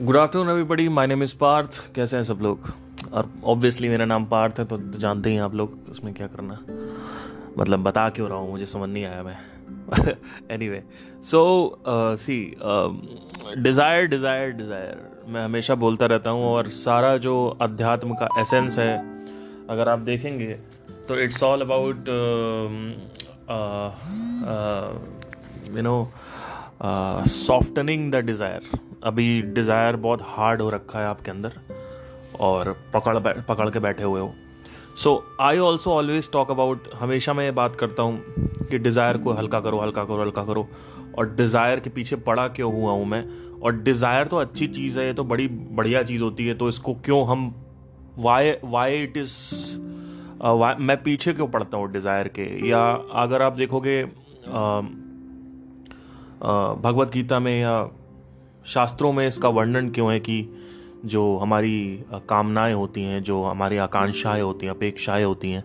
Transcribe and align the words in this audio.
Good 0.00 0.16
afternoon 0.16 0.48
everybody 0.48 0.86
my 0.88 1.06
name 1.06 1.22
is 1.22 1.34
Parth 1.38 1.78
कैसे 1.94 2.16
हैं 2.16 2.24
सब 2.24 2.38
लोग? 2.42 2.68
और 3.12 3.28
ऑब्वियसली 3.44 3.88
मेरा 3.88 4.04
नाम 4.04 4.24
पार्थ 4.26 4.58
है 4.58 4.64
तो 4.66 4.76
जानते 4.98 5.30
ही 5.30 5.38
आप 5.38 5.54
लोग 5.54 5.88
उसमें 5.90 6.12
क्या 6.14 6.26
करना 6.26 6.58
मतलब 7.58 7.82
बता 7.82 8.08
क्यों 8.08 8.28
रहा 8.28 8.38
हूँ, 8.38 8.50
मुझे 8.50 8.66
समझ 8.66 8.88
नहीं 8.88 9.04
आया 9.04 9.22
मैं। 9.22 9.36
Anyway 10.68 10.82
so 11.24 11.42
see 12.16 12.38
desire 13.58 14.06
desire 14.06 14.50
desire 14.52 15.24
मैं 15.28 15.44
हमेशा 15.44 15.74
बोलता 15.76 16.06
रहता 16.06 16.30
हूँ 16.30 16.44
और 16.46 16.68
सारा 16.78 17.16
जो 17.18 17.34
अध्यात्म 17.62 18.14
का 18.14 18.28
एसेंस 18.40 18.78
है, 18.78 18.96
अगर 19.70 19.88
आप 19.88 19.98
देखेंगे 20.00 20.52
तो 21.08 21.18
it's 21.20 21.42
all 21.42 21.60
about 21.60 22.08
you 25.76 25.82
know 25.82 26.12
softening 27.36 28.12
the 28.12 28.24
desire 28.26 28.78
अभी 29.04 29.40
डिज़ायर 29.44 29.96
बहुत 29.96 30.22
हार्ड 30.26 30.62
हो 30.62 30.70
रखा 30.70 31.00
है 31.00 31.06
आपके 31.06 31.30
अंदर 31.30 31.52
और 32.40 32.72
पकड़ 32.94 33.18
पकड़ 33.40 33.68
के 33.70 33.78
बैठे 33.78 34.02
हुए 34.02 34.20
हो। 34.20 34.32
So 34.96 35.12
I 35.40 35.58
also 35.58 35.92
always 35.92 36.30
talk 36.32 36.50
about 36.50 36.88
हमेशा 37.00 37.32
मैं 37.34 37.44
ये 37.44 37.50
बात 37.52 37.76
करता 37.76 38.02
हूँ 38.02 38.66
कि 38.70 38.78
डिज़ायर 38.78 39.18
को 39.18 39.32
हल्का 39.32 39.60
करो 39.60 39.78
हल्का 39.78 40.04
करो 40.04 40.20
हल्का 40.22 40.44
करो 40.44 40.66
और 41.18 41.34
डिज़ायर 41.36 41.80
के 41.80 41.90
पीछे 41.90 42.16
पड़ा 42.18 42.46
क्यों 42.48 42.72
हुआ 42.72 42.92
हूँ 42.92 43.06
मैं? 43.06 43.24
और 43.60 43.76
डिज़ायर 43.78 44.26
तो 44.26 44.36
अच्छी 44.36 44.66
चीज़ 44.68 44.98
है, 44.98 45.06
ये 45.06 45.12
तो 45.12 45.24
बड़ी 45.24 45.46
बढ़िया 45.48 46.02
चीज़ 46.02 46.22
होती 46.22 46.46
है 46.46 46.54
तो 46.54 46.68
इसको 46.68 46.94
क्यों 47.04 47.26
हम 47.28 47.54
वाई 48.18 48.52
वाई 48.64 48.96
इट 48.96 49.16
इज़ 49.16 49.32
मैं 50.80 50.96
पीछे 51.02 51.32
क्यों 51.32 51.48
पड़ता 51.48 51.76
हूँ 51.76 51.90
डिज़ायर 51.92 52.28
के? 52.28 52.68
या 52.68 52.82
अगर 53.14 53.42
आप 53.42 53.52
देखोगे 53.52 54.02
भगवत 56.82 57.10
गीता 57.12 57.38
में 57.38 57.60
या 57.60 57.80
शास्त्रों 58.64 59.12
में 59.12 59.26
इसका 59.26 59.48
वर्णन 59.48 59.90
क्यों 59.90 60.12
है 60.12 60.20
कि 60.20 60.44
जो 61.04 61.36
हमारी 61.38 62.04
कामनाएँ 62.28 62.74
होती 62.74 63.02
हैं, 63.02 63.22
जो 63.22 63.42
हमारी 63.44 63.76
आकांक्षाएँ 63.76 64.42
होती 64.42 64.66
हैं, 64.66 64.74
अपेक्षाएँ 64.74 65.24
होती 65.24 65.50
हैं 65.50 65.64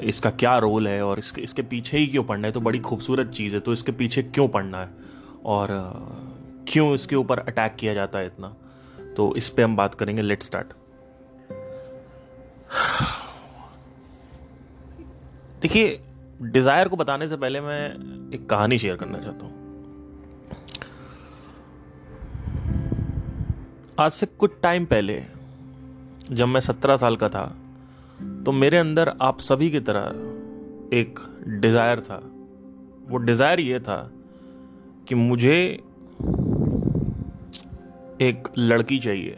इसका 0.00 0.30
क्या 0.30 0.56
रोल 0.58 0.88
है 0.88 1.02
और 1.04 1.18
इसके 1.18 1.42
इसके 1.42 1.62
पीछे 1.62 1.98
ही 1.98 2.06
क्यों 2.06 2.24
पढ़ना 2.24 2.48
है? 2.48 2.52
तो 2.52 2.60
बड़ी 2.60 2.78
खूबसूरत 2.78 3.30
चीज़ 3.30 3.54
है 3.54 3.60
तो 3.60 3.72
इसके 3.72 3.92
पीछे 3.92 4.22
क्यों 4.22 4.48
पढ़ना 4.48 4.80
है? 4.80 4.88
और 5.44 5.68
क्यों 6.68 6.94
इसके 6.94 7.16
ऊपर 7.16 7.38
अटैक 7.38 7.76
किया 7.76 7.94
जाता 7.94 8.18
है 8.18 8.26
इतना? 8.26 8.54
तो 9.16 9.34
इस 9.36 9.48
पर 9.48 9.62
हम 9.62 9.76
बात 9.76 9.94
करेंगे 9.94 10.22
लेट 10.22 10.42
स्टार्ट। 10.42 10.72
देखिए, 15.62 16.00
डिज़ायर 16.42 16.88
को 16.88 16.96
बताने 16.96 17.28
से 17.28 17.36
पहले 17.36 17.60
मैं 17.60 17.86
एक 18.34 18.48
कहानी 18.50 18.78
शेयर 18.78 18.96
करना 18.96 19.18
चाहता 19.18 19.46
हूँ। 19.46 19.67
आज 23.98 24.10
से 24.12 24.26
कुछ 24.38 24.50
टाइम 24.62 24.84
पहले, 24.86 25.14
जब 26.30 26.46
मैं 26.46 26.60
सत्रह 26.60 26.96
साल 26.96 27.16
का 27.16 27.28
था 27.28 27.44
तो 28.44 28.52
मेरे 28.52 28.78
अंदर 28.78 29.12
आप 29.20 29.38
सभी 29.40 29.70
की 29.70 29.80
तरह 29.80 30.96
एक 30.96 31.18
डिज़ायर 31.60 32.00
था। 32.00 32.20
वो 33.08 33.18
डिज़ायर 33.18 33.60
ये 33.60 33.80
था 33.80 33.96
कि 35.08 35.14
मुझे 35.14 35.56
एक 38.20 38.48
लड़की 38.58 38.98
चाहिए 38.98 39.36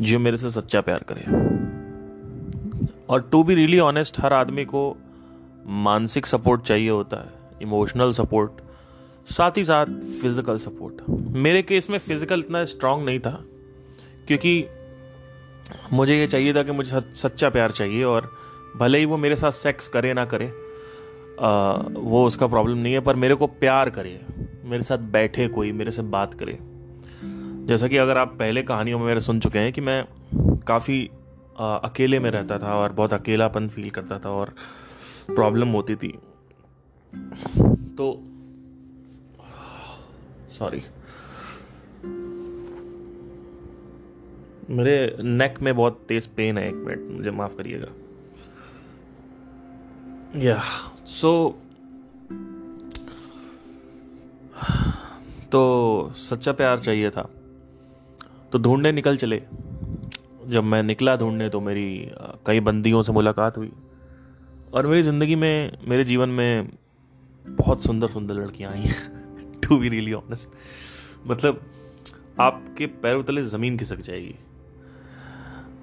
जो 0.00 0.18
मेरे 0.18 0.36
से 0.36 0.50
सच्चा 0.50 0.80
प्यार 0.80 1.04
करे। 1.10 1.24
और 3.08 3.28
टू 3.32 3.42
बी 3.44 3.54
रियली 3.54 3.78
ऑनेस्ट 3.80 4.20
हर 4.20 4.32
आदमी 4.32 4.64
को 4.64 4.84
मानसिक 5.82 6.26
सपोर्ट 6.26 6.62
चाहिए 6.62 6.90
होता 6.90 7.16
है 7.16 7.32
इमोशनल 7.62 8.12
सपोर्ट 8.12 8.60
साथ 9.26 9.50
ही 9.56 9.64
साथ 9.64 9.86
फ़िज़िकल 10.22 10.56
सपोर्ट 10.56 11.10
मेरे 11.10 11.62
केस 11.62 11.90
में 11.90 11.98
फ़िज़िकल 11.98 12.38
इतना 12.40 12.64
स्ट्रांग 12.64 13.04
नहीं 13.04 13.20
था 13.20 13.44
क्योंकि 14.28 14.66
मुझे 15.92 16.18
ये 16.18 16.26
चाहिए 16.26 16.54
था 16.54 16.62
कि 16.62 16.72
मुझे 16.72 17.00
सच्चा 17.00 17.50
प्यार 17.50 17.70
चाहिए 17.70 18.04
और 18.04 18.36
भले 18.76 18.98
ही 18.98 19.04
वो 19.04 19.16
मेरे 19.16 19.36
साथ 19.36 19.50
सेक्स 19.50 19.88
करे 19.88 20.14
ना 20.14 20.24
करे 20.24 20.52
आ, 21.40 21.72
वो 21.92 22.26
उसका 22.26 22.46
प्रॉब्लम 22.46 22.78
नहीं 22.78 22.92
है 22.92 23.00
पर 23.00 23.16
मेरे 23.16 23.34
को 23.34 23.46
प्यार 23.46 23.90
करे 23.90 24.20
मेरे 24.64 24.82
साथ 24.82 24.98
बैठे 24.98 25.48
कोई 25.48 25.72
मेरे 25.72 25.90
से 25.90 26.02
बात 26.02 26.34
करे। 26.34 26.58
जैसा 27.66 27.88
कि 27.88 27.96
अगर 27.96 28.18
आप 28.18 28.36
पहले 28.38 28.62
कहानियों 28.62 28.98
में 28.98 29.06
मेरे 29.06 29.20
सुन 29.20 29.40
चुके 29.40 29.58
हैं 29.58 29.72
कि 29.72 29.80
मैं 29.80 30.04
काफ़ी 30.66 31.10
अकेले 31.60 32.18
में 32.18 32.30
रहता 32.30 32.58
था 32.58 32.74
और 32.74 32.92
बहुत 32.92 33.14
अकेलापन 33.14 33.68
फील 33.68 33.90
करता 33.90 34.18
था 34.18 34.30
और 34.30 34.54
प्रॉब्लम 35.30 35.68
होती 35.68 35.94
थी 35.94 36.18
तो 37.98 38.30
सॉरी 40.54 40.82
मेरे 44.70 45.16
नेक 45.20 45.60
में 45.62 45.74
बहुत 45.76 46.04
तेज 46.08 46.26
पेन 46.26 46.58
है 46.58 46.68
एक 46.68 46.74
मिनट 46.74 47.10
मुझे 47.10 47.30
माफ़ 47.30 47.56
करिएगा। 47.56 47.86
या 50.40 50.58
सो 51.06 51.58
तो 55.52 56.12
सच्चा 56.16 56.52
प्यार 56.52 56.78
चाहिए 56.78 57.10
था। 57.10 57.28
तो 58.52 58.58
ढूँढने 58.58 58.92
निकल 58.92 59.16
चले। 59.16 59.42
जब 60.46 60.64
मैं 60.64 60.82
निकला 60.82 61.16
ढूँढने 61.16 61.48
तो 61.48 61.60
मेरी 61.60 62.10
कई 62.46 62.60
बंदियों 62.60 63.02
से 63.02 63.12
मुलाकात 63.12 63.58
हुई। 63.58 63.72
और 64.74 64.86
मेरी 64.86 65.02
ज़िंदगी 65.02 65.34
में, 65.34 65.78
मेरे 65.88 66.04
जीवन 66.04 66.28
में 66.28 66.68
बहुत 67.46 67.82
सुंदर 67.82 68.08
सुंदर 68.08 68.34
लड़कियाँ 68.34 68.72
आई 68.72 68.80
हैं। 68.80 69.23
To 69.64 69.78
be 69.78 69.88
really 69.88 70.12
honest. 70.12 70.50
मतलब 71.26 71.62
आपके 72.40 72.86
पैरों 72.86 73.22
तले 73.22 73.44
ज़मीन 73.44 73.78
खिसक 73.78 73.96
जाएगी। 73.96 74.34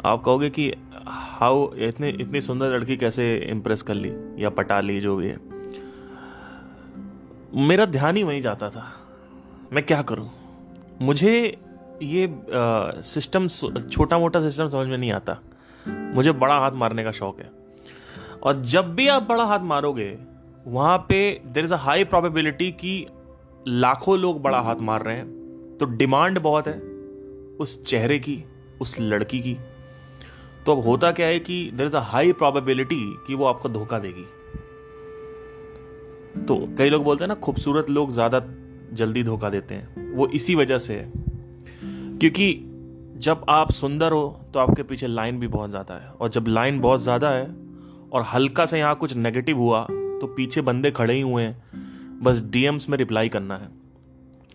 आप 0.06 0.24
कहोगे 0.24 0.50
कि, 0.50 0.74
हाउ, 1.08 1.76
इतने, 1.76 2.10
इतनी 2.10 2.42
सुंदर 2.42 2.66
लड़की 2.66 2.98
कैसे 2.98 3.38
इम्प्रेस 3.38 3.82
कर 3.82 3.94
ली 3.94 4.44
या 4.44 4.50
पटा 4.50 4.80
ली, 4.80 5.02
जो 5.02 5.16
भी 5.16 5.28
है? 5.28 5.40
मेरा 7.54 7.86
ध्यान 7.86 8.18
ही 8.18 8.24
वहीं 8.24 8.42
जाता 8.42 8.70
था। 8.70 8.94
मैं 9.74 9.86
क्या 9.86 10.02
करूँ? 10.02 10.32
मुझे 11.02 11.58
ये 12.04 12.42
सिस्टम 13.02 13.48
छोटा 13.90 14.20
मोटा 14.20 14.42
सिस्टम 14.42 14.70
समझ 14.70 14.88
में 14.88 14.98
नहीं 14.98 15.12
आता। 15.12 15.38
मुझे 15.88 16.32
बड़ा 16.32 16.58
हाथ 16.58 16.72
मारने 16.72 17.04
का 17.04 17.12
शौक 17.12 17.40
है। 17.40 17.52
और 18.44 18.62
जब 18.62 18.96
भी 18.96 19.08
आप 19.08 19.24
बड़ा 19.24 19.44
हाथ 19.44 19.60
मारोगे, 19.60 20.18
वहाँ 20.68 20.98
पे 20.98 21.42
there 21.46 21.64
is 21.64 21.74
a 21.74 21.78
high 21.78 22.04
probability 22.04 22.72
कि 22.72 23.08
लाखों 23.68 24.18
लोग 24.20 24.42
बड़ा 24.42 24.60
हाथ 24.60 24.76
मार 24.82 25.04
रहे 25.04 25.16
हैं। 25.16 25.78
तो 25.78 25.86
डिमांड 25.88 26.40
बहुत 26.40 26.68
है 26.68 26.80
उस 27.60 27.82
चेहरे 27.84 28.20
की, 28.20 28.44
उस 28.82 28.96
लड़की 29.00 29.40
की। 29.40 29.58
तो 30.66 30.72
अब 30.72 30.84
होता 30.84 31.12
क्या 31.12 31.28
है 31.28 31.40
कि 31.40 31.70
there 31.74 31.88
is 31.88 31.96
a 31.96 32.02
high 32.04 32.32
probability 32.34 33.02
कि 33.28 33.36
वो 33.36 33.46
आपको 33.46 33.70
धोखा 33.70 34.00
देगी। 34.00 34.26
तो 36.46 36.56
कई 36.78 36.90
लोग 36.90 37.04
बोलते 37.04 37.24
हैं 37.24 37.28
ना, 37.28 37.36
खूबसूरत 37.36 37.90
लोग 37.90 38.12
ज़्यादा 38.12 38.42
जल्दी 38.94 39.24
धोखा 39.24 39.50
देते 39.50 39.76
हैं। 39.76 40.14
वो 40.16 40.28
इसी 40.30 40.56
वजह 40.56 40.78
से 40.78 40.94
है। 40.94 41.12
क्योंकि 42.20 42.54
जब 43.18 43.46
आप 43.50 43.72
सुंदर 43.72 44.12
हो 44.12 44.40
तो 44.54 44.60
आपके 44.60 44.84
पीछे 44.84 45.08
लाइन 45.08 45.40
भी 45.40 45.48
बहुत 45.48 45.70
ज़्यादा 45.70 45.96
है। 45.96 46.10
और 46.12 46.30
जब 46.30 46.48
लाइन 46.48 46.80
बहुत 46.80 47.02
ज़्यादा 47.02 47.30
है 47.30 47.46
और 48.12 48.26
हल्का 48.34 48.66
से 48.66 48.80
यहाँ 48.80 48.96
कुछ 48.96 49.16
नेगेटिव 49.16 49.58
हुआ 49.58 49.84
तो 49.84 50.28
पीछे 50.28 50.62
बंदे 50.62 50.92
खड़े 50.92 51.14
ही 51.14 51.22
हुए 51.22 51.44
हैं। 51.44 51.90
बस 52.22 52.42
डीएम्स 52.44 52.90
में 52.90 52.98
रिप्लाई 52.98 53.30
करना 53.30 53.58
है। 53.58 53.70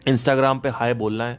इंस्टाग्राम 0.07 0.59
पे 0.59 0.69
हाय 0.69 0.95
बोलना 0.95 1.25
है 1.25 1.39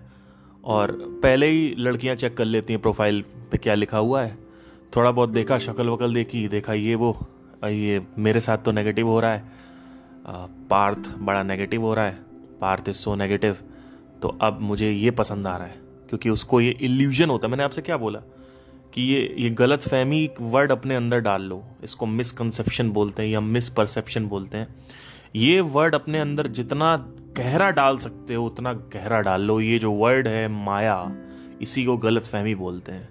और 0.64 0.92
पहले 1.24 1.48
ही 1.48 1.74
लड़कियाँ 1.78 2.16
चेक 2.16 2.38
कर 2.38 2.46
लेती 2.46 2.74
हैं 2.74 2.82
प्रोफ़ाइल 2.82 3.22
पे 3.52 3.58
क्या 3.58 3.74
लिखा 3.74 3.98
हुआ 3.98 4.22
है। 4.22 4.38
थोड़ा 4.96 5.12
बहुत 5.12 5.30
देखा, 5.30 5.58
शक्ल 5.58 5.90
वकल 5.90 6.14
देखी, 6.14 6.48
देखा 6.48 6.74
ये 6.74 6.96
वो 6.96 7.18
ये 7.64 8.02
मेरे 8.18 8.40
साथ 8.40 8.58
तो 8.58 8.72
नेगेटिव 8.72 9.08
हो 9.08 9.20
रहा 9.20 9.32
है। 9.32 9.44
पार्थ 10.70 11.10
बड़ा 11.18 11.44
नेगेटिव 11.44 11.82
हो 11.82 11.94
रहा 11.94 12.06
है। 12.06 12.20
पार्थ 12.62 12.90
इज़ 12.90 12.96
सो 12.96 13.16
नेगेटिव 13.16 13.58
तो 14.22 14.38
अब 14.42 14.60
मुझे 14.62 14.92
ये 14.92 15.12
पसंद 15.12 15.48
आ 15.48 15.56
रहा 15.58 15.68
है, 15.68 15.76
क्योंकि 16.10 16.30
उसको 16.30 16.62
ये 16.62 16.72
इल्यूजन 16.72 17.30
होता 17.30 17.48
है। 17.48 17.52
मैंने 17.52 17.64
आपसे 17.64 17.82
क्या 17.82 17.98
बोला? 17.98 18.20
कि 18.94 19.02
ये 19.04 19.36
ये 19.40 19.50
गलत 19.50 19.82
फहमी 19.82 20.30
वर्ड 20.42 20.72
अपने 20.72 20.96
अंदर 20.96 21.20
डाल 21.20 21.42
लो। 21.42 21.64
इसको 21.84 22.06
मिसकंसेप्शन 22.06 22.90
बोलते 22.90 23.24
हैं 23.24 23.30
या 23.30 23.42
मिसपरसेप्शन 23.42 24.28
बोलते 24.28 24.58
हैं। 24.58 24.68
ये 25.36 25.60
वर्ड 25.62 25.96
अपने 25.96 26.20
अंदर 26.20 26.48
जितना 26.48 26.96
गहरा 27.38 27.70
डाल 27.72 27.98
सकते 27.98 28.34
हो, 28.34 28.46
उतना 28.46 28.74
गहरा 28.74 29.22
डाल 29.22 29.42
लो। 29.42 29.60
ये 29.60 29.80
जो 29.80 29.92
वर्ड 29.92 30.28
है, 30.28 30.48
माया, 30.48 31.12
इसी 31.62 31.86
को 31.86 31.98
गलत 31.98 32.26
फहमी 32.26 32.56
बोलते 32.56 32.92
हैं। 32.92 33.10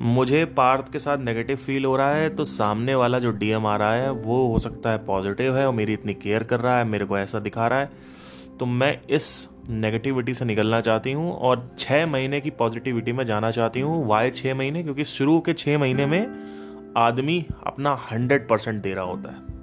मुझे 0.00 0.44
पार्थ 0.44 0.92
के 0.92 0.98
साथ 0.98 1.18
नेगेटिव 1.18 1.56
फील 1.56 1.84
हो 1.84 1.96
रहा 1.96 2.14
है 2.14 2.28
तो 2.36 2.44
सामने 2.44 2.94
वाला 2.94 3.18
जो 3.18 3.30
डीएम 3.30 3.66
आ 3.66 3.76
रहा 3.76 3.94
है, 3.94 4.10
वो 4.10 4.46
हो 4.46 4.58
सकता 4.58 4.90
है 4.90 5.04
पॉजिटिव 5.06 5.56
है, 5.56 5.66
और 5.66 5.72
मेरी 5.74 5.92
इतनी 5.92 6.14
केयर 6.14 6.42
कर 6.42 6.60
रहा 6.60 6.78
है, 6.78 6.84
मेरे 6.84 7.04
को 7.04 7.18
ऐसा 7.18 7.38
दिखा 7.38 7.68
रहा 7.68 7.78
है। 7.78 7.90
तो 8.60 8.66
मैं 8.66 9.00
इस 9.10 9.48
नेगेटिविटी 9.68 10.34
से 10.34 10.44
निकलना 10.44 10.80
चाहती 10.80 11.12
हूँ, 11.12 11.32
और 11.32 11.70
छः 11.78 12.06
महीने 12.06 12.40
की 12.40 12.50
पॉजिटिविटी 12.50 13.12
में 13.12 13.24
जाना 13.26 13.50
चाहती 13.50 13.80
हूँ। 13.80 14.06
वाई 14.06 14.30
छः 14.30 14.54
महीने? 14.54 14.82
क्योंकि 14.82 15.04
शुरू 15.04 15.40
के 15.40 15.52
छः 15.52 15.78
महीने 15.78 16.06
में 16.06 16.92
आदमी 16.96 17.44
अपना 17.66 17.98
हंड्रेड 18.12 18.48
परसेंट 18.48 18.82
दे 18.82 18.94
रहा 18.94 19.04
होता 19.04 19.30
है। 19.30 19.53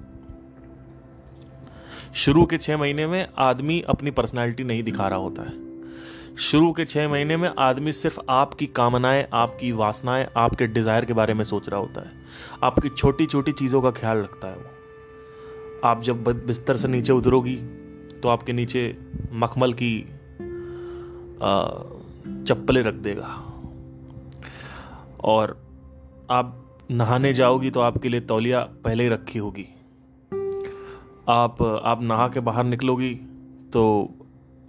शुरू 2.14 2.46
के 2.46 2.58
छह 2.58 2.78
महीने 2.78 3.06
में 3.08 3.28
आदमी 3.40 3.80
अपनी 3.82 4.12
पर्सनैलिटी 4.12 4.64
नहीं 4.64 4.84
दिखा 4.84 5.08
रहा 5.08 5.20
होता 5.20 5.44
है। 5.44 6.36
शुरू 6.40 6.72
के 6.72 6.86
छह 6.86 7.08
महीने 7.10 7.38
में 7.38 7.50
आदमी 7.60 7.92
सिर्फ़ 7.92 8.20
आपकी 8.30 8.66
कामनाएँ, 8.68 9.26
आपकी 9.34 9.72
वासनाएँ, 9.72 10.28
आपके 10.38 10.68
डिज़ायर 10.68 11.06
के 11.06 11.14
बारे 11.14 11.34
में 11.34 11.44
सोच 11.44 11.70
रहा 11.70 11.80
होता 11.80 12.02
है। 12.02 12.12
आपकी 12.64 12.90
छोटी 12.90 13.26
छोटी 13.26 13.52
चीज़ों 13.52 13.82
का 13.82 13.92
ख्याल 13.92 14.18
रखता 14.18 14.48
है 14.48 14.56
वो। 14.56 15.88
आप 15.88 16.02
जब 16.02 16.24
बिस्तर 16.46 16.78
से 16.78 16.88
नीचे 16.88 17.14
उतरोगी 17.14 17.56
तो 18.22 18.30
आपके 18.30 18.54
नीचे 18.54 18.98
मखमल 19.34 19.74
की 19.74 20.00
चप्पलें 22.46 22.82
रख 22.84 22.94
देगा। 22.94 23.28
और 25.24 25.58
आप 26.32 26.58
नहाने 26.92 27.34
जाओगी 27.34 27.70
तो 27.72 27.80
आपके 27.80 28.10
लिए 28.10 28.22
तौलिया 28.22 28.60
पहले 28.84 29.04
ही 29.04 29.10
रखी 29.10 29.40
होगी। 29.40 29.68
आप 31.30 31.62
आप 31.84 32.02
नहा 32.02 32.28
के 32.28 32.40
बाहर 32.40 32.64
निकलोगी 32.64 33.14
तो 33.74 34.10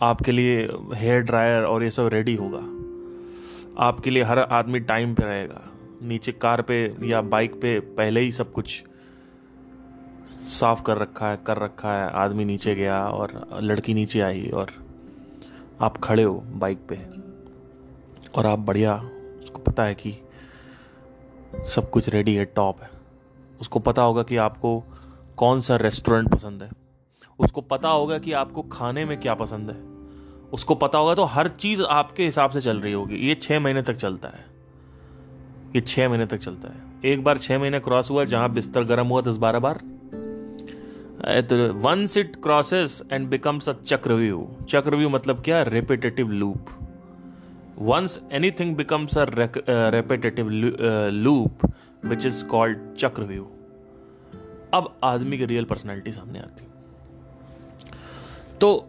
आपके 0.02 0.32
लिए 0.32 0.68
हेयर 0.94 1.20
ड्रायर 1.20 1.62
और 1.62 1.84
ये 1.84 1.90
सब 1.90 2.06
रेडी 2.06 2.34
होगा। 2.34 2.58
आपके 3.84 4.10
लिए 4.10 4.22
हर 4.22 4.38
आदमी 4.38 4.80
टाइम 4.80 5.14
पे 5.14 5.22
रहेगा। 5.22 5.60
नीचे 6.02 6.32
कार 6.32 6.62
पे 6.62 6.96
या 7.02 7.20
बाइक 7.20 7.54
पे 7.54 7.80
पहले 7.80 8.20
ही 8.20 8.32
सब 8.32 8.52
कुछ 8.52 8.84
साफ़ 10.42 10.82
कर 10.82 10.98
रखा 10.98 11.28
है, 11.28 11.36
कर 11.46 11.56
रखा 11.56 11.92
है। 11.92 12.10
आदमी 12.10 12.44
नीचे 12.44 12.74
गया 12.74 13.06
और 13.06 13.48
लड़की 13.60 13.94
नीचे 13.94 14.20
आई 14.20 14.48
और 14.48 14.70
आप 15.80 15.96
खड़े 15.96 16.22
हो 16.22 16.34
बाइक 16.34 16.78
पे। 16.88 17.00
और 18.34 18.46
आप 18.46 18.58
बढ़िया, 18.58 18.96
उसको 19.42 19.58
पता 19.58 19.84
है 19.84 19.94
कि 19.94 20.14
सब 21.54 21.90
कुछ 21.90 22.08
रेडी 22.08 22.34
है 22.34 22.44
टॉप 22.44 22.82
है। 22.82 22.90
उसको 23.60 23.78
पता 23.78 24.02
होगा 24.02 24.22
कि 24.22 24.36
आपको 24.36 24.84
कौन 25.38 25.60
सा 25.60 25.76
रेस्टोरेंट 25.76 26.28
पसंद 26.28 26.62
है? 26.62 26.70
उसको 27.38 27.60
पता 27.60 27.88
होगा 27.88 28.18
कि 28.18 28.32
आपको 28.32 28.62
खाने 28.62 29.04
में 29.04 29.18
क्या 29.20 29.34
पसंद 29.34 29.70
है। 29.70 29.76
उसको 30.52 30.74
पता 30.74 30.98
होगा 30.98 31.14
तो 31.14 31.24
हर 31.24 31.48
चीज़ 31.48 31.82
आपके 31.82 32.24
हिसाब 32.24 32.50
से 32.50 32.60
चल 32.60 32.80
रही 32.80 32.92
होगी। 32.92 33.16
ये 33.18 33.34
छह 33.34 33.60
महीने 33.60 33.82
तक 33.82 33.94
चलता 33.94 34.28
है। 34.28 34.44
ये 35.74 35.80
छह 35.80 36.08
महीने 36.08 36.26
तक 36.26 36.38
चलता 36.38 36.68
है। 36.68 36.82
एक 37.04 37.24
बार 37.24 37.38
छह 37.38 37.58
महीने 37.58 37.80
क्रॉस 37.80 38.10
हुआ, 38.10 38.24
जहाँ 38.24 38.52
बिस्तर 38.52 38.84
गर्म 38.84 39.06
हुआ 39.06 39.20
दस 39.20 39.36
बारह 39.36 39.58
बार। 39.58 39.80
Once 41.78 42.16
it 42.16 42.36
crosses 42.36 43.02
and 43.12 43.28
becomes 43.28 43.68
a 43.68 43.72
chakravyuh 43.72 44.48
चक्रव्यू 44.70 45.08
मतलब 45.08 45.42
क्या? 45.42 45.62
Repetitive 45.62 46.30
loop 46.30 46.66
once 47.78 48.20
anything 48.32 48.76
becomes 48.76 49.18
a 49.18 49.26
repetitive 49.28 50.48
loop 50.48 51.66
which 52.04 52.26
is 52.26 52.44
called 52.46 52.78
chakravyuh 52.98 53.50
अब 54.74 54.96
आदमी 55.04 55.38
की 55.38 55.44
रियल 55.44 55.64
पर्सनैलिटी 55.64 56.12
सामने 56.12 56.38
आती 56.38 56.64
तो 58.60 58.88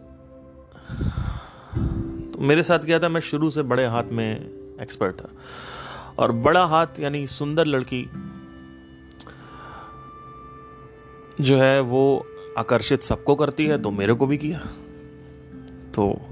तो 2.34 2.40
मेरे 2.40 2.62
साथ 2.62 2.78
क्या 2.78 2.98
था 2.98 3.08
मैं 3.08 3.20
शुरू 3.20 3.50
से 3.50 3.62
बड़े 3.62 3.86
हाथ 3.86 4.04
में 4.04 4.40
एक्सपर्ट 4.82 5.16
था। 5.16 5.28
और 6.18 6.32
बड़ा 6.32 6.64
हाथ 6.64 6.86
यानी 7.00 7.26
सुंदर 7.26 7.66
लड़की 7.66 8.10
जो 11.40 11.58
है 11.58 11.80
वो 11.80 12.26
आकर्षित 12.58 13.02
सबको 13.02 13.34
करती 13.34 13.66
है 13.66 13.82
तो 13.82 13.90
मेरे 13.90 14.14
को 14.14 14.26
भी 14.26 14.38
किया। 14.38 14.58
तो 15.94 16.26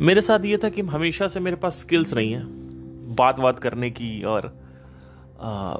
मेरे 0.00 0.20
साथ 0.20 0.44
ये 0.44 0.56
था 0.56 0.68
कि 0.68 0.82
हमेशा 0.82 1.28
से 1.28 1.40
मेरे 1.40 1.56
पास 1.56 1.80
स्किल्स 1.80 2.14
नहीं 2.14 2.32
है 2.32 2.42
बात 3.14 3.40
बात 3.40 3.58
करने 3.58 3.90
की 3.90 4.22
और 4.22 4.58
आ, 5.40 5.76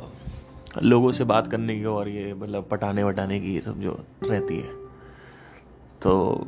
लोगों 0.83 1.11
से 1.11 1.25
बात 1.25 1.47
करने 1.47 1.79
की 1.79 1.85
और 1.85 2.09
ये 2.09 2.35
मतलब 2.35 2.69
पटाने 2.71 3.05
वटाने 3.05 3.41
की 3.41 3.55
ये 3.55 3.61
सब 3.61 3.81
जो 3.81 4.05
रहती 4.25 4.57
है। 4.57 4.75
तो 6.03 6.45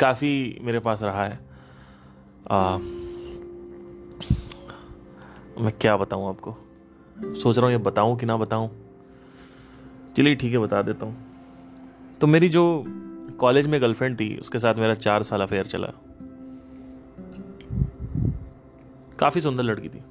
काफ़ी 0.00 0.58
मेरे 0.62 0.78
पास 0.78 1.02
रहा 1.02 1.24
है। 1.24 1.40
आ, 2.50 2.78
मैं 5.58 5.72
क्या 5.80 5.96
बताऊँ 5.96 6.28
आपको? 6.28 6.56
सोच 7.34 7.56
रहा 7.56 7.66
हूँ 7.66 7.72
ये 7.72 7.78
बताऊँ 7.78 8.18
कि 8.18 8.26
ना 8.26 8.36
बताऊँ? 8.36 8.70
चलिए 10.16 10.34
ठीक 10.34 10.52
है 10.52 10.58
बता 10.58 10.82
देता 10.82 11.06
हूँ। 11.06 11.16
तो 12.20 12.26
मेरी 12.26 12.48
जो 12.48 12.84
कॉलेज 13.38 13.66
में 13.66 13.80
गर्लफ्रेंड 13.80 14.20
थी 14.20 14.36
उसके 14.36 14.58
साथ 14.58 14.74
मेरा 14.74 14.94
चार 14.94 15.22
साल 15.22 15.40
अफेयर 15.40 15.66
चला। 15.66 15.92
काफ़ी 19.18 19.40
सुंदर 19.40 19.62
लड़की 19.62 19.88
थी। 19.88 20.02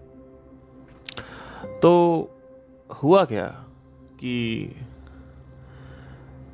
तो 1.82 1.92
हुआ 3.04 3.26
क्या 3.26 3.46
कि 4.20 4.76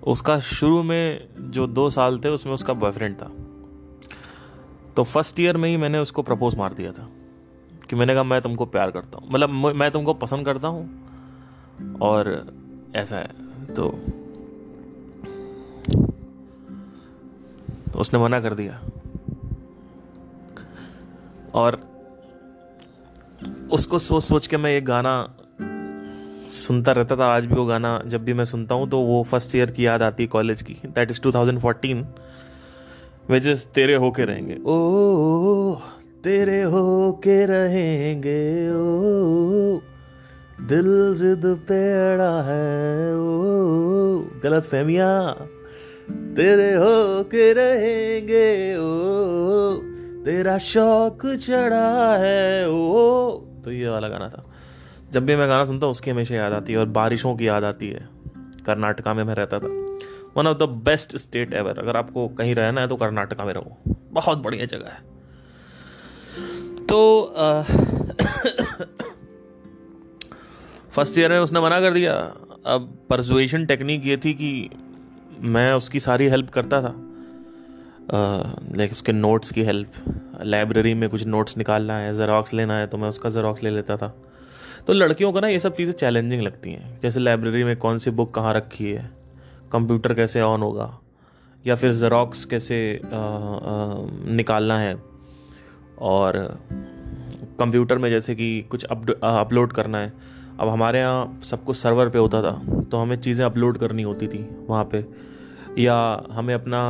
उसका 0.04 0.40
शुरू 0.40 0.84
में 0.84 1.28
जो 1.52 1.68
दो 1.68 1.90
साल 1.90 2.20
थे, 2.20 2.30
उसमें 2.30 2.54
उसका 2.54 2.74
बॉयफ्रेंड 2.74 3.16
था। 3.16 3.32
तो 4.94 5.04
फ़र्स्ट 5.04 5.40
ईयर 5.40 5.58
में 5.58 5.70
ही 5.70 5.78
मैंने 5.78 6.00
उसको 6.00 6.22
प्रपोज 6.22 6.56
मार 6.56 6.74
दिया 6.74 6.92
था 6.92 7.10
कि 7.90 7.96
मैंने 7.96 8.14
कहा, 8.14 8.24
मैं 8.24 8.42
तुमको 8.42 8.66
प्यार 8.66 8.92
करता 8.92 9.18
हूँ। 9.18 9.30
मतलब 9.32 9.50
मैं 9.50 9.92
तुमको 9.92 10.14
पसंद 10.14 10.46
करता 10.46 10.68
हूँ 10.68 11.06
और 12.02 12.54
ऐसा 12.96 13.18
है। 13.18 13.74
तो 13.74 13.90
उसने 18.00 18.20
मना 18.20 18.40
कर 18.40 18.54
दिया। 18.54 18.82
और 21.54 21.95
उसको 23.72 24.00
सोच 24.00 24.24
सोच 24.24 24.48
के 24.48 24.58
मैं 24.58 24.72
ये 24.72 24.82
गाना 24.82 25.38
सुनता 26.50 26.92
रहता 26.92 27.16
था। 27.16 27.26
आज 27.26 27.46
भी 27.46 27.56
वो 27.56 27.66
गाना 27.66 28.04
जब 28.08 28.24
भी 28.24 28.34
मैं 28.34 28.46
सुनता 28.46 28.76
हूँ 28.76 28.90
तो 28.90 29.00
वो 29.00 29.24
फ़र्स्ट 29.24 29.56
ईयर 29.56 29.72
की 29.72 29.86
याद 29.86 30.04
आती 30.04 30.24
है 30.24 30.28
कॉलेज 30.28 30.62
की। 30.62 30.74
दैट 30.74 31.12
इज़ 31.12 31.22
2014 31.22 32.06
विच 33.30 33.48
इज़ 33.48 33.66
तेरे 33.66 33.96
होके 33.96 34.26
रहेंगे। 34.26 34.58
ओ, 34.66 35.76
तेरे 36.24 36.64
होके 36.64 37.46
रहेंगे। 37.46 38.70
ओ, 38.70 39.80
दिल 40.68 41.14
जिद 41.14 41.42
पेड़ा 41.46 42.42
है। 42.42 43.16
ओ, 43.16 43.26
गलत 44.44 44.64
फहमिया। 44.64 45.32
तेरे 46.12 46.74
होके 46.74 47.54
रहेंगे। 47.54 48.78
ओ 48.78 49.95
तेरा 50.26 50.58
शौक 50.58 51.26
चढ़ा 51.26 52.18
है, 52.18 52.70
ओ 52.70 53.30
तो 53.38 53.72
ये 53.72 53.90
वाला 53.90 54.08
गाना 54.08 54.30
था। 54.30 54.52
जब 55.12 55.26
भी 55.26 55.36
मैं 55.36 55.50
गाना 55.50 55.66
सुनता 55.66 55.86
हूँ, 55.86 55.92
उसकी 55.92 56.12
हमेशा 56.12 56.36
याद 56.36 56.54
आती 56.54 56.74
है 56.74 56.80
और 56.80 56.86
बारिशों 56.86 57.36
की 57.36 57.48
याद 57.48 57.64
आती 57.64 57.90
है। 57.90 58.10
कर्नाटका 58.66 59.14
में 59.14 59.24
मैं 59.24 59.36
रहता 59.36 59.60
था। 59.60 59.68
One 60.38 60.48
of 60.48 60.58
the 60.58 60.64
best 60.64 61.18
state 61.18 61.54
ever 61.54 61.80
अगर 61.80 61.98
आपको 61.98 62.28
कहीं 62.28 62.56
रहना 62.56 62.82
है 62.82 62.88
तो 62.88 62.96
कर्नाटका 62.96 63.46
में 63.46 63.54
रहो। 63.54 63.78
बहुत 63.88 64.38
बढ़िया 64.38 64.66
जगह 64.66 64.88
है। 64.88 65.00
तो 66.86 67.22
फ़र्स्ट 70.92 71.18
ईयर 71.18 71.30
में 71.34 71.40
उसने 71.40 71.60
मना 71.60 71.80
कर 71.80 71.94
दिया। 71.94 72.14
अब 72.66 73.06
परसुएशन 73.10 73.66
टेक्निक 73.66 74.06
ये 74.06 74.18
थी 74.18 74.34
कि 74.34 74.70
मैं 75.40 75.74
उसकी 75.74 76.00
सारी 76.00 76.28
हेल्प 76.28 76.50
करता 76.50 76.82
था। 76.82 77.05
लाइक 78.10 78.92
उसके 78.92 79.12
नोट्स 79.12 79.52
की 79.52 79.64
हेल्प 79.64 79.92
लाइब्रेरी 80.44 80.94
में 80.94 81.10
कुछ 81.10 81.26
नोट्स 81.28 81.58
निकालना 81.58 81.98
है 81.98 82.14
ज़ेरॉक्स 82.14 82.54
लेना 82.54 82.78
है 82.78 82.88
तो 82.88 82.98
मैं 82.98 83.08
उसका 83.10 83.30
ज़ेरॉक्स 83.30 83.64
ले 83.64 83.70
लेता 83.70 83.98
था। 83.98 84.14
तो 84.88 84.94
लड़कियों 84.94 85.32
को 85.34 85.40
ना 85.40 85.48
ये 85.48 85.60
सब 85.60 85.76
चीज़ें 85.76 85.94
चैलेंजिंग 85.94 86.42
लगती 86.42 86.72
हैं। 86.72 87.00
जैसे 87.02 87.20
लाइब्रेरी 87.20 87.64
में 87.64 87.76
कौन 87.78 87.98
सी 87.98 88.12
बुक 88.12 88.34
कहाँ 88.34 88.54
रखी 88.54 88.92
है 88.92 89.10
कंप्यूटर 89.72 90.14
कैसे 90.14 90.42
ऑन 90.42 90.62
होगा 90.62 90.90
या 91.66 91.76
फिर 91.76 91.92
ज़ेरोक्स 91.94 92.46
कैसे 92.46 92.80
आ, 93.04 93.18
आ, 93.18 94.06
निकालना 94.32 94.80
है। 94.80 94.96
और 96.00 96.38
कंप्यूटर 97.60 97.98
में 97.98 98.10
जैसे 98.10 98.36
कि 98.36 98.62
कुछ 98.72 98.86
अपलोड 98.86 99.74
करना 99.74 99.98
है। 99.98 100.14
अब 100.60 100.68
हमारे 100.70 101.00
यहाँ 101.00 101.40
सब 101.44 101.64
कुछ 101.64 101.78
सर्वर 101.78 102.10
पे 102.10 102.20
होता 102.20 102.42
था 102.42 102.52
तो 102.82 102.98
हमें 102.98 103.16
चीज़ें 103.18 103.46
अपलोड 103.46 103.78
करनी 103.78 104.04
होती 104.04 104.28
थी 104.28 104.48
वहाँ 104.70 104.84
पे। 104.86 105.02
या 105.80 105.96
हमें 106.32 106.54
अपना 106.54 106.82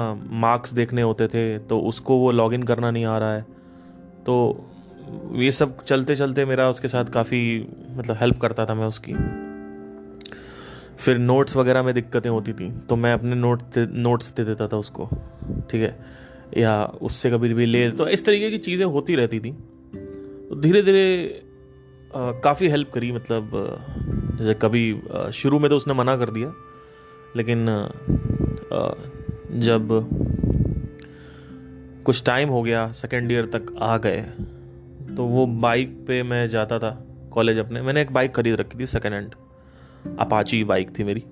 मार्क्स 0.41 0.73
देखने 0.73 1.01
होते 1.01 1.27
थे 1.27 1.57
तो 1.59 1.79
उसको 1.81 2.17
वो 2.17 2.31
लॉगिन 2.31 2.63
करना 2.63 2.91
नहीं 2.91 3.05
आ 3.05 3.17
रहा 3.17 3.33
है। 3.33 3.41
तो 4.25 4.35
ये 5.35 5.51
सब 5.51 5.83
चलते 5.83 6.15
चलते 6.15 6.45
मेरा 6.45 6.69
उसके 6.69 6.87
साथ 6.87 7.05
काफ़ी 7.05 7.41
मतलब 7.97 8.17
हेल्प 8.19 8.39
करता 8.41 8.65
था 8.65 8.73
मैं 8.73 8.87
उसकी। 8.87 9.13
फिर 10.97 11.17
नोट्स 11.17 11.55
वगैरह 11.57 11.83
में 11.83 11.93
दिक्कतें 11.93 12.29
होती 12.29 12.53
थी 12.53 12.69
तो 12.89 12.95
मैं 12.95 13.13
अपने 13.13 13.35
नोट 13.35 13.77
नोट्स 13.77 14.33
दे 14.33 14.43
देता 14.43 14.67
था 14.67 14.77
उसको, 14.77 15.09
ठीक 15.69 15.81
है? 15.81 15.97
या 16.57 16.83
उससे 17.01 17.31
कभी 17.31 17.53
भी 17.53 17.65
ले 17.65 17.89
तो 17.91 18.07
इस 18.07 18.25
तरीके 18.25 18.49
की 18.49 18.57
चीज़ें 18.59 18.85
होती 18.87 19.15
रहती 19.15 19.39
थी। 19.39 19.51
तो 20.49 20.55
धीरे 20.55 20.81
धीरे 20.81 21.41
काफ़ी 22.43 22.67
हेल्प 22.67 22.91
करी 22.93 23.11
मतलब 23.11 23.51
जैसे 24.39 24.53
कभी 24.53 24.83
शुरू 25.33 25.59
में 25.59 25.69
तो 25.69 25.77
उसने 25.77 25.93
मना 25.93 26.15
कर 26.17 26.29
दिया, 26.29 26.53
लेकिन 27.35 27.65
जब 28.71 29.87
कुछ 32.05 32.23
टाइम 32.25 32.49
हो 32.49 32.61
गया 32.63 32.91
सेकेंड 32.91 33.31
ईयर 33.31 33.45
तक 33.45 33.73
आ 33.79 33.97
गए 33.97 34.21
तो 35.15 35.25
वो 35.25 35.45
बाइक 35.47 35.97
पे 36.07 36.21
मैं 36.23 36.47
जाता 36.47 36.79
था 36.79 36.89
कॉलेज 37.31 37.57
अपने। 37.57 37.81
मैंने 37.81 38.01
एक 38.01 38.11
बाइक 38.11 38.35
खरीद 38.35 38.55
रखी 38.55 38.79
थी 38.79 38.85
सेकेंड 38.85 39.13
हैंड 39.13 39.35
अपाची 40.19 40.63
बाइक 40.63 40.97
थी 40.99 41.03
मेरी। 41.03 41.23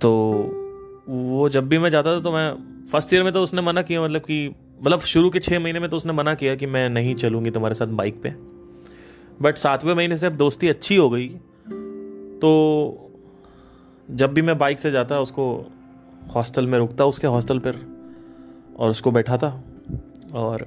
तो 0.00 0.10
वो 1.08 1.48
जब 1.48 1.68
भी 1.68 1.78
मैं 1.78 1.90
जाता 1.90 2.16
था 2.16 2.20
तो 2.20 2.32
मैं 2.32 2.54
फ़र्स्ट 2.92 3.12
ईयर 3.14 3.22
में 3.22 3.32
तो 3.32 3.42
उसने 3.42 3.62
मना 3.62 3.82
किया 3.82 4.02
मतलब 4.02 4.20
कि 4.20 4.54
मतलब 4.82 5.00
शुरू 5.00 5.30
के 5.30 5.38
छः 5.38 5.58
महीने 5.60 5.80
में 5.80 5.88
तो 5.90 5.96
उसने 5.96 6.12
मना 6.12 6.34
किया 6.34 6.54
कि 6.54 6.66
मैं 6.66 6.88
नहीं 6.88 7.14
चलूँगी 7.14 7.50
तुम्हारे 7.50 7.74
साथ 7.74 7.86
बाइक 7.86 8.22
पे। 8.22 8.34
बट 9.42 9.56
सातवें 9.56 9.94
महीने 9.94 10.16
से 10.16 10.26
अब 10.26 10.32
दोस्ती 10.32 10.68
अच्छी 10.68 10.96
हो 10.96 11.08
गई। 11.10 11.28
तो 12.38 13.01
जब 14.08 14.32
भी 14.34 14.42
मैं 14.42 14.56
बाइक 14.58 14.80
से 14.80 14.90
जाता, 14.90 15.20
उसको 15.20 15.44
हॉस्टल 16.34 16.66
में 16.66 16.78
रुकता, 16.78 17.04
उसके 17.04 17.26
हॉस्टल 17.26 17.58
पर 17.58 17.76
और 18.78 18.90
उसको 18.90 19.10
बैठा 19.10 19.36
था 19.36 19.48
और 20.34 20.66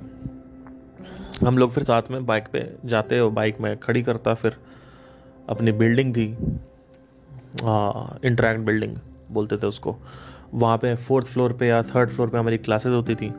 हम 1.46 1.58
लोग 1.58 1.72
फिर 1.72 1.84
साथ 1.84 2.12
में 2.12 2.26
बाइक 2.26 2.48
पे 2.48 2.70
जाते 2.86 3.20
और 3.20 3.32
बाइक 3.32 3.60
में 3.62 3.78
खड़ी 3.80 4.04
करता, 4.04 4.34
फिर 4.34 4.56
अपनी 5.50 5.72
बिल्डिंग 5.74 6.16
थी 6.16 6.26
इंटरेक्ट 8.24 8.62
बिल्डिंग 8.62 8.96
बोलते 9.32 9.58
थे 9.58 9.68
उसको। 9.68 9.96
वहाँ 10.54 10.78
पे 10.78 10.96
फोर्थ 10.98 11.28
फ्लोर 11.28 11.54
पे 11.54 11.68
या 11.68 11.82
थर्ड 11.84 12.10
फ्लोर 12.10 12.30
पे 12.30 12.38
हमारी 12.38 12.58
क्लासेस 12.58 12.92
होती 12.92 13.16
थी। 13.16 13.34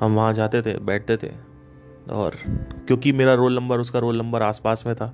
हम 0.00 0.14
वहाँ 0.14 0.32
जाते 0.34 0.62
थे, 0.62 0.78
बैठते 0.78 1.16
थे 1.16 1.30
और 2.12 2.36
क्योंकि 2.86 3.12
मेरा 3.12 3.34
रोल 3.34 3.54
नंबर 3.54 3.80
उसका 3.80 3.98
रोल 3.98 4.18
नंबर 4.18 4.42
आसपास 4.42 4.86
में 4.86 4.94
था 4.96 5.12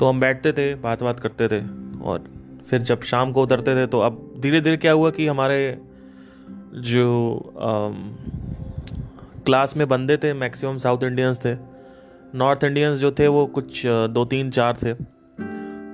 तो 0.00 0.08
हम 0.08 0.20
बैठते 0.20 0.52
थे 0.52 0.74
बात 0.76 1.02
बात 1.02 1.20
करते 1.20 1.48
थे 1.48 1.60
और 2.00 2.24
फिर 2.70 2.82
जब 2.82 3.02
शाम 3.02 3.32
को 3.32 3.42
उतरते 3.42 3.74
थे 3.76 3.86
तो 3.86 4.00
अब 4.00 4.22
धीरे 4.38 4.60
धीरे 4.60 4.76
क्या 4.76 4.92
हुआ 4.92 5.10
कि 5.10 5.26
हमारे 5.26 5.78
जो 6.86 7.36
आ, 7.58 7.88
क्लास 9.44 9.76
में 9.76 9.86
बंदे 9.88 10.16
थे 10.16 10.32
मैक्सिमम 10.34 10.76
साउथ 10.78 11.04
इंडियंस 11.04 11.38
थे। 11.44 11.54
नॉर्थ 12.34 12.64
इंडियंस 12.64 12.98
जो 12.98 13.10
थे 13.10 13.28
वो 13.28 13.46
कुछ 13.48 13.82
दो 13.86 14.24
तीन 14.24 14.50
चार 14.50 14.76
थे। 14.82 14.92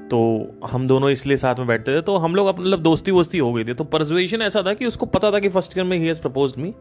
तो 0.05 0.19
हम 0.67 0.87
दोनों 0.89 1.11
इसलिए 1.11 1.37
साथ 1.37 1.55
में 1.55 1.67
बैठते 1.67 1.97
थे। 1.97 2.01
तो 2.03 2.17
हम 2.17 2.35
लोग 2.35 2.49
मतलब 2.51 2.83
दोस्ती 2.83 3.11
वोस्ती 3.11 3.39
हो 3.39 3.53
गई 3.53 3.65
थी। 3.65 3.75
तो 3.75 3.85
परजुएशन 3.85 4.43
ऐसा 4.43 4.63
था 4.63 4.75
कि 4.75 4.87
उसको 4.87 5.07
पता 5.07 5.31
था 5.31 5.39
कि 5.39 5.49
फ़र्स्ट 5.49 5.77
ईयर 5.79 5.87
में 5.87 5.97
ही 5.99 6.07
हैज़ 6.07 6.21
प्रपोज 6.21 6.55
मी 6.59 6.75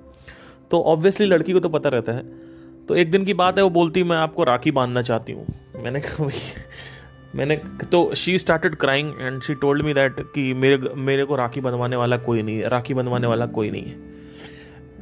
तो 0.72 0.82
ऑब्वियसली 0.84 1.28
लड़की 1.28 1.54
को 1.54 1.60
तो 1.60 1.70
पता 1.70 1.90
रहता 1.90 2.12
है। 2.12 2.24
तो 2.88 2.96
एक 2.96 3.12
दिन 3.12 3.26
की 3.26 3.34
बात 3.34 3.58
है 3.58 3.64
वो 3.64 3.70
बोलती 3.70 4.04
मैं 4.04 4.18
आपको 4.18 4.44
राखी 4.44 4.72
बांधना 4.72 5.02
चाहती 5.02 5.34
हूँ। 5.34 5.46
मैंने 5.84 6.00
कहा 6.02 6.24
भाई 6.24 6.40
मैंने 7.36 7.56
तो 7.92 8.14
she 8.16 8.38
started 8.38 8.76
crying 8.76 9.14
and 9.20 9.42
she 9.42 9.54
told 9.56 9.86
me 9.86 9.94
that 9.94 10.20
कि 10.20 10.54
मेरे 10.54 10.90
मेरे 10.96 11.26
को 11.26 11.36
राखी 11.36 11.62
बंधवाने 11.62 11.96
वाला 11.96 12.18
कोई 12.18 12.42
नहीं 12.42 12.58
है, 12.58 12.70
राखी 12.70 12.94
बंधवाने 12.94 13.28
वाला 13.28 13.46
कोई 13.46 13.72
नहीं 13.72 13.84
है। 13.84 13.96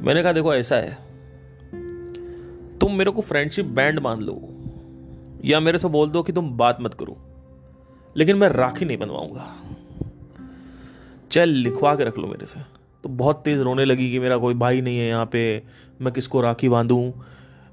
मैंने 0.00 0.22
कहा, 0.22 0.32
देखो, 0.32 0.54
ऐसा 0.54 0.76
है। 0.76 0.98
तुम 2.78 2.94
मेरे 2.94 3.10
को 3.10 3.22
फ्रेंडशिप 3.22 3.64
बैंड 3.64 4.00
बाँध 4.00 4.22
लो, 4.22 4.40
या 5.44 5.60
मेरे 5.60 5.78
से 5.78 5.88
बोल 5.88 6.10
दो 6.10 6.22
कि 6.22 6.32
तुम 6.32 6.50
बात 6.56 6.78
मत 6.80 6.94
करो, 6.94 7.16
लेकिन 8.16 8.36
मैं 8.36 8.48
राखी 8.48 8.84
नहीं 8.84 8.96
बनवाऊँगा 8.96 9.48
चल, 11.30 11.48
लिखवा 11.48 11.94
के 11.94 12.04
रख 12.04 12.18
लो 12.18 12.26
मेरे 12.26 12.46
से। 12.46 12.60
तो 13.04 13.08
बहुत 13.08 13.42
तेज 13.44 13.60
रोने 13.60 13.84
लगी 13.84 14.10
कि 14.10 14.18
मेरा 14.18 14.36
कोई 14.36 14.54
भाई 14.54 14.80
नहीं 14.80 14.98
है 14.98 15.08
यहाँ 15.08 15.26
पे, 15.26 15.62
मैं 16.00 16.12
किसको 16.12 16.40
राखी 16.40 16.68
बांधू? 16.68 17.00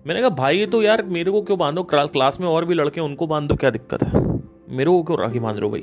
मैंने 0.07 0.19
कहा, 0.19 0.29
भाई 0.29 0.57
ये 0.57 0.67
तो 0.67 0.81
यार 0.81 1.03
मेरे 1.03 1.31
को 1.31 1.41
क्यों 1.41 1.59
बांधो? 1.59 1.83
क्लास 1.83 2.39
में 2.39 2.47
और 2.47 2.65
भी 2.65 2.73
लड़के 2.73 3.01
उनको 3.01 3.27
बाँध 3.27 3.49
दो, 3.49 3.55
क्या 3.55 3.69
दिक्कत 3.69 4.03
है? 4.03 4.28
मेरे 4.69 4.91
को 4.91 5.03
क्यों 5.03 5.19
राखी 5.19 5.39
बाँध 5.39 5.57
रहे 5.57 5.65
हो 5.65 5.71
भाई? 5.71 5.81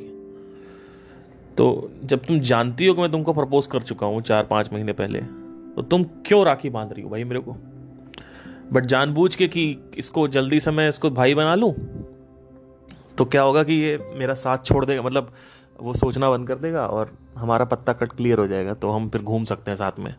तो 1.59 1.90
जब 2.05 2.25
तुम 2.25 2.38
जानती 2.40 2.87
हो 2.87 2.95
कि 2.95 3.00
मैं 3.00 3.11
तुमको 3.11 3.33
प्रपोज 3.33 3.66
कर 3.66 3.83
चुका 3.83 4.07
हूँ 4.07 4.21
चार, 4.23 4.45
पाँच 4.45 4.73
महीने 4.73 4.93
पहले 4.93 5.21
तो 5.76 5.83
तुम 5.83 6.05
क्यों 6.26 6.45
राखी 6.47 6.71
बाँध 6.71 6.93
रही 6.93 7.02
हो 7.02 7.11
भाई 7.11 7.25
मेरे 7.25 7.40
को? 7.40 7.57
बट 8.73 8.87
जानबूझ 8.87 9.35
के 9.37 9.49
कि 9.49 9.64
इसको 9.99 10.26
जल्दी 10.28 10.61
से 10.61 10.71
मैं 10.71 10.88
इसको 10.88 11.11
भाई 11.11 11.35
बना 11.35 11.55
लूँ 11.55 11.75
तो 13.19 13.25
क्या 13.25 13.43
होगा 13.43 13.62
कि 13.62 13.75
ये 13.75 13.99
मेरा 14.14 14.35
साथ 14.35 14.64
छोड़ 14.64 14.85
देगा? 14.85 15.02
मतलब 15.02 15.33
वो 15.81 15.93
सोचना 15.95 16.31
बंद 16.31 16.49
कर 16.49 16.55
देगा 16.55 16.87
और 16.87 17.12
हमारा 17.37 17.64
पत्ता 17.64 17.93
कट 17.93 18.12
क्लियर 18.12 18.38
हो 18.38 18.47
जाएगा 18.47 18.75
तो 18.75 18.90
हम 18.90 19.09
फिर 19.09 19.23
घूम 19.23 19.45
सकते 19.45 19.71
हैं 19.71 19.76
साथ 19.76 19.99
में। 19.99 20.14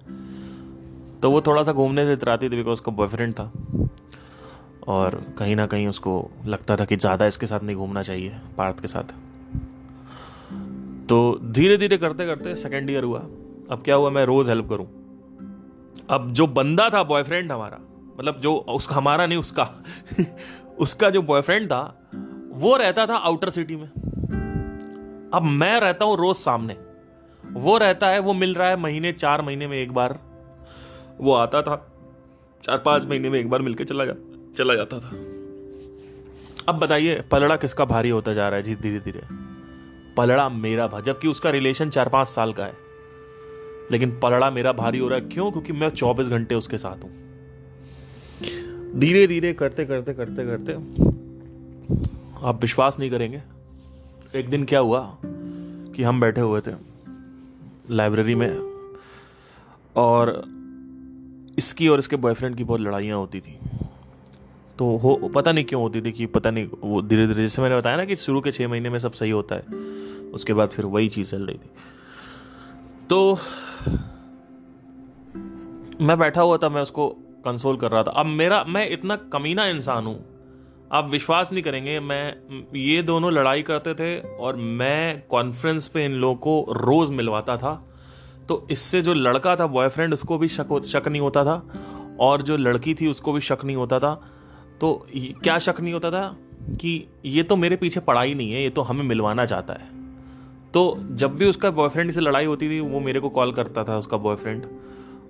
तो 1.21 1.31
वो 1.31 1.41
थोड़ा 1.41 1.63
सा 1.63 1.73
घूमने 1.73 2.05
से 2.05 2.13
इतराती 2.13 2.49
थी 2.49 2.55
बिकॉज़ 2.55 2.73
उसका 2.73 2.91
बॉयफ्रेंड 2.91 3.33
था। 3.33 3.51
और 4.87 5.35
कहीं 5.37 5.55
ना 5.55 5.65
कहीं 5.65 5.87
उसको 5.87 6.31
लगता 6.45 6.75
था 6.75 6.85
कि 6.85 6.95
ज़्यादा 6.95 7.25
इसके 7.25 7.47
साथ 7.47 7.59
नहीं 7.59 7.75
घूमना 7.75 8.01
चाहिए, 8.01 8.39
पार्थ 8.57 8.79
के 8.79 8.87
साथ। 8.87 9.03
तो 11.09 11.39
धीरे 11.43 11.77
धीरे 11.77 11.97
करते 11.97 12.25
करते 12.25 12.55
सेकेंड 12.55 12.89
ईयर 12.89 13.03
हुआ। 13.03 13.19
अब 13.71 13.81
क्या 13.85 13.95
हुआ, 13.95 14.09
मैं 14.09 14.25
रोज़ 14.25 14.49
हेल्प 14.49 14.69
करूँ। 14.69 14.87
अब 16.09 16.33
जो 16.33 16.47
बंदा 16.47 16.89
था 16.89 17.03
बॉयफ्रेंड 17.03 17.51
हमारा 17.51 17.79
मतलब 18.19 18.39
जो 18.39 18.55
उसका, 18.55 18.95
हमारा 18.95 19.25
नहीं, 19.25 19.39
उसका 19.39 19.69
उसका 20.79 21.09
जो 21.09 21.21
बॉयफ्रेंड 21.21 21.67
था, 21.67 22.09
वो 22.51 22.77
रहता 22.77 23.05
था 23.05 23.15
आउटर 23.15 23.49
सिटी 23.49 23.75
में। 23.75 23.87
अब 25.33 25.41
मैं 25.41 25.79
रहता 25.79 26.05
हूँ 26.05 26.17
रोज 26.17 26.35
सामने। 26.35 26.77
वो 27.53 27.77
रहता 27.77 28.07
है, 28.07 28.19
वो 28.19 28.33
मिल 28.33 28.55
रहा 28.55 28.69
है 28.69 28.75
महीने, 28.75 29.11
चार 29.11 29.41
महीने 29.41 29.67
में 29.67 29.77
एक 29.77 29.91
बार। 29.91 30.19
वो 31.21 31.33
आता 31.33 31.61
था 31.61 31.93
चार 32.63 32.77
पाँच 32.77 33.05
महीने 33.05 33.29
में 33.29 33.39
एक 33.39 33.49
बार 33.49 33.61
मिलके 33.61 33.83
चला 33.83 34.05
जा 34.05 34.13
चला 34.57 34.75
जाता 34.75 34.99
था। 34.99 35.09
अब 36.67 36.79
बताइए, 36.79 37.21
पलड़ा 37.31 37.55
किसका 37.55 37.85
भारी 37.85 38.09
होता 38.09 38.33
जा 38.33 38.47
रहा 38.49 38.57
है? 38.57 38.63
जी, 38.63 38.75
धीरे 38.75 38.99
धीरे। 38.99 39.21
पलड़ा 40.17 40.49
मेरा 40.49 40.87
भा, 40.87 40.99
जबकि 40.99 41.27
उसका 41.27 41.49
रिलेशन 41.49 41.89
चार 41.89 42.09
पाँच 42.09 42.27
साल 42.27 42.53
का 42.53 42.65
है। 42.65 42.85
लेकिन 43.91 44.19
पलड़ा 44.19 44.49
मेरा 44.51 44.71
भारी 44.71 44.99
हो 44.99 45.07
रहा 45.07 45.19
है 45.19 45.27
क्यों? 45.27 45.51
क्योंकि 45.51 45.73
मैं 45.73 45.89
चौबीस 45.89 46.27
घंटे 46.27 46.55
उसके 46.55 46.77
साथ 46.77 47.03
हूँ। 47.03 47.11
धीरे 48.95 49.25
धीरे 49.27 49.53
करते 49.53 49.85
करते 49.85 50.13
करते 50.13 50.45
करते, 50.45 50.73
आप 52.47 52.61
विश्वास 52.61 52.99
नहीं 52.99 53.09
करेंगे, 53.11 53.41
एक 54.35 54.49
दिन 54.49 54.63
क्या 54.65 54.79
हुआ 54.79 55.01
कि 55.23 56.03
हम 56.03 56.19
बैठे 56.21 56.41
हुए 56.41 56.61
थे 56.61 56.71
लाइब्रेरी 57.89 58.35
में, 58.35 58.49
और 59.95 60.43
इसकी 61.57 61.87
और 61.87 61.99
इसके 61.99 62.15
बॉयफ्रेंड 62.15 62.55
की 62.55 62.63
बहुत 62.63 62.81
लड़ाइयाँ 62.81 63.17
होती 63.17 63.39
थी। 63.39 63.57
तो 64.79 64.95
हो, 64.97 65.15
पता 65.35 65.51
नहीं 65.51 65.65
क्यों 65.65 65.81
होती 65.81 66.01
थी 66.01 66.11
कि 66.11 66.25
पता 66.25 66.51
नहीं, 66.51 66.67
वो 66.83 67.01
धीरे 67.01 67.27
धीरे 67.27 67.41
जैसे 67.41 67.61
मैंने 67.61 67.77
बताया 67.77 67.97
ना 67.97 68.05
कि 68.05 68.15
शुरू 68.15 68.41
के 68.41 68.51
छः 68.51 68.67
महीने 68.67 68.89
में 68.89 68.99
सब 68.99 69.11
सही 69.11 69.31
होता 69.31 69.55
है, 69.55 69.61
उसके 70.31 70.53
बाद 70.53 70.69
फिर 70.69 70.85
वही 70.85 71.09
चीज़ 71.09 71.31
चल 71.31 71.45
रही 71.45 71.57
थी। 71.57 71.69
तो 73.09 73.39
मैं 76.01 76.17
बैठा 76.19 76.41
हुआ 76.41 76.57
था, 76.57 76.69
मैं 76.69 76.81
उसको 76.81 77.07
कंसोल 77.45 77.77
कर 77.77 77.91
रहा 77.91 78.03
था। 78.03 78.11
अब 78.11 78.25
मेरा, 78.25 78.63
मैं 78.67 78.89
इतना 78.89 79.15
कमीना 79.33 79.65
इंसान 79.65 80.05
हूँ, 80.05 80.19
आप 80.91 81.09
विश्वास 81.09 81.51
नहीं 81.51 81.63
करेंगे, 81.63 81.99
मैं, 81.99 82.35
ये 82.75 83.01
दोनों 83.03 83.31
लड़ाई 83.33 83.61
करते 83.61 83.93
थे 83.93 84.19
और 84.19 84.55
मैं 84.55 85.23
कॉन्फ्रेंस 85.27 85.87
पे 85.87 86.05
इन 86.05 86.11
लोगों 86.11 86.35
को 86.35 86.73
रोज 86.73 87.09
मिलवाता 87.09 87.57
था। 87.57 87.73
तो 88.49 88.67
इससे 88.71 89.01
जो 89.01 89.13
लड़का 89.13 89.55
था 89.55 89.67
बॉयफ्रेंड 89.67 90.13
उसको 90.13 90.37
भी 90.37 90.47
शक 90.47 90.81
शक 90.85 91.07
नहीं 91.07 91.21
होता 91.21 91.43
था, 91.45 91.61
और 92.19 92.41
जो 92.41 92.57
लड़की 92.57 92.93
थी, 92.93 93.07
उसको 93.07 93.33
भी 93.33 93.41
शक 93.41 93.65
नहीं 93.65 93.75
होता 93.75 93.99
था। 93.99 94.19
तो 94.81 95.07
क्या 95.43 95.57
शक 95.59 95.79
नहीं 95.81 95.93
होता 95.93 96.11
था 96.11 96.27
कि 96.81 97.07
ये 97.25 97.43
तो 97.43 97.55
मेरे 97.55 97.75
पीछे 97.75 97.99
पड़ा 97.99 98.21
ही 98.21 98.35
नहीं 98.35 98.51
है, 98.51 98.63
ये 98.63 98.69
तो 98.69 98.81
हमें 98.81 99.03
मिलवाना 99.03 99.45
चाहता 99.45 99.73
है। 99.73 99.95
तो 100.73 100.97
जब 101.11 101.35
भी 101.35 101.45
उसका 101.45 101.71
बॉयफ्रेंड 101.71 102.11
से 102.11 102.19
लड़ाई 102.19 102.45
होती 102.45 102.69
थी, 102.69 102.79
वो 102.79 102.99
मेरे 102.99 103.19
को 103.19 103.29
कॉल 103.29 103.51
करता 103.51 103.83
था 103.83 103.97
उसका 103.97 104.17
बॉयफ्रेंड 104.17 104.65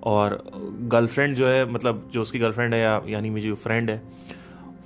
और 0.02 0.42
गर्लफ्रेंड 0.88 1.34
जो 1.36 1.46
है 1.48 1.70
मतलब 1.72 2.08
जो 2.12 2.22
उसकी 2.22 2.38
गर्लफ्रेंड 2.38 2.74
है 2.74 2.80
या 2.80 3.00
यानी 3.08 3.30
मेरी 3.30 3.48
जो 3.48 3.54
फ्रेंड 3.54 3.90
है, 3.90 4.02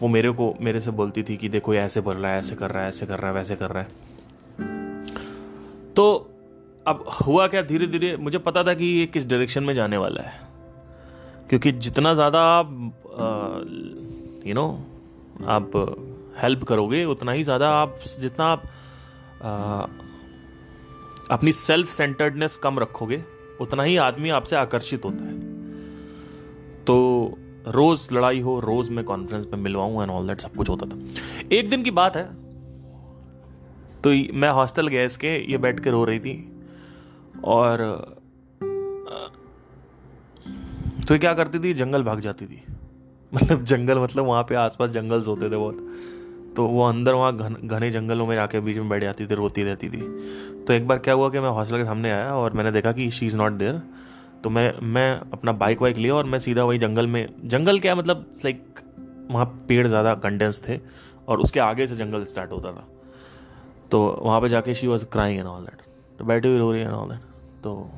वो 0.01 0.09
मेरे 0.09 0.31
को, 0.31 0.55
मेरे 0.61 0.81
से 0.81 0.91
बोलती 0.91 1.23
थी 1.23 1.37
कि 1.37 1.49
देखो 1.49 1.75
ये 1.75 1.81
ऐसे 1.81 2.01
बोल 2.01 2.17
रहा 2.17 2.33
है, 2.33 2.39
ऐसे 2.39 2.57
कर 2.57 2.71
रहा 2.71 2.83
है, 2.83 2.89
ऐसे 2.89 3.07
कर 3.07 3.19
रहा 3.19 3.31
है, 3.31 3.35
वैसे 3.35 3.57
कर 3.57 3.71
रहा 3.71 3.83
है। 3.83 4.01
तो 5.95 6.29
अब 6.87 7.05
हुआ 7.27 7.47
क्या? 7.47 7.63
धीरे 7.63 7.87
धीरे 7.87 8.17
मुझे 8.17 8.39
पता 8.39 8.63
था 8.65 8.75
कि 8.75 8.85
ये 8.85 9.07
किस 9.07 9.27
डायरेक्शन 9.27 9.65
में 9.65 9.75
जाने 9.75 9.97
वाला 9.97 10.23
है। 10.23 10.41
क्योंकि 11.49 11.73
जितना 11.73 12.15
ज़्यादा 12.15 12.41
आप 12.41 12.69
यू 14.47 14.55
नो 14.55 14.67
आप 15.49 15.71
हेल्प 16.39 16.63
करोगे 16.65 17.05
उतना 17.05 17.33
ही 17.33 17.43
ज़्यादा 17.45 17.69
आप 17.73 17.99
जितना 18.21 18.45
आप 18.47 18.63
आ, 19.43 19.87
अपनी 21.31 21.53
सेल्फ 21.53 21.89
सेंटर्डनेस 21.89 22.57
कम 22.57 22.79
रखोगे 22.79 23.23
उतना 23.61 23.83
ही 23.83 23.97
आदमी 23.99 24.31
आपसे 24.31 24.57
आकर्षित 24.57 25.05
होता 25.05 25.25
है। 25.25 25.41
तो 26.85 27.39
रोज 27.69 28.09
लड़ाई 28.13 28.41
हो 28.41 28.59
रोज 28.61 28.91
मैं 28.91 29.05
कॉन्फ्रेंस 29.05 29.47
में 29.47 29.59
मिलवाऊं 29.59 30.03
एंड 30.03 30.11
ऑल 30.11 30.27
दैट 30.29 30.41
सब 30.41 30.55
कुछ 30.55 30.69
होता 30.69 30.87
था। 30.87 30.99
एक 31.53 31.71
दिन 31.71 31.83
की 31.83 31.91
बात 31.91 32.17
है। 32.17 32.25
तो 34.03 34.11
मैं 34.35 34.51
हॉस्टल 34.51 34.89
गया 34.89 35.03
इसके 35.03 35.37
ये 35.51 35.59
बैठ 35.59 35.81
के 35.81 35.91
रो 35.91 36.05
रही 36.05 36.21
थी। 36.21 36.35
और 37.45 37.79
तो 41.09 41.19
क्या 41.19 41.35
करती 41.35 41.59
थी? 41.59 41.75
जंगल 41.75 42.03
भाग 42.03 42.21
जाती 42.21 42.47
थी। 42.47 42.63
मतलब 43.33 43.65
जंगल 43.65 43.99
मतलब 43.99 44.25
वहाँ 44.25 44.43
पे 44.43 44.55
आसपास 44.55 44.91
जंगल्स 44.91 45.27
होते 45.29 45.51
थे 45.51 45.57
बहुत। 45.57 45.77
तो 46.57 46.67
वो 46.67 46.83
अंदर 46.85 47.15
वहाँ 47.15 47.37
घन, 47.37 47.57
घने 47.65 47.91
जंगलों 47.91 48.27
में 48.27 48.35
जाके 48.37 48.61
बीच 48.61 48.77
में 48.77 48.89
बैठ 48.89 49.03
जाती 49.03 49.27
थी, 49.27 49.35
रोती 49.35 49.63
रहती 49.63 49.89
थी। 49.89 50.01
तो 50.65 50.73
एक 50.73 50.87
बार 50.89 50.99
क्या 50.99 51.15
हुआ 51.15 51.29
कि 51.31 51.41
मैं 51.41 51.51
हॉस्टल 51.51 51.77
के 51.77 51.85
सामने 51.85 52.11
आया 52.11 52.35
और 52.35 52.53
मैंने 52.53 52.73
देखा 52.73 52.93
कि 52.93 53.11
शी 53.11 53.27
इज़ 53.27 53.37
नॉट 53.37 53.53
देयर 53.53 53.81
तो 54.45 54.51
मैं 54.51 54.73
मैं 54.85 55.11
अपना 55.33 55.53
बाइक 55.55 55.83
वाइक 55.83 55.97
लिया 55.97 56.15
और 56.15 56.25
मैं 56.25 56.39
सीधा 56.39 56.65
वही 56.65 56.79
जंगल 56.79 57.07
में, 57.07 57.29
जंगल 57.45 57.79
क्या 57.81 57.95
मतलब 57.95 58.27
लाइक 58.45 58.81
वहाँ 59.31 59.45
पेड़ 59.69 59.87
ज़्यादा 59.87 60.15
कंडेंस 60.17 60.63
थे 60.69 60.79
और 61.29 61.41
उसके 61.41 61.61
आगे 61.61 61.87
से 61.87 61.97
जंगल 61.97 62.25
स्टार्ट 62.25 62.53
होता 62.53 62.73
था। 62.73 62.87
तो 63.91 64.01
वहाँ 64.23 64.41
पे 64.41 64.49
जाके 64.49 64.75
she 64.75 64.87
was 64.87 65.05
crying 65.07 65.39
and 65.39 65.49
all 65.49 65.63
that 65.63 65.83
तो 66.19 66.25
बैठी 66.25 66.49
हुई 66.49 66.59
रो 66.59 66.73
रही 66.73 66.83
है 66.83 66.93
ऑल 66.93 67.09
दैट 67.09 67.21
तो 67.65 67.91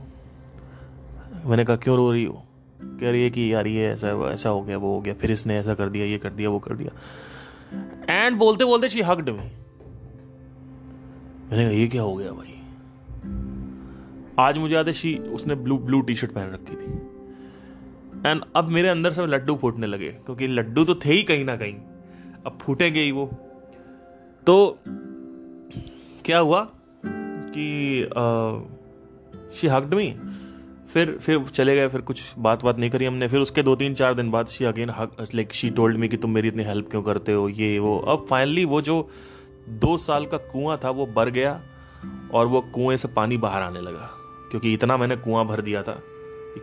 मैंने 1.47 1.64
कहा, 1.64 1.76
क्यों 1.76 1.97
रो 1.97 2.11
रही 2.12 2.25
हो? 2.25 2.44
कह 3.00 3.11
रही 3.11 3.23
है 3.23 3.31
कि 3.31 3.53
यार 3.53 3.67
ये 3.67 3.87
ऐसा 3.88 4.09
ऐसा 4.31 4.49
हो 4.49 4.62
गया, 4.62 4.76
वो 4.79 4.95
हो 4.95 5.00
गया, 5.00 5.14
फिर 5.14 5.31
इसने 5.31 5.59
ऐसा 5.59 5.75
कर 5.75 5.88
दिया, 5.88 6.07
ये 6.07 6.19
कर 6.19 6.31
दिया, 6.31 6.50
वो 6.50 6.59
कर 6.59 6.75
दिया। 6.75 6.91
एंड 8.11 8.37
बोलते 8.38 8.64
बोलते 8.64 8.88
शी 8.88 9.00
हकड 9.03 9.29
में 9.29 9.50
मैंने 11.45 11.64
कहा, 11.64 11.73
ये 11.73 11.87
क्या 11.88 12.03
हो 12.03 12.14
गया 12.17 12.33
भाई? 12.33 12.61
आज 14.38 14.59
मुझे 14.59 14.75
याद 14.75 14.87
है 14.87 14.93
शी 14.93 15.14
उसने 15.35 15.55
ब्लू 15.55 15.79
ब्लू 15.79 16.00
टी 16.00 16.14
शर्ट 16.14 16.33
पहन 16.33 16.50
रखी 16.50 16.76
थी। 16.76 16.93
एंड 18.26 18.45
अब 18.57 18.69
मेरे 18.69 18.88
अंदर 18.88 19.11
से 19.12 19.26
लड्डू 19.26 19.57
फूटने 19.57 19.87
लगे, 19.87 20.09
क्योंकि 20.09 20.47
लड्डू 20.49 20.85
तो 20.85 20.95
थे 20.97 21.12
ही 21.12 21.23
कहीं 21.23 21.45
ना 21.45 21.57
कहीं। 21.57 21.75
अब 22.47 22.59
फूटेंगे 22.61 23.00
ही 23.00 23.12
वो। 23.12 23.26
तो 24.47 24.79
क्या 26.25 26.38
हुआ 26.38 26.61
कि 27.57 28.09
शी 29.55 29.69
हकड 29.69 29.95
मी 29.95 30.07
फिर 30.95 31.11
फिर 31.23 31.45
चले 31.45 31.75
गए, 31.77 31.89
फिर 31.89 32.01
कुछ 32.01 32.23
बात 32.39 32.65
बात 32.65 32.79
नहीं 32.79 32.91
करी 32.91 33.05
हमने। 33.05 33.29
फिर 33.29 33.41
उसके 33.41 33.63
दो 33.63 33.75
तीन 33.77 33.95
चार 33.95 34.15
दिन 34.15 34.31
बाद 34.31 34.47
she 34.47 34.65
again 34.65 34.91
like 34.91 35.53
she 35.53 35.71
told 35.71 35.97
me 35.99 36.09
कि 36.09 36.17
तुम 36.17 36.31
मेरी 36.31 36.49
इतनी 36.49 36.65
हेल्प 36.65 36.91
क्यों 36.91 37.03
करते 37.03 37.33
हो, 37.33 37.49
ये, 37.49 37.79
वो। 37.79 37.99
अब 37.99 38.25
फाइनली 38.31 38.65
वो 38.65 38.81
जो 38.81 39.09
दो 39.69 39.97
साल 39.97 40.27
का 40.27 40.37
कुआँ 40.37 40.79
था, 40.85 40.91
वो 40.91 41.07
भर 41.07 41.31
गया 41.31 41.61
और 42.35 42.47
वो 42.47 42.61
कुएँ 42.75 42.97
से 42.97 43.09
पानी 43.09 43.37
बाहर 43.37 43.63
आने 43.63 43.81
लगा। 43.81 44.11
क्योंकि 44.51 44.73
इतना 44.73 44.97
मैंने 44.97 45.17
कुआँ 45.17 45.45
भर 45.47 45.61
दिया 45.61 45.83
था 45.83 46.01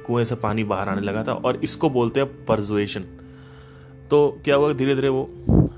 कुएँ 0.08 0.24
से 0.26 0.36
पानी 0.36 0.64
बाहर 0.64 0.90
आने 0.90 1.02
लगा 1.02 1.24
था 1.24 1.34
और 1.36 1.56
इसको 1.64 1.90
बोलते 1.90 2.20
हैं 2.20 2.46
परजुएशन 2.46 3.02
तो 4.10 4.20
क्या 4.46 4.56
हुआ 4.56 4.72
धीरे 4.74 4.96
धीरे 4.96 5.10
वो 5.10 5.30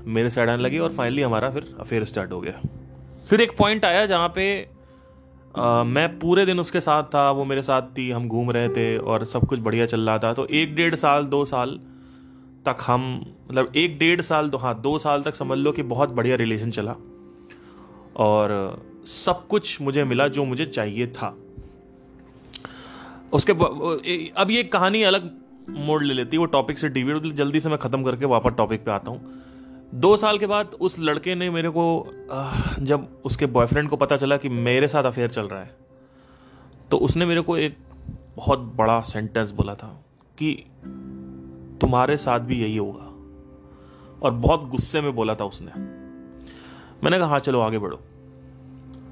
मेरे 0.06 0.30
साइड 0.30 0.48
आने 0.48 0.62
लगी 0.62 0.78
और 0.78 0.92
फाइनली 0.92 1.22
हमारा 1.22 1.50
फिर 1.50 1.74
अफेयर 1.80 2.04
स्टार्ट 2.04 2.32
हो 2.32 2.40
गया। 2.40 2.60
फिर 3.30 3.40
एक 3.40 3.56
पॉइंट 3.58 3.84
आया 3.84 4.06
जहाँ 4.06 4.28
पे 4.28 4.46
मैं 5.56 6.08
पूरे 6.18 6.44
दिन 6.46 6.60
उसके 6.60 6.80
साथ 6.80 7.02
था, 7.04 7.30
वो 7.30 7.44
मेरे 7.44 7.62
साथ 7.62 7.82
थी, 7.98 8.10
हम 8.10 8.28
घूम 8.28 8.50
रहे 8.50 8.68
थे 8.68 8.96
और 8.98 9.24
सब 9.24 9.46
कुछ 9.46 9.58
बढ़िया 9.60 9.86
चल 9.86 10.00
रहा 10.00 10.18
था। 10.18 10.32
तो 10.32 10.46
एक 10.46 10.74
डेढ़ 10.76 10.94
साल, 10.94 11.24
दो 11.24 11.44
साल 11.44 11.78
तक 12.66 12.76
हम 12.86 13.02
मतलब 13.48 13.72
एक 13.76 13.98
डेढ़ 13.98 14.20
साल 14.20 14.48
तो 14.50 14.58
हाँ 14.58 14.80
दो 14.80 14.98
साल 14.98 15.22
तक 15.22 15.34
समझ 15.34 15.58
लो 15.58 15.72
कि 15.72 15.82
बहुत 15.84 16.12
बढ़िया 16.12 16.36
रिलेशन 16.36 16.70
चला। 16.70 16.94
और 18.16 18.82
सब 19.06 19.46
कुछ 19.46 19.80
मुझे 19.80 20.04
मिला 20.04 20.28
जो 20.28 20.44
मुझे 20.44 20.66
चाहिए 20.66 21.06
था। 21.08 21.34
उसके 23.32 23.52
अब 24.32 24.50
ये 24.50 24.62
कहानी 24.64 25.02
अलग 25.02 25.30
मोड़ 25.68 26.02
ले 26.02 26.14
लेती 26.14 26.36
है, 26.36 26.38
वो 26.38 26.46
टॉपिक 26.46 26.78
से 26.78 26.88
डिविएट 26.88 27.32
जल्दी 27.34 27.60
से 27.60 27.68
मैं 27.68 27.78
ख़त्म 27.78 28.04
करके 28.04 28.26
वापस 28.26 28.56
टॉपिक 28.56 28.84
पे 28.84 28.90
आता 28.90 29.10
हूँ। 29.10 29.20
दो 29.94 30.16
साल 30.16 30.38
के 30.38 30.46
बाद 30.46 30.70
उस 30.80 30.98
लड़के 30.98 31.34
ने 31.34 31.50
मेरे 31.50 31.70
को 31.70 32.10
जब 32.80 33.22
उसके 33.24 33.46
बॉयफ्रेंड 33.46 33.88
को 33.88 33.96
पता 33.96 34.16
चला 34.16 34.36
कि 34.36 34.48
मेरे 34.48 34.88
साथ 34.88 35.04
अफेयर 35.04 35.28
चल 35.28 35.42
रहा 35.42 35.60
है 35.60 35.76
तो 36.90 36.96
उसने 36.96 37.26
मेरे 37.26 37.40
को 37.40 37.56
एक 37.56 37.78
बहुत 38.36 38.58
बड़ा 38.58 39.00
सेंटेंस 39.00 39.50
बोला 39.50 39.74
था 39.74 40.04
कि 40.38 40.66
तुम्हारे 41.80 42.16
साथ 42.16 42.40
भी 42.40 42.62
यही 42.62 42.76
होगा। 42.76 43.10
और 44.22 44.30
बहुत 44.30 44.68
गुस्से 44.68 45.00
में 45.00 45.14
बोला 45.14 45.34
था 45.34 45.44
उसने। 45.44 45.70
मैंने 47.04 47.18
कहा 47.18 47.28
हाँ 47.28 47.38
चलो 47.38 47.60
आगे 47.60 47.78
बढ़ो। 47.78 48.00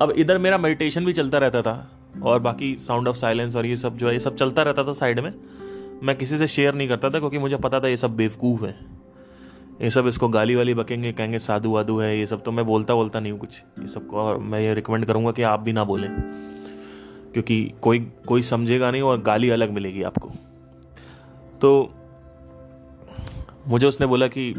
अब 0.03 0.11
इधर 0.11 0.39
मेरा 0.39 0.59
मेडिटेशन 0.59 1.05
भी 1.05 1.13
चलता 1.13 1.39
रहता 1.39 1.63
था 1.63 1.91
और 2.23 2.39
बाकी 2.39 2.77
साउंड 2.77 3.09
ऑफ़ 3.09 3.17
साइलेंस 3.17 3.57
और 3.57 3.67
ये 3.67 3.77
सब 3.77 3.97
जो 3.97 4.07
है, 4.07 4.13
ये 4.13 4.21
सब 4.21 4.37
चलता 4.37 4.63
रहता 4.63 4.85
था 4.85 4.93
साइड 4.93 5.21
में। 5.21 5.35
मैं 6.03 6.19
किसी 6.19 6.39
से 6.39 6.47
शेयर 6.47 6.75
नहीं 6.75 6.89
करता 6.89 7.11
था 7.11 7.19
क्योंकि 7.19 7.39
मुझे 7.39 7.57
पता 7.57 7.81
था 7.81 7.89
ये 7.89 7.97
सब 7.97 8.17
बेवकूफ़ 8.17 8.65
है। 8.65 8.92
ये 9.81 9.91
सब 9.91 10.07
इसको 10.07 10.29
गाली 10.29 10.55
वाली 10.55 10.75
बकेंगे, 10.75 11.13
कहेंगे, 11.13 11.39
साधु 11.39 11.71
वाधु 11.71 11.99
है, 11.99 12.19
ये 12.19 12.27
सब 12.27 12.43
तो 12.43 12.53
मैं 12.53 12.67
बोलता 12.67 12.95
बोलता 12.95 13.21
नहीं 13.21 13.33
हूँ 13.33 13.41
कुछ। 13.41 13.65
ये 13.81 13.87
सबको 13.87 14.17
और 14.17 14.39
मैं 14.39 14.61
ये 14.61 14.75
रिकमेंड 14.75 15.05
करूँगा 15.05 15.33
कि 15.33 15.43
आप 15.43 15.61
भी 15.61 15.73
ना 15.73 15.85
बोलें। 15.85 16.43
क्योंकि 17.33 17.73
कोई 17.83 18.13
कोई 18.27 18.43
समझेगा 18.43 18.91
नहीं 18.91 19.03
और 19.03 19.21
गाली 19.21 19.51
अलग 19.51 19.71
मिलेगी 19.71 20.03
आपको। 20.03 20.31
तो 21.61 21.95
मुझे 23.69 23.87
उसने 23.87 24.07
बोला 24.07 24.27
कि, 24.27 24.55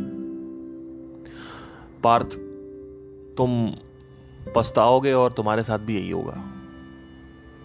पार्थ, 2.03 2.29
तुम 3.38 3.71
पछताओगे 4.55 5.13
और 5.13 5.31
तुम्हारे 5.31 5.63
साथ 5.63 5.79
भी 5.79 5.95
यही 5.95 6.11
होगा। 6.11 6.51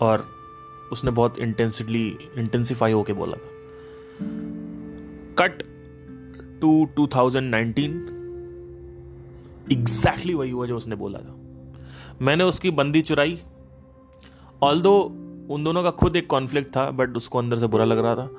और 0.00 0.28
उसने 0.92 1.10
बहुत 1.10 1.38
इंटेंसिटली 1.38 2.18
इंटेंसिफाई 2.38 2.92
होके 2.92 3.12
बोला। 3.12 3.36
कट। 5.38 5.77
टू 6.60 6.88
2019 6.96 7.96
एग्जैक्टली 9.72 10.34
वही 10.34 10.50
हुआ 10.50 10.66
जो 10.66 10.76
उसने 10.76 10.96
बोला 10.96 11.18
था। 11.18 11.34
मैंने 12.22 12.44
उसकी 12.44 12.70
बंदी 12.70 13.02
चुराई। 13.02 13.38
ऑल 14.62 14.80
दो 14.80 15.00
उन 15.50 15.64
दोनों 15.64 15.82
का 15.82 15.90
खुद 15.90 16.16
एक 16.16 16.26
कॉन्फ्लिक्ट 16.26 16.76
था 16.76 16.90
बट 16.90 17.16
उसको 17.16 17.38
अंदर 17.38 17.58
से 17.58 17.66
बुरा 17.66 17.84
लग 17.84 17.98
रहा 17.98 18.14
था। 18.14 18.30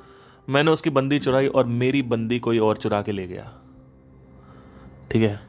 मैंने 0.50 0.72
उसकी 0.72 0.90
बंदी 0.90 1.20
चुराई 1.20 1.48
और 1.48 1.66
मेरी 1.66 2.02
बंदी 2.02 2.40
कोई 2.40 2.60
और 2.60 2.78
चुरा 2.78 3.02
के 3.02 3.12
ले 3.12 3.28
गया। 3.28 3.54
ठीक 5.12 5.22
है? 5.22 5.40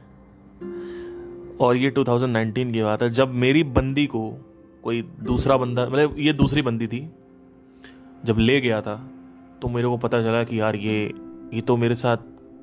और 1.59 1.75
ये 1.75 1.91
2019 1.91 2.71
की 2.73 2.83
बात 2.83 3.03
है। 3.03 3.09
जब 3.09 3.33
मेरी 3.33 3.63
बंदी 3.63 4.05
को 4.05 4.31
कोई 4.83 5.01
दूसरा 5.01 5.57
बंदा 5.57 5.85
मतलब 5.89 6.15
ये 6.19 6.33
दूसरी 6.33 6.61
बंदी 6.61 6.87
थी, 6.87 7.09
जब 8.25 8.37
ले 8.37 8.61
गया 8.61 8.81
था 8.81 8.95
तो 9.61 9.67
मेरे 9.67 9.87
को 9.87 9.97
पता 9.97 10.21
चला 10.23 10.43
कि 10.43 10.59
यार 10.59 10.75
ये 10.75 11.13
ये 11.53 11.61
तो 11.61 11.77
मेरे 11.77 11.95
साथ 11.95 12.17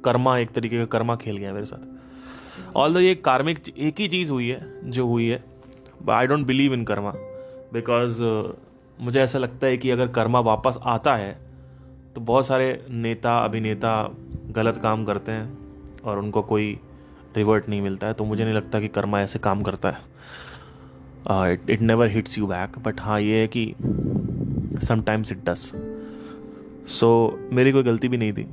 कर्मा, 0.09 0.39
एक 0.39 0.51
तरीके 0.51 0.79
का 0.79 0.85
कर्मा 0.89 1.17
खेल 1.17 1.37
गया 1.37 1.53
मेरे 1.53 1.67
साथ। 1.67 2.77
ऑल 2.77 2.97
ये 2.99 3.15
कार्मिक 3.15 3.63
एक 3.71 4.01
ही 4.01 4.09
चीज़ 4.09 4.31
हुई 4.33 4.49
है, 4.49 4.91
जो 4.91 5.07
हुई 5.07 5.29
है 5.29 5.45
I 6.11 6.27
don't 6.27 6.47
believe 6.47 6.75
in 6.75 6.85
karma 6.85 7.13
because 7.73 8.23
मुझे 8.99 9.21
ऐसा 9.21 9.39
लगता 9.39 9.67
है 9.67 9.77
कि 9.77 9.91
अगर 9.91 10.09
कर्मा 10.09 10.41
वापस 10.43 10.79
आता 10.87 11.15
है 11.17 11.33
तो 12.15 12.21
बहुत 12.21 12.47
सारे 12.47 12.87
नेता, 12.91 13.39
अभिनेता 13.39 13.93
गलत 14.51 14.77
काम 14.77 15.05
करते 15.05 15.33
हैं, 15.33 15.59
और 16.05 16.19
उनको 16.19 16.43
कोई 16.43 16.79
रिवर्ट 17.37 17.69
नहीं 17.69 17.81
मिलता 17.83 18.07
है 18.07 18.15
तो 18.15 18.25
मुझे 18.25 18.45
नहीं 18.45 18.55
लगता 18.55 18.81
कि 18.81 18.89
कर्मा 18.89 19.21
ऐसे 19.21 19.39
काम 19.39 19.63
करता 19.63 19.91
है। 19.91 21.53
It 21.71 21.81
never 21.81 22.09
hits 22.09 22.39
you 22.39 22.47
back 22.47 22.79
but 22.79 23.01
हाँ 23.01 23.21
ये 23.21 23.41
है 23.41 23.49
कि 23.49 23.75
समटाइम्स 24.87 25.33
इट 25.33 25.45
डस 25.45 25.73
सो 26.91 27.09
मेरी 27.53 27.73
कोई 27.73 27.83
गलती 27.83 28.09
भी 28.09 28.17
नहीं 28.17 28.33
थी। 28.33 28.47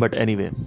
बट 0.00 0.14
एनी 0.14 0.36
anyway, 0.36 0.62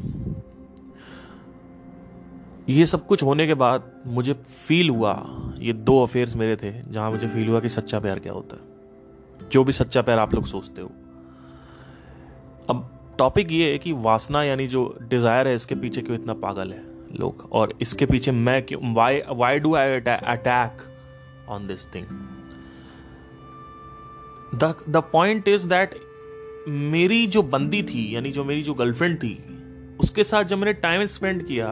ये 2.70 2.86
सब 2.86 3.06
कुछ 3.08 3.24
होने 3.24 3.48
के 3.48 3.54
बाद 3.54 3.92
मुझे 4.08 4.34
फील 4.34 4.90
हुआ 4.90 5.26
ये 5.60 5.74
दो 5.74 6.04
अफेयर्स 6.04 6.36
मेरे 6.36 6.56
थे 6.56 6.92
जहाँ 6.92 7.12
मुझे 7.12 7.28
फील 7.28 7.50
हुआ 7.50 7.60
कि 7.60 7.70
सच्चा 7.70 8.00
प्यार 8.00 8.20
क्या 8.20 8.34
होता 8.34 8.56
है। 8.56 8.64
जो 9.50 9.64
भी 9.64 9.72
सच्चा 9.72 10.02
प्यार 10.02 10.20
आप 10.20 10.34
लोग 10.34 10.46
सोचते 10.46 10.82
हो। 10.82 10.92
अब 12.70 12.90
टॉपिक 13.20 13.52
ये 13.52 13.72
है 13.72 13.78
कि 13.78 13.92
वासना 13.92 14.44
यानी 14.44 14.68
जो 14.68 14.98
डिज़ायर 15.02 15.48
है 15.48 15.56
इसके 15.56 15.76
पीछे 15.76 16.02
क्यों 16.02 16.20
इतना 16.20 16.34
पागल 16.34 16.74
है 16.74 16.84
लोग? 17.16 17.50
और 17.52 17.74
इसके 17.82 18.06
पीछे 18.06 18.32
मैं 18.32 18.64
क्यों 18.64 18.94
why 18.94 19.22
why 19.30 19.60
do 19.60 19.76
I 19.76 20.00
attack 20.00 20.78
on 21.50 21.68
this 21.68 21.96
thing 21.96 22.06
the 24.90 25.04
point 25.12 25.48
is 25.48 25.68
that 25.68 25.96
मेरी 26.67 27.25
जो 27.28 27.41
बंदी 27.43 27.82
थी, 27.84 28.15
यानी 28.15 28.32
जो 28.32 28.43
मेरी 28.43 28.63
जो 28.63 28.73
गर्लफ्रेंड 28.73 29.17
थी, 29.17 29.38
उसके 29.99 30.23
साथ 30.23 30.43
जब 30.43 30.58
मैंने 30.58 30.73
टाइम 30.73 31.06
स्पेंड 31.06 31.45
किया 31.47 31.71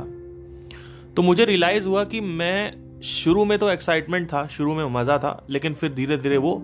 तो 1.16 1.22
मुझे 1.22 1.46
रियलाइज़ 1.46 1.88
हुआ 1.88 2.04
कि 2.04 2.22
मैं 2.22 3.02
शुरू 3.02 3.46
में 3.46 3.58
तो 3.60 3.70
एक्साइटमेंट 3.70 4.28
था, 4.28 4.46
शुरू 4.48 4.74
में 4.76 4.86
मज़ा 4.92 5.18
था, 5.18 5.46
लेकिन 5.50 5.74
फिर 5.74 5.94
धीरे 5.94 6.18
धीरे 6.18 6.38
वो 6.38 6.62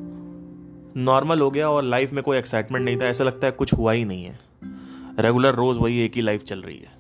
नॉर्मल 0.98 1.42
हो 1.42 1.50
गया 1.52 1.70
और 1.70 1.84
लाइफ 1.84 2.14
में 2.14 2.24
कोई 2.24 2.38
एक्साइटमेंट 2.38 2.86
नहीं 2.86 2.98
था। 2.98 3.06
ऐसा 3.06 3.24
लगता 3.24 3.48
है 3.48 3.52
कुछ 3.52 3.74
हुआ 3.74 3.92
ही 3.92 4.06
नहीं 4.06 4.24
है। 4.24 4.40
रेगुलर 5.20 5.56
रोज 5.56 5.78
वही 5.78 6.00
एक 6.00 6.16
ही 6.16 6.22
लाइफ 6.22 6.44
चल 6.44 6.62
रही 6.62 6.78
है। 6.78 6.92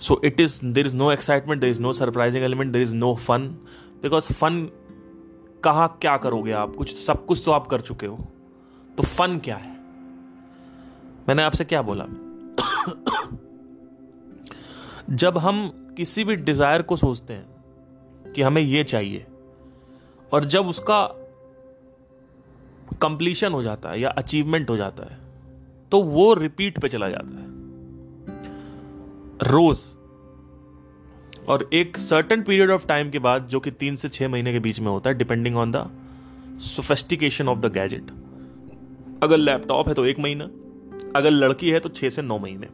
So 0.00 0.20
it 0.24 0.40
is 0.40 0.58
there 0.64 0.86
is 0.86 0.96
no 0.96 1.10
excitement 1.12 1.60
there 1.60 1.70
is 1.70 1.80
no 1.82 1.92
surprising 1.92 2.44
element 2.44 2.72
there 2.72 2.82
is 2.82 2.94
no 2.94 3.14
fun 3.14 3.48
because 4.02 4.32
fun 4.32 4.68
कहाँ, 5.64 5.98
क्या 6.00 6.16
करोगे 6.16 6.52
आप? 6.52 6.74
कुछ, 6.76 6.96
सब 6.96 7.24
कुछ 7.26 7.42
तो 7.44 7.52
आप 7.52 7.66
कर 7.66 7.80
चुके 7.80 8.06
हो। 8.06 8.16
तो 8.96 9.02
फन 9.02 9.38
क्या 9.38 9.56
है? 9.56 9.77
मैंने 11.28 11.42
आपसे 11.42 11.64
क्या 11.64 11.82
बोला? 11.82 12.04
जब 15.10 15.38
हम 15.38 15.68
किसी 15.96 16.24
भी 16.24 16.36
डिज़ायर 16.36 16.82
को 16.82 16.96
सोचते 16.96 17.32
हैं 17.32 18.32
कि 18.32 18.42
हमें 18.42 18.60
यह 18.62 18.82
चाहिए 18.82 19.26
और 20.32 20.44
जब 20.44 20.66
उसका 20.66 21.00
कंप्लीशन 23.02 23.52
हो 23.52 23.62
जाता 23.62 23.90
है 23.90 24.00
या 24.00 24.10
अचीवमेंट 24.10 24.70
हो 24.70 24.76
जाता 24.76 25.04
है 25.04 25.18
तो 25.92 26.02
वो 26.02 26.32
रिपीट 26.34 26.78
पे 26.78 26.88
चला 26.88 27.08
जाता 27.08 27.40
है। 27.40 27.46
रोज। 29.52 29.78
और 31.48 31.68
एक 31.72 31.96
सर्टन 31.98 32.42
पीरियड 32.42 32.70
ऑफ़ 32.70 32.86
टाइम 32.86 33.10
के 33.10 33.18
बाद, 33.18 33.46
जो 33.46 33.60
कि 33.60 33.70
तीन 33.70 33.96
से 33.96 34.08
छह 34.08 34.28
महीने 34.28 34.52
के 34.52 34.58
बीच 34.58 34.80
में 34.80 34.88
होता 34.88 35.10
है 35.10 35.16
depending 35.16 35.56
on 35.56 35.72
the 35.72 35.88
sophistication 36.66 37.48
of 37.48 37.58
the 37.58 37.72
gadget 37.72 38.10
अगर 39.22 39.36
लैपटॉप 39.36 39.88
है 39.88 39.94
तो 39.94 40.04
एक 40.06 40.18
महीना 40.18 40.48
अगर 41.16 41.30
लड़की 41.30 41.70
है 41.70 41.80
तो 41.80 41.88
छह 41.90 42.08
से 42.08 42.22
नौ 42.22 42.38
महीने। 42.38 42.68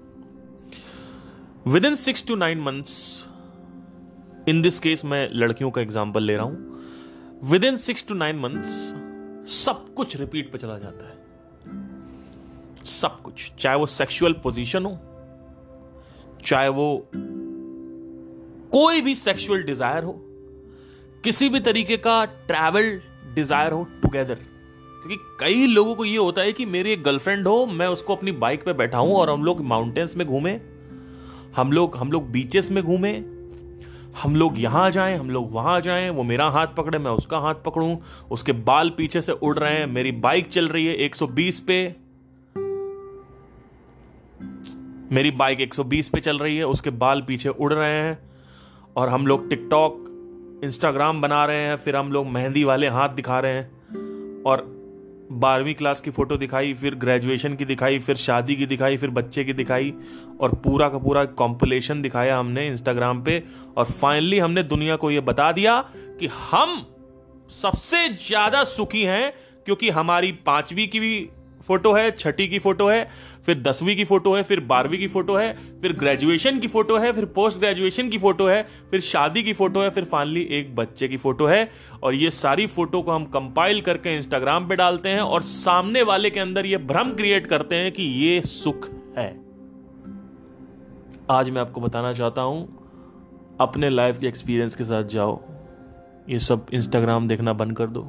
Within 1.85 1.95
six 1.97 2.27
to 2.27 2.35
nine 2.37 2.61
months 2.61 2.95
in 4.49 4.63
this 4.63 4.79
case 4.81 5.05
मैं 5.05 5.29
लड़कियों 5.33 5.71
का 5.71 5.81
एग्ज़ाम्पल 5.81 6.23
ले 6.23 6.37
रहा 6.37 6.45
हूँ। 6.45 7.49
Within 7.65 7.77
six 7.79 8.07
to 8.09 8.15
nine 8.15 8.39
months 8.39 8.71
सब 9.55 9.85
कुछ 9.95 10.17
रिपीट 10.17 10.53
पे 10.53 10.59
चला 10.59 10.79
जाता 10.79 11.07
है। 11.07 11.23
सब 12.87 13.21
कुछ, 13.23 13.53
चाहे 13.59 13.77
वो 13.77 13.87
सेक्सुअल 13.87 14.33
पोजीशन 14.43 14.85
हो, 14.85 14.99
चाहे 16.45 16.69
वो 16.69 17.09
कोई 18.73 19.01
भी 19.01 19.15
सेक्सुअल 19.15 19.63
डिज़ायर 19.63 20.05
हो, 20.05 20.13
किसी 21.25 21.49
भी 21.49 21.61
तरीके 21.61 21.97
का 21.99 22.25
ट्रैवल 22.25 23.01
डिज़ायर 23.35 23.73
हो 23.73 23.85
टुगेदर 24.03 24.39
क्योंकि 25.05 25.25
कई 25.41 25.67
लोगों 25.67 25.95
को 25.95 26.05
ये 26.05 26.17
होता 26.17 26.43
है 26.43 26.53
कि 26.53 26.67
मेरी 26.67 26.93
एक 26.93 27.03
गर्लफ्रेंड 27.03 27.47
हो, 27.47 27.67
मैं 27.67 27.87
उसको 27.87 28.15
अपनी 28.17 28.33
बाइक 28.33 28.65
पे 28.65 28.73
बैठा 28.73 28.99
हूँ 28.99 29.15
और 29.15 29.31
हम 29.31 29.45
लोग 29.45 29.61
माउंटेन्स 29.61 30.17
में 30.17 30.27
घूमें, 30.27 30.61
हम 31.57 31.73
लोग 31.73 31.97
हम 31.97 32.13
लोग 32.13 32.31
बीचेस 32.31 32.71
में 32.71 32.83
घूमें, 32.85 33.35
हम 34.23 34.37
लोग 34.37 34.61
यहाँ 34.61 34.91
जाएँ, 34.91 35.17
हम 35.19 35.31
लोग 35.31 35.53
वहाँ 35.53 35.81
जाएँ, 35.81 36.11
वो 36.11 36.23
मेरा 36.23 36.47
हाथ 36.47 36.67
पकड़े, 36.67 36.99
मैं 36.99 37.11
उसका 37.11 37.39
हाथ 37.39 37.55
पकड़ूं, 37.55 37.97
उसके 38.31 38.53
बाल 38.53 38.91
पीछे 38.91 39.21
से 39.21 39.33
उड़ 39.33 39.59
रहे 39.59 39.73
हैं, 39.73 39.87
मेरी 39.87 40.13
बाइक 40.13 40.49
चल 40.49 40.69
रही 40.69 40.87
है 40.87 40.97
120 40.97 41.61
पे, 41.61 41.97
मेरी 45.15 45.31
बाइक 45.31 45.61
120 45.61 46.09
पे 46.09 46.21
चल 46.21 46.39
रही 46.39 46.57
है, 46.57 46.67
उसके 46.67 46.91
बाल 46.91 47.23
पीछे 47.23 47.49
उड़ 47.49 47.73
रहे 47.73 47.93
हैं, 47.93 48.19
और 48.97 49.09
हम 49.09 49.27
लोग 49.27 49.51
टिकटॉक 49.51 50.61
इंस्टाग्राम 50.65 51.21
बना 51.21 51.45
रहे 51.45 51.57
हैं, 51.57 51.77
फिर 51.77 51.97
हम 51.97 52.13
लोग 52.13 52.27
मेहंदी 52.27 52.65
वाले 52.65 52.89
हाथ 52.89 53.09
दिखा 53.09 53.41
रहे 53.41 53.53
हैं, 53.53 54.43
और 54.43 54.74
बारहवीं 55.33 55.75
क्लास 55.75 56.01
की 56.01 56.11
फ़ोटो 56.11 56.37
दिखाई, 56.37 56.75
फिर 56.75 56.95
ग्रेजुएशन 56.95 57.55
की 57.57 57.65
दिखाई, 57.65 57.99
फिर 57.99 58.17
शादी 58.17 58.57
की 58.57 58.67
दिखाई, 58.67 58.97
फिर 58.97 59.11
बच्चे 59.11 59.45
की 59.45 59.53
दिखाई, 59.53 59.93
और 60.41 60.55
पूरा 60.55 60.89
का 60.89 60.99
पूरा 60.99 61.25
कॉम्पलेशन 61.25 62.03
दिखाया 62.03 62.39
हमने 62.39 62.67
इंस्टाग्राम 62.69 63.23
पे। 63.23 63.43
और 63.77 63.85
फाइनली 63.85 64.39
हमने 64.39 64.63
दुनिया 64.63 64.97
को 64.97 65.11
यह 65.11 65.21
बता 65.21 65.53
दिया 65.53 65.81
कि 66.21 66.27
हम 66.51 66.87
सबसे 67.51 68.09
ज़्यादा 68.09 68.65
सुखी 68.65 69.03
हैं, 69.03 69.33
क्योंकि 69.65 69.91
हमारी 69.91 70.33
पांचवी 70.33 70.87
की 70.87 71.01
भी 71.01 71.29
फ़ोटो 71.65 71.93
है, 71.93 72.11
छठी 72.11 72.47
की 72.49 72.59
फ़ोटो 72.59 72.89
है, 72.89 73.09
फिर 73.47 73.61
दसवीं 73.63 73.97
की 73.97 74.05
फ़ोटो 74.05 74.35
है, 74.35 74.43
फिर 74.43 74.61
बारहवीं 74.61 74.99
की 74.99 75.09
फ़ोटो 75.09 75.37
है, 75.37 75.53
फिर 75.83 75.93
ग्रेजुएशन 75.93 76.59
की 76.59 76.69
फ़ोटो 76.69 76.97
है, 76.97 77.13
फिर 77.13 77.25
पोस्ट 77.25 77.59
ग्रेजुएशन 77.59 78.09
की 78.09 78.19
फ़ोटो 78.19 78.47
है, 78.47 78.63
फिर 78.91 79.01
शादी 79.01 79.43
की 79.43 79.53
फ़ोटो 79.53 79.81
है, 79.81 79.91
फिर 79.91 80.05
फाइनली 80.05 80.43
एक 80.51 80.75
बच्चे 80.77 81.09
की 81.09 81.17
फ़ोटो 81.17 81.47
है। 81.47 81.69
और 82.03 82.15
ये 82.15 82.31
सारी 82.31 82.67
फ़ोटो 82.67 83.03
को 83.03 83.13
हम 83.13 83.25
कंपाइल 83.25 83.81
करके 83.81 84.17
इंस्टाग्राम 84.17 84.69
पे 84.69 84.77
डालते 84.77 85.09
हैं 85.09 85.21
और 85.21 85.43
सामने 85.43 86.03
वाले 86.03 86.31
के 86.31 86.41
अंदर 86.41 86.67
ये 86.67 86.77
भ्रम 86.77 87.11
क्रिएट 87.11 87.47
करते 87.47 87.77
हैं 87.77 87.93
कि 87.93 88.03
ये 88.03 88.41
सुख 88.41 88.89
है। 89.19 89.29
आज 91.31 91.51
मैं 91.51 91.61
आपको 91.61 91.81
बताना 91.81 92.13
चाहता 92.13 92.43
हूँ, 92.43 93.57
अपने 93.61 93.91
लाइफ 93.91 94.19
के 94.19 94.27
एक्सपीरियंस 94.27 94.77
के 94.77 94.85
साथ 94.85 95.05
जाओ। 95.05 95.41
ये 96.29 96.39
सब 96.41 96.67
इंस्टाग्राम 96.73 97.29
देखना 97.29 97.53
बंद 97.53 97.77
कर 97.77 97.87
दो। 97.87 98.03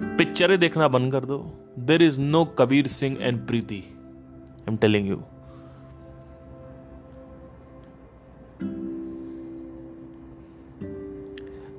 पिक्चरें 0.00 0.58
देखना 0.58 0.88
बंद 0.88 1.12
कर 1.12 1.24
दो। 1.24 1.38
There 1.78 2.02
is 2.02 2.20
no 2.20 2.44
Kabir 2.58 2.86
Singh 2.86 3.16
and 3.20 3.46
Preeti 3.46 3.76
I 3.76 4.64
am 4.68 4.76
telling 4.76 5.08
you 5.08 5.16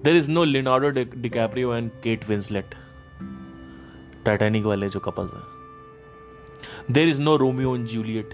there 0.04 0.16
is 0.16 0.30
no 0.32 0.44
Leonardo 0.44 0.90
DiCaprio 0.90 1.74
and 1.76 1.90
Kate 2.04 2.28
Winslet 2.30 2.76
Titanic 4.26 4.66
वाले 4.66 4.90
जो 4.90 5.00
कपल्स 5.00 5.34
हैं. 5.34 5.44
There 6.92 7.10
is 7.10 7.22
no 7.22 7.36
Romeo 7.38 7.76
and 7.76 7.86
Juliet 7.88 8.34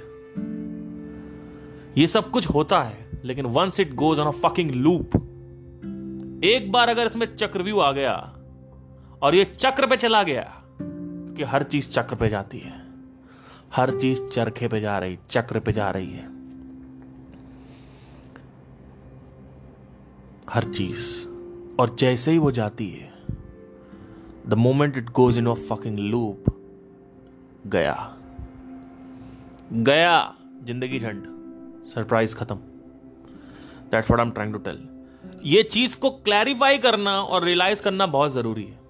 ये 1.98 2.08
सब 2.08 2.30
कुछ 2.32 2.50
होता 2.50 2.82
है, 2.82 3.22
लेकिन 3.26 3.46
once 3.46 3.80
it 3.80 3.94
goes 3.96 4.20
on 4.20 4.28
a 4.28 4.32
fucking 4.48 4.72
loop 4.72 5.16
एक 6.46 6.72
बार 6.72 6.90
अगर 6.90 7.06
इसमें 7.06 7.26
चक्रव्यूह 7.36 7.84
आ 7.86 7.92
गया, 7.92 8.14
और 9.24 9.36
ये 9.36 9.46
चक्र 9.46 9.88
पे 9.88 9.98
चला 9.98 10.24
गया 10.24 10.62
क्योंकि 11.36 11.52
हर 11.52 11.64
चीज़ 11.64 11.90
चक्र 11.90 12.16
पे 12.16 12.30
जाती 12.30 12.60
है। 12.60 12.74
हर 13.74 13.92
चीज़ 14.00 14.22
चरखे 14.24 14.68
पे 14.68 14.80
जा 14.80 14.98
रही, 15.00 15.18
चक्र 15.30 15.60
पे 15.60 15.72
जा 15.72 15.90
रही 15.92 16.12
है। 16.12 16.26
हर 20.50 20.64
चीज़। 20.64 21.28
और 21.80 21.96
जैसे 22.00 22.32
ही 22.32 22.38
वो 22.38 22.52
जाती 22.52 22.88
है 22.90 23.14
the 24.48 24.54
moment 24.54 24.98
it 24.98 25.10
goes 25.10 25.38
in 25.38 25.54
fucking 25.54 26.00
loop 26.00 26.46
गया। 27.68 27.96
गया, 29.74 30.36
ज़िंदगी 30.64 31.00
झंड। 31.00 31.24
सरप्राइज़ 31.88 32.36
खत्म। 32.36 32.56
That's 33.92 34.10
what 34.12 34.20
I 34.20 34.26
am 34.26 34.32
trying 34.32 34.54
to 34.54 34.60
tell 34.60 34.88
ये 35.46 35.64
चीज़ 35.64 35.98
को 36.00 36.10
क्लैरिफाई 36.10 36.78
करना 36.78 37.20
और 37.22 37.44
रियलाइज़ 37.44 37.84
करना 37.84 38.06
बहुत 38.08 38.32
ज़रूरी 38.32 38.64
है। 38.64 38.85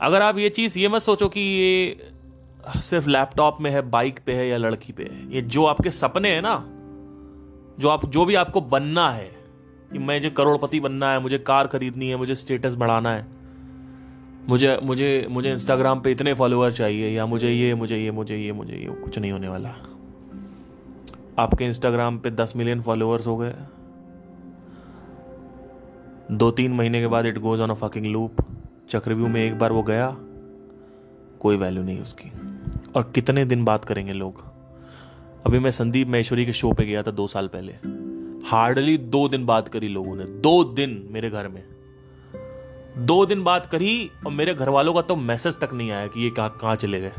अगर 0.00 0.22
आप 0.22 0.38
ये 0.38 0.48
चीज़, 0.48 0.78
ये 0.78 0.88
मत 0.88 1.02
सोचो 1.02 1.28
कि 1.28 1.40
ये 1.40 2.80
सिर्फ़ 2.80 3.08
लैपटॉप 3.08 3.56
में 3.60 3.70
है, 3.70 3.80
बाइक 3.90 4.20
पे 4.26 4.32
है 4.32 4.48
या 4.48 4.56
लड़की 4.56 4.92
पे 4.92 5.02
है। 5.02 5.32
ये 5.32 5.42
जो 5.42 5.64
आपके 5.64 5.90
सपने 5.90 6.30
हैं 6.30 6.42
ना, 6.42 6.54
जो 7.80 7.88
आप, 7.88 8.06
जो 8.06 8.24
भी 8.24 8.34
आपको 8.34 8.60
बनना 8.60 9.10
है, 9.10 9.30
कि 9.92 9.98
मैं 9.98 10.20
जो 10.22 10.30
करोड़पति 10.30 10.80
बनना 10.80 11.10
है, 11.12 11.20
मुझे 11.20 11.38
कार 11.38 11.66
खरीदनी 11.66 12.08
है, 12.08 12.16
मुझे 12.16 12.34
स्टेटस 12.34 12.74
बढ़ाना 12.74 13.10
है, 13.10 13.26
मुझे 14.48 14.78
मुझे 14.82 15.26
मुझे 15.30 15.50
इंस्टाग्राम 15.52 16.00
पे 16.00 16.12
इतने 16.12 16.34
फॉलोअर 16.34 16.72
चाहिए, 16.72 17.08
या 17.10 17.26
मुझे 17.26 17.50
ये 17.50 17.74
मुझे 17.74 17.96
ये 17.96 18.10
मुझे 18.10 18.36
ये 18.36 18.52
मुझे 18.52 18.74
ये, 18.74 18.86
कुछ 18.86 19.18
नहीं 19.18 19.32
होने 19.32 19.48
वाला। 19.48 19.74
आपके 21.38 21.64
इंस्टाग्राम 21.64 22.18
पे 22.18 22.30
दस 22.30 22.52
मिलियन 22.56 22.82
फॉलोअर्स 22.82 23.26
हो 23.26 23.36
गए। 23.36 23.54
दो 26.30 26.50
तीन 26.50 26.72
महीने 26.72 27.00
के 27.00 27.06
बाद 27.06 27.26
it 27.26 27.38
goes 27.38 27.60
on 27.60 27.70
a 27.70 27.74
fucking 27.74 28.06
loop 28.06 28.36
चक्रव्यूह 28.88 29.28
में 29.28 29.44
एक 29.44 29.58
बार 29.58 29.72
वो 29.72 29.82
गया 29.82 30.16
कोई 31.40 31.56
वैल्यू 31.56 31.82
नहीं 31.82 32.00
उसकी। 32.00 32.30
और 32.96 33.10
कितने 33.14 33.44
दिन 33.44 33.64
बात 33.64 33.84
करेंगे 33.84 34.12
लोग? 34.12 34.44
अभी 35.46 35.58
मैं 35.58 35.70
संदीप 35.70 36.08
महेश्वरी 36.08 36.46
के 36.46 36.52
शो 36.52 36.72
पे 36.72 36.84
गया 36.84 37.02
था 37.02 37.10
दो 37.10 37.26
साल 37.26 37.48
पहले। 37.48 37.72
हार्डली 38.48 38.98
दो 38.98 39.28
दिन 39.28 39.46
बात 39.46 39.68
करी 39.68 39.88
लोगों 39.88 40.16
ने। 40.16 40.24
दो 40.24 40.64
दिन 40.64 41.08
मेरे 41.10 41.30
घर 41.30 41.48
में। 41.48 41.62
दो 42.98 43.26
दिन 43.26 43.42
बात 43.44 43.66
करी 43.66 44.10
और 44.26 44.32
मेरे 44.32 44.54
घर 44.54 44.68
वालों 44.68 44.94
का 44.94 45.02
तो 45.02 45.16
मैसेज 45.16 45.58
तक 45.58 45.70
नहीं 45.72 45.90
आया 45.90 46.06
कि 46.06 46.24
ये 46.24 46.30
कहा 46.30 46.48
कहाँ 46.48 46.76
चले 46.76 47.00
गए। 47.00 47.12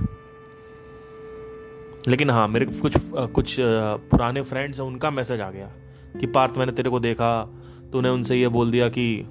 लेकिन 2.07 2.29
हाँ 2.29 2.47
मेरे 2.47 2.65
कुछ 2.65 2.93
कुछ 3.33 3.55
पुराने 3.59 4.41
फ्रेंड्स 4.41 4.79
हैं 4.79 4.87
उनका 4.87 5.11
मैसेज 5.11 5.41
आ 5.41 5.49
गया 5.51 5.71
कि 6.19 6.27
पार्थ 6.27 6.57
मैंने 6.57 6.71
तेरे 6.71 6.89
को 6.89 6.99
देखा 6.99 7.43
तूने 7.91 8.09
उनसे 8.09 8.35
ये 8.35 8.47
बोल 8.47 8.71
दिया 8.71 8.89
कि 8.89 9.21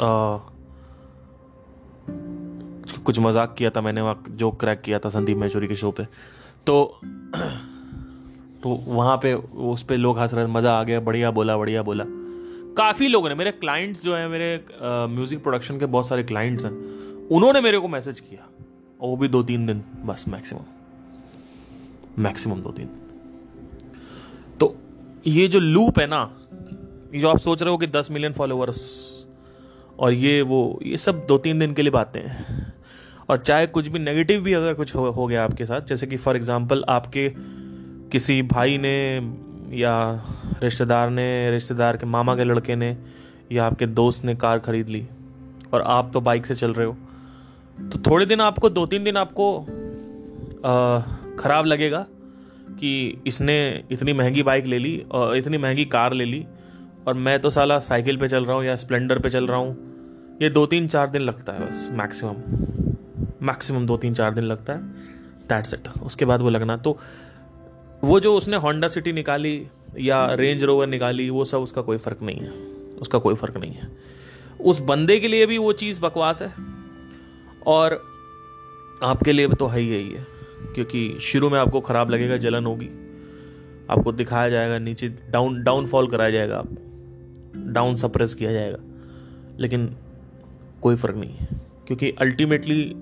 आ, 0.00 0.38
कुछ 3.04 3.18
मज़ाक 3.18 3.54
किया 3.58 3.70
था 3.70 3.80
मैंने, 3.80 4.00
वहाँ 4.00 4.22
जो 4.30 4.50
क्रैक 4.52 4.80
किया 4.80 4.98
था 4.98 5.08
संदीप 5.08 5.38
महेश्वरी 5.38 5.68
के 5.68 5.74
शो 5.74 5.90
पे। 5.90 6.04
तो 6.66 7.00
तो 8.62 8.68
वहाँ 8.86 9.16
पे 9.16 9.32
उस 9.34 9.82
पर 9.82 9.96
लोग 9.96 10.18
हंस 10.18 10.34
रहे 10.34 10.46
मज़ा 10.48 10.72
आ 10.72 10.82
गया, 10.84 11.00
बढ़िया 11.00 11.30
बोला 11.30 11.56
बढ़िया 11.58 11.82
बोला। 11.82 12.04
काफ़ी 12.76 13.08
लोगों 13.08 13.28
ने, 13.28 13.34
मेरे 13.34 13.52
क्लाइंट्स 13.52 14.02
जो 14.04 14.14
हैं, 14.16 14.28
मेरे 14.28 14.64
म्यूज़िक 14.82 15.42
प्रोडक्शन 15.42 15.78
के 15.78 15.86
बहुत 15.86 16.08
सारे 16.08 16.22
क्लाइंट्स 16.22 16.64
हैं, 16.64 16.72
उन्होंने 17.28 17.60
मेरे 17.60 17.78
को 17.78 17.88
मैसेज 17.88 18.20
किया। 18.20 18.48
और 19.00 19.08
वो 19.08 19.16
भी 19.16 19.28
दो 19.28 19.42
तीन 19.42 19.66
दिन, 19.66 19.82
बस 20.04 20.24
मैक्सिमम 20.28 20.62
मैक्सिमम 22.18 22.60
दो 22.62 22.70
तीन। 22.70 22.88
तो 24.60 24.74
ये 25.26 25.48
जो 25.48 25.58
लूप 25.58 25.98
है 25.98 26.06
ना 26.06 26.30
जो 27.14 27.28
आप 27.28 27.38
सोच 27.38 27.62
रहे 27.62 27.70
हो 27.70 27.78
कि 27.78 27.86
दस 27.88 28.08
मिलियन 28.10 28.32
फॉलोअर्स 28.32 28.80
और 29.98 30.12
ये 30.12 30.42
वो, 30.42 30.78
ये 30.82 30.96
सब 30.96 31.26
दो 31.26 31.38
तीन 31.38 31.58
दिन 31.58 31.74
के 31.74 31.82
लिए 31.82 31.90
बातें 31.90 32.20
हैं। 32.20 32.69
और 33.30 33.36
चाहे 33.36 33.66
कुछ 33.66 33.88
भी 33.88 33.98
नेगेटिव 33.98 34.40
भी 34.42 34.52
अगर 34.52 34.74
कुछ 34.74 34.94
हो, 34.94 35.10
हो 35.10 35.26
गया 35.26 35.44
आपके 35.44 35.66
साथ 35.66 35.80
जैसे 35.80 36.06
कि 36.06 36.16
फॉर 36.16 36.36
एग्जांपल 36.36 36.84
आपके 36.88 37.28
किसी 38.10 38.42
भाई 38.42 38.78
ने 38.78 39.16
या 39.76 40.24
रिश्तेदार 40.62 41.10
ने 41.10 41.50
रिश्तेदार 41.50 41.96
के 41.96 42.06
मामा 42.06 42.34
के 42.36 42.44
लड़के 42.44 42.76
ने 42.76 42.96
या 43.52 43.64
आपके 43.64 43.86
दोस्त 43.86 44.24
ने 44.24 44.34
कार 44.34 44.58
खरीद 44.58 44.88
ली 44.88 45.06
और 45.72 45.82
आप 45.82 46.10
तो 46.14 46.20
बाइक 46.20 46.46
से 46.46 46.54
चल 46.54 46.72
रहे 46.72 46.86
हो 46.86 46.96
तो 47.92 48.10
थोड़े 48.10 48.26
दिन 48.26 48.40
आपको 48.40 48.70
दो 48.70 48.86
तीन 48.86 49.04
दिन 49.04 49.16
आपको 49.16 49.60
ख़राब 51.38 51.66
लगेगा 51.66 52.06
कि 52.80 53.22
इसने 53.26 53.84
इतनी 53.90 54.12
महँगी 54.12 54.42
बाइक 54.42 54.66
ले 54.66 54.78
ली 54.78 54.96
और 55.10 55.36
इतनी 55.36 55.58
महँगी 55.58 55.84
कार 55.84 56.12
ले 56.12 56.24
ली 56.24 56.46
और 57.06 57.14
मैं 57.14 57.38
तो 57.40 57.50
साला 57.50 57.78
साइकिल 57.78 58.16
पे 58.16 58.28
चल 58.28 58.44
रहा 58.44 58.56
हूँ 58.56 58.64
या 58.64 58.76
स्प्लेंडर 58.76 59.18
पे 59.18 59.30
चल 59.30 59.46
रहा 59.46 59.58
हूँ 59.58 60.38
ये 60.42 60.50
दो 60.50 60.66
तीन 60.66 60.88
चार 60.88 61.10
दिन 61.10 61.22
लगता 61.22 61.52
है 61.52 61.58
बस 61.60 61.88
मैक्सिमम 61.92 62.99
मैक्सिमम 63.42 63.86
दो 63.86 63.96
तीन 63.96 64.14
चार 64.14 64.34
दिन 64.34 64.44
लगता 64.44 64.72
है। 64.72 64.82
दैट्स 65.48 65.74
इट 65.74 65.88
उसके 66.02 66.24
बाद 66.24 66.40
वो 66.40 66.50
लगना। 66.50 66.76
तो 66.76 66.98
वो 68.04 68.20
जो 68.20 68.36
उसने 68.36 68.56
होंडा 68.56 68.88
सिटी 68.88 69.12
निकाली 69.12 69.66
या 69.98 70.34
रेंज 70.34 70.64
रोवर 70.64 70.86
निकाली, 70.86 71.30
वो 71.30 71.44
सब 71.44 71.58
उसका 71.58 71.82
कोई 71.82 71.96
फ़र्क 71.96 72.18
नहीं 72.22 72.40
है। 72.40 72.50
उसका 73.00 73.18
कोई 73.18 73.34
फ़र्क 73.34 73.56
नहीं 73.56 73.72
है। 73.72 73.96
उस 74.60 74.80
बंदे 74.80 75.20
के 75.20 75.28
लिए 75.28 75.46
भी 75.46 75.58
वो 75.58 75.72
चीज़ 75.72 76.00
बकवास 76.00 76.42
है। 76.42 76.52
और 77.66 78.04
आपके 79.02 79.32
लिए 79.32 79.48
तो 79.48 79.66
है 79.66 79.80
ही 79.80 79.90
यही 79.90 80.10
है। 80.10 80.26
क्योंकि 80.74 81.18
शुरू 81.20 81.50
में 81.50 81.58
आपको 81.58 81.80
ख़राब 81.80 82.10
लगेगा, 82.10 82.36
जलन 82.36 82.66
होगी। 82.66 82.88
आपको 83.90 84.12
दिखाया 84.12 84.48
जाएगा, 84.48 84.78
नीचे 84.78 85.08
डाउन 85.08 85.62
डाउनफॉल 85.62 86.06
कराया 86.06 86.30
जाएगा। 86.30 86.58
आप 86.58 86.68
डाउन 87.56 87.96
सप्रेस 87.96 88.34
किया 88.34 88.52
जाएगा। 88.52 88.78
लेकिन 89.58 89.96
कोई 90.82 90.96
फ़र्क 90.96 91.16
नहीं 91.16 91.34
है। 91.34 91.48
क्योंकि 91.86 92.10
अल्टीमेटली 92.10 92.94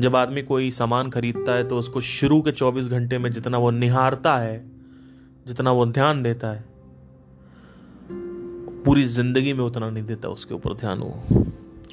जब 0.00 0.16
आदमी 0.16 0.42
कोई 0.42 0.70
सामान 0.70 1.10
खरीदता 1.10 1.54
है 1.54 1.64
तो 1.68 1.78
उसको 1.78 2.00
शुरू 2.00 2.40
के 2.42 2.52
24 2.52 2.88
घंटे 2.88 3.18
में 3.18 3.30
जितना 3.32 3.58
वो 3.58 3.70
निहारता 3.70 4.36
है, 4.36 4.58
जितना 5.46 5.72
वो 5.72 5.86
ध्यान 5.88 6.22
देता 6.22 6.48
है, 6.48 6.64
पूरी 8.84 9.04
ज़िंदगी 9.04 9.52
में 9.52 9.64
उतना 9.64 9.90
नहीं 9.90 10.04
देता 10.04 10.28
उसके 10.28 10.54
ऊपर 10.54 10.74
ध्यान 10.74 10.98
वो। 10.98 11.44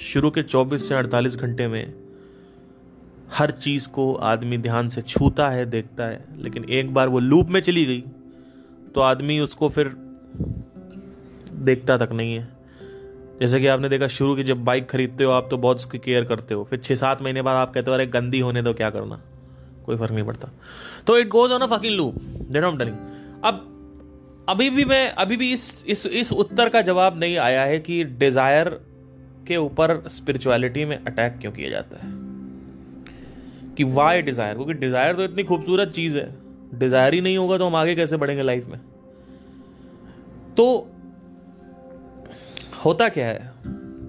शुरू 0.01 0.31
के 0.31 0.43
24 0.43 0.87
से 0.87 0.95
48 0.95 1.35
घंटे 1.37 1.67
में 1.67 1.93
हर 3.33 3.51
चीज़ 3.51 3.87
को 3.89 4.13
आदमी 4.13 4.57
ध्यान 4.57 4.87
से 4.87 5.01
छूता 5.01 5.49
है, 5.49 5.65
देखता 5.65 6.05
है, 6.05 6.25
लेकिन 6.37 6.63
एक 6.63 6.93
बार 6.93 7.09
वो 7.09 7.19
लूप 7.19 7.47
में 7.47 7.61
चली 7.61 7.85
गई 7.85 8.03
तो 8.95 9.01
आदमी 9.01 9.39
उसको 9.39 9.69
फिर 9.69 9.95
देखता 11.61 11.97
तक 11.97 12.09
नहीं 12.11 12.33
है। 12.35 12.60
जैसे 13.41 13.59
कि 13.59 13.67
आपने 13.67 13.89
देखा 13.89 14.07
शुरू 14.07 14.35
की 14.35 14.43
जब 14.43 14.63
बाइक 14.63 14.89
खरीदते 14.89 15.23
हो, 15.23 15.31
आप 15.31 15.47
तो 15.51 15.57
बहुत 15.57 15.77
उसकी 15.77 15.97
केयर 15.97 16.23
करते 16.23 16.53
हो। 16.53 16.63
फिर 16.63 16.79
छः 16.79 16.95
सात 16.95 17.21
महीने 17.21 17.41
बाद 17.41 17.55
आप 17.55 17.73
कहते 17.73 17.91
हो, 17.91 17.95
अरे, 17.95 18.05
गंदी 18.05 18.39
होने 18.39 18.61
दो, 18.61 18.73
क्या 18.73 18.89
करना? 18.89 19.21
कोई 19.85 19.97
फ़र्क 19.97 20.11
नहीं 20.11 20.23
पड़ता। 20.23 20.49
तो 21.07 21.17
it 21.17 21.27
goes 21.27 21.51
on 21.51 21.61
a 21.61 21.65
fucking 21.65 21.95
loop 21.95 22.15
that 22.51 22.63
am 22.63 22.77
telling 22.77 22.97
अब, 23.43 23.67
अभी 24.49 24.69
भी 24.69 24.85
मैं, 24.85 25.09
अभी 25.09 25.37
भी 25.37 25.53
इस 25.53 25.85
इस 25.87 26.05
इस 26.05 26.33
उत्तर 26.33 26.69
का 26.69 26.81
जवाब 26.81 27.19
नहीं 27.19 27.37
आया 27.37 27.63
है 27.63 27.79
कि 27.79 28.03
डिज़ायर 28.03 28.69
के 29.47 29.57
ऊपर 29.57 30.03
स्पिरिचुअलिटी 30.07 30.85
में 30.85 31.03
अटैक 31.03 31.37
क्यों 31.41 31.51
किया 31.51 31.69
जाता 31.69 32.05
है। 32.05 32.11
कि 33.75 33.83
वाई 33.83 34.21
डिज़ायर 34.21 34.55
क्योंकि 34.55 34.73
डिज़ायर 34.73 35.15
तो 35.15 35.23
इतनी 35.23 35.43
खूबसूरत 35.43 35.89
चीज़ 35.89 36.17
है। 36.17 36.35
डिज़ायर 36.75 37.13
ही 37.13 37.21
नहीं 37.21 37.37
होगा 37.37 37.57
तो 37.57 37.67
हम 37.67 37.75
आगे 37.75 37.95
कैसे 37.95 38.17
बढ़ेंगे 38.17 38.43
लाइफ 38.43 38.67
में? 38.67 38.79
तो 40.57 40.90
होता 42.85 43.07
क्या 43.09 43.27
है 43.27 43.51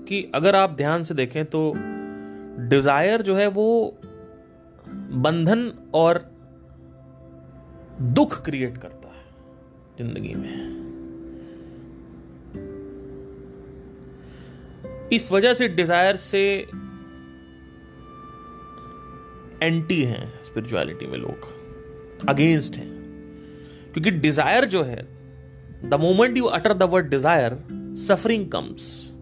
कि 0.08 0.30
अगर 0.34 0.56
आप 0.56 0.76
ध्यान 0.76 1.02
से 1.02 1.14
देखें 1.14 1.44
तो 1.44 1.72
डिज़ायर 2.68 3.22
जो 3.22 3.34
है 3.36 3.46
वो 3.46 3.66
बंधन 5.16 5.72
और 5.94 6.18
दुख 8.00 8.40
क्रिएट 8.44 8.78
करता 8.78 9.08
है 9.08 9.24
ज़िंदगी 9.98 10.34
में। 10.34 10.80
इस 15.12 15.30
वजह 15.32 15.54
से 15.54 15.68
डिज़ायर 15.68 16.16
से 16.16 16.42
एंटी 19.62 20.02
हैं 20.02 20.42
स्पिरिचुअलिटी 20.42 21.06
में 21.06 21.18
लोग 21.18 22.28
अगेंस्ट 22.28 22.76
हैं। 22.76 22.90
क्योंकि 23.92 24.10
डिज़ायर 24.10 24.64
जो 24.64 24.82
है 24.82 25.02
the 25.84 25.98
moment 26.00 26.36
you 26.36 26.44
utter 26.44 26.74
the 26.74 26.82
word 26.82 27.08
desire 27.10 27.52
suffering 27.98 28.50
comes 28.50 29.12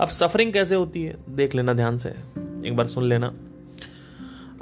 अब 0.00 0.08
सफरिंग 0.08 0.52
कैसे 0.52 0.74
होती 0.74 1.02
है? 1.02 1.16
देख 1.28 1.54
लेना 1.54 1.72
ध्यान 1.74 1.98
से। 1.98 2.08
एक 2.08 2.76
बार 2.76 2.86
सुन 2.86 3.04
लेना। 3.04 3.32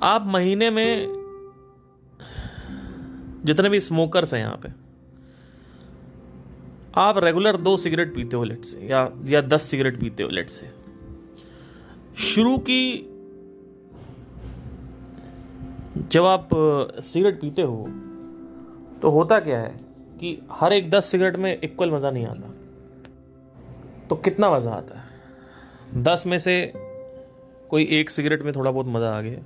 आप 0.02 0.26
महीने 0.26 0.70
में 0.70 1.20
जितने 3.44 3.68
भी 3.68 3.80
स्मोकर्स 3.80 4.34
हैं 4.34 4.40
यहाँ 4.40 4.56
पे, 4.56 4.68
आप 6.96 7.18
रेगुलर 7.18 7.56
दो 7.56 7.76
सिगरेट 7.76 8.14
पीते 8.14 8.36
हो 8.36 8.44
लेट 8.44 8.64
से 8.64 8.86
या 8.88 9.08
या 9.24 9.40
दस 9.40 9.62
सिगरेट 9.62 10.00
पीते 10.00 10.22
हो 10.22 10.28
लेट 10.28 10.50
से 10.50 10.70
शुरू 12.18 12.56
की 12.58 13.06
जब 16.12 16.24
आप 16.24 16.48
सिगरेट 17.02 17.40
पीते 17.40 17.62
हो 17.62 17.84
तो 19.02 19.10
होता 19.10 19.40
क्या 19.40 19.60
है 19.60 19.80
कि 20.20 20.38
हर 20.52 20.72
एक 20.72 20.90
दस 20.90 21.04
सिगरेट 21.04 21.36
में 21.36 21.58
इक्वल 21.64 21.90
मज़ा 21.90 22.10
नहीं 22.10 22.26
आता। 22.26 22.56
तो 24.10 24.16
कितना 24.16 24.50
मज़ा 24.50 24.72
आता 24.72 24.98
है? 24.98 25.04
दस 26.02 26.24
में 26.26 26.38
से 26.38 26.72
कोई 27.70 27.84
एक 27.84 28.10
सिगरेट 28.10 28.42
में 28.42 28.52
थोड़ा 28.54 28.70
बहुत 28.70 28.86
मज़ा 28.86 29.18
आ 29.18 29.20
गया। 29.20 29.40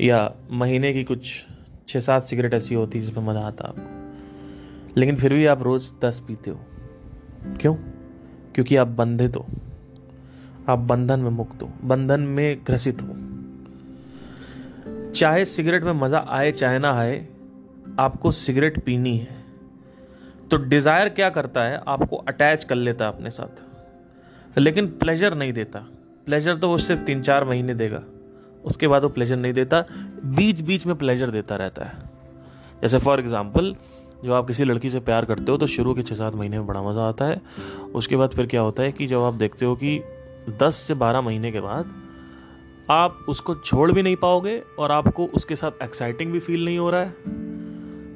या 0.00 0.34
महीने 0.50 0.92
की 0.92 1.04
कुछ 1.04 1.46
छः 1.88 2.00
सात 2.00 2.22
सिगरेट 2.22 2.54
ऐसी 2.54 2.74
होती 2.74 2.98
है 2.98 3.04
जिसमें 3.04 3.24
मज़ा 3.24 3.40
आता 3.40 3.68
आपको। 3.68 4.02
लेकिन 5.00 5.16
फिर 5.16 5.34
भी 5.34 5.46
आप 5.46 5.62
रोज़ 5.62 5.92
दस 6.02 6.22
पीते 6.28 6.50
हो। 6.50 6.60
क्यों? 7.60 7.74
क्योंकि 8.54 8.76
आप 8.76 8.88
बंधित 8.88 9.36
हो। 9.36 9.46
आप 10.68 10.78
बंधन 10.78 11.20
में 11.20 11.30
मुक्त 11.30 11.62
हो। 11.62 11.72
बंधन 11.84 12.20
में 12.20 12.60
ग्रसित 12.66 13.02
हो। 13.02 13.16
चाहे 15.10 15.44
सिगरेट 15.44 15.84
में 15.84 15.92
मज़ा 15.92 16.26
आए 16.28 16.52
चाहे 16.52 16.78
ना 16.78 16.98
आए, 16.98 17.28
आपको 17.98 18.30
सिगरेट 18.30 18.84
पीनी 18.84 19.18
है। 19.18 19.41
तो 20.52 20.56
डिज़ायर 20.58 21.08
क्या 21.08 21.28
करता 21.30 21.62
है? 21.62 21.80
आपको 21.88 22.16
अटैच 22.16 22.64
कर 22.64 22.74
लेता 22.74 23.04
है 23.04 23.12
अपने 23.12 23.30
साथ। 23.30 24.58
लेकिन 24.58 24.86
प्लेजर 24.86 25.34
नहीं 25.34 25.52
देता। 25.52 25.78
प्लेजर 26.26 26.56
तो 26.56 26.68
वो 26.68 26.76
सिर्फ़ 26.78 27.02
तीन 27.02 27.22
चार 27.22 27.44
महीने 27.44 27.74
देगा। 27.74 28.02
उसके 28.64 28.88
बाद 28.88 29.02
वो 29.02 29.08
प्लेजर 29.08 29.36
नहीं 29.36 29.52
देता। 29.52 29.84
बीच 30.24 30.60
बीच 30.60 30.86
में 30.86 30.94
प्लेजर 30.96 31.30
देता 31.30 31.56
रहता 31.56 31.84
है। 31.84 31.98
जैसे 32.82 32.98
फॉर 32.98 33.20
एग्ज़ाम्पल 33.20 33.74
जब 34.24 34.32
आप 34.32 34.46
किसी 34.46 34.64
लड़की 34.64 34.90
से 34.90 35.00
प्यार 35.00 35.24
करते 35.24 35.52
हो 35.52 35.58
तो 35.58 35.66
शुरू 35.66 35.94
के 35.94 36.02
छः 36.02 36.14
सात 36.14 36.34
महीने 36.34 36.58
में 36.58 36.66
बड़ा 36.66 36.82
मज़ा 36.82 37.02
आता 37.02 37.24
है। 37.24 37.40
उसके 37.94 38.16
बाद 38.16 38.30
फिर 38.30 38.46
क्या 38.46 38.60
होता 38.60 38.82
है 38.82 38.92
कि 38.92 39.06
जब 39.06 39.22
आप 39.22 39.34
देखते 39.34 39.64
हो 39.64 39.74
कि 39.74 39.98
दस 40.60 40.74
से 40.76 40.94
बारह 40.94 41.20
महीने 41.20 41.52
के 41.52 41.60
बाद 41.60 41.94
आप 42.90 43.24
उसको 43.28 43.54
छोड़ 43.54 43.92
भी 43.92 44.02
नहीं 44.02 44.16
पाओगे 44.16 44.62
और 44.78 44.92
आपको 44.92 45.26
उसके 45.26 45.56
साथ 45.56 45.82
एक्साइटिंग 45.82 46.32
भी 46.32 46.40
फील 46.40 46.64
नहीं 46.64 46.78
हो 46.78 46.90
रहा 46.90 47.00
है। 47.00 47.60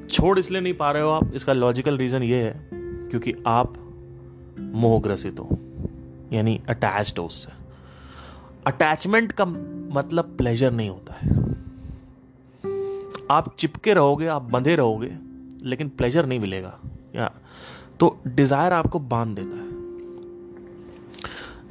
छोड़ 0.09 0.37
इसलिए 0.39 0.61
नहीं 0.61 0.73
पा 0.73 0.91
रहे 0.91 1.03
हो 1.03 1.09
आप, 1.09 1.33
इसका 1.33 1.53
लॉजिकल 1.53 1.97
रीजन 1.97 2.23
ये 2.23 2.41
है, 2.43 2.69
क्योंकि 2.73 3.33
आप 3.47 3.73
मोहग्रसित 4.59 5.39
हो, 5.39 5.57
यानी 6.33 6.59
अटैच्ड 6.69 7.19
हो 7.19 7.25
उससे। 7.25 7.51
अटैचमेंट 8.67 9.31
का 9.31 9.45
मतलब 9.45 10.35
प्लेजर 10.37 10.71
नहीं 10.71 10.89
होता 10.89 11.13
है। 11.13 11.35
आप 13.31 13.55
चिपके 13.55 13.93
रहोगे, 13.93 14.27
आप 14.27 14.41
बंधे 14.41 14.75
रहोगे, 14.75 15.11
लेकिन 15.63 15.89
प्लेजर 15.89 16.25
नहीं 16.25 16.39
मिलेगा, 16.39 16.77
या 17.15 17.31
तो 17.99 18.17
डिज़ायर 18.27 18.73
आपको 18.73 18.99
बाँध 18.99 19.35
देता 19.35 19.57
है। 19.57 19.65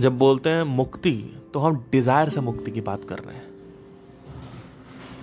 जब 0.01 0.19
बोलते 0.19 0.51
हैं 0.51 0.63
मुक्ति 0.65 1.13
तो 1.55 1.61
हम 1.61 1.77
डिज़ायर 1.93 2.29
से 2.29 2.41
मुक्ति 2.41 2.71
की 2.71 2.81
बात 2.81 3.05
कर 3.05 3.19
रहे 3.19 3.35
हैं। 3.35 3.45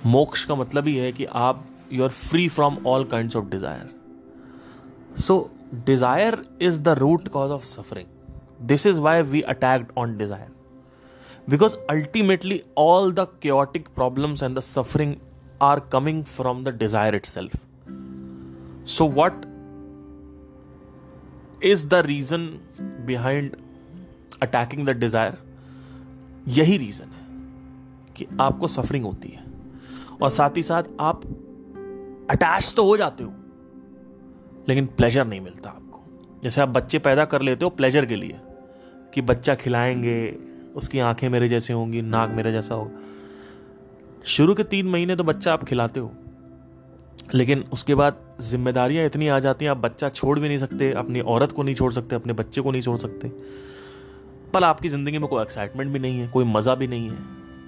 मोक्ष 0.05 0.43
का 0.45 0.55
मतलब 0.55 0.87
ही 0.87 0.95
है 0.95 1.11
कि 1.11 1.25
आप 1.25 1.65
you 1.91 2.03
are 2.03 2.09
free 2.09 2.47
from 2.49 2.77
all 2.87 3.03
kind 3.11 3.35
of 3.35 3.45
desire 3.49 5.21
so 5.21 5.37
desire 5.85 6.43
is 6.61 6.81
the 6.81 6.89
root 6.99 7.27
cause 7.27 7.51
of 7.51 7.63
suffering 7.63 8.67
this 8.67 8.85
is 8.87 8.99
why 8.99 9.21
we 9.21 9.41
attacked 9.41 9.91
on 9.97 10.17
desire 10.17 10.51
because 11.49 11.75
ultimately 11.89 12.61
all 12.77 13.11
the 13.13 13.27
chaotic 13.41 13.87
problem 13.95 14.35
and 14.43 14.55
the 14.57 14.59
suffering 14.59 15.15
are 15.61 15.79
coming 15.91 16.23
from 16.25 16.63
the 16.63 16.69
desire 16.77 17.15
itself 17.25 17.51
so 18.87 19.07
what 19.17 19.45
is 21.65 21.85
the 21.87 21.93
reason 22.05 22.47
behind 23.05 23.55
attacking 24.41 24.85
the 24.87 24.89
desire 24.89 25.37
यही 26.47 26.77
reason 26.77 27.09
है 27.09 27.21
कि 28.15 28.25
आपको 28.41 28.67
suffering 28.67 29.05
होती 29.05 29.29
है। 29.29 29.43
और 30.21 30.29
साथ 30.29 30.57
ही 30.57 30.63
साथ 30.63 30.83
आप 30.99 31.21
अटैच 32.29 32.73
तो 32.77 32.85
हो 32.85 32.97
जाते 32.97 33.23
हो, 33.23 33.33
लेकिन 34.67 34.85
प्लेजर 34.87 35.25
नहीं 35.25 35.41
मिलता 35.41 35.69
आपको। 35.69 36.39
जैसे 36.43 36.61
आप 36.61 36.69
बच्चे 36.69 36.99
पैदा 36.99 37.25
कर 37.25 37.41
लेते 37.41 37.65
हो 37.65 37.69
प्लेजर 37.71 38.05
के 38.05 38.15
लिए, 38.15 38.39
कि 39.13 39.21
बच्चा 39.21 39.55
खिलाएँगे, 39.55 40.37
उसकी 40.75 40.99
आँखें 41.01 41.27
मेरे 41.29 41.49
जैसे 41.49 41.73
होंगी, 41.73 42.01
नाक 42.01 42.29
मेरे 42.29 42.51
जैसा 42.51 42.75
होगा। 42.75 44.21
शुरू 44.25 44.53
के 44.55 44.63
तीन 44.63 44.87
महीने 44.87 45.15
तो 45.15 45.23
बच्चा 45.23 45.53
आप 45.53 45.63
खिलाते 45.63 45.99
हो, 45.99 46.11
लेकिन 47.33 47.63
उसके 47.73 47.95
बाद 47.95 48.19
जिम्मेदारियाँ 48.41 49.05
इतनी 49.05 49.27
आ 49.27 49.39
जाती 49.39 49.65
हैं, 49.65 49.71
आप 49.71 49.77
बच्चा 49.77 50.09
छोड़ 50.09 50.39
भी 50.39 50.47
नहीं 50.47 50.57
सकते, 50.57 50.91
अपनी 50.93 51.21
औरत 51.21 51.51
को 51.51 51.63
नहीं 51.63 51.75
छोड़ 51.75 51.91
सकते, 51.93 52.15
अपने 52.15 52.33
बच्चे 52.33 52.61
को 52.61 52.71
नहीं 52.71 52.81
छोड़ 52.81 52.97
सकते। 52.99 53.27
पर 54.53 54.63
आपकी 54.63 54.89
ज़िंदगी 54.89 55.17
में 55.17 55.27
कोई 55.29 55.41
एक्साइटमेंट 55.41 55.91
भी 55.91 55.99
नहीं 55.99 56.19
है, 56.19 56.27
कोई 56.27 56.45
मज़ा 56.45 56.75
भी 56.75 56.87
नहीं 56.87 57.09
है 57.09 57.17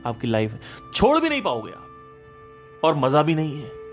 आपकी 0.06 0.28
लाइफ 0.28 0.60
छोड़ 0.94 1.20
भी 1.20 1.30
नहीं 1.30 1.42
पाओगे 1.42 1.72
आप, 1.72 2.82
और 2.84 2.96
मज़ा 2.96 3.24
भी 3.24 3.36
नहीं 3.36 3.56
है। 3.56 3.85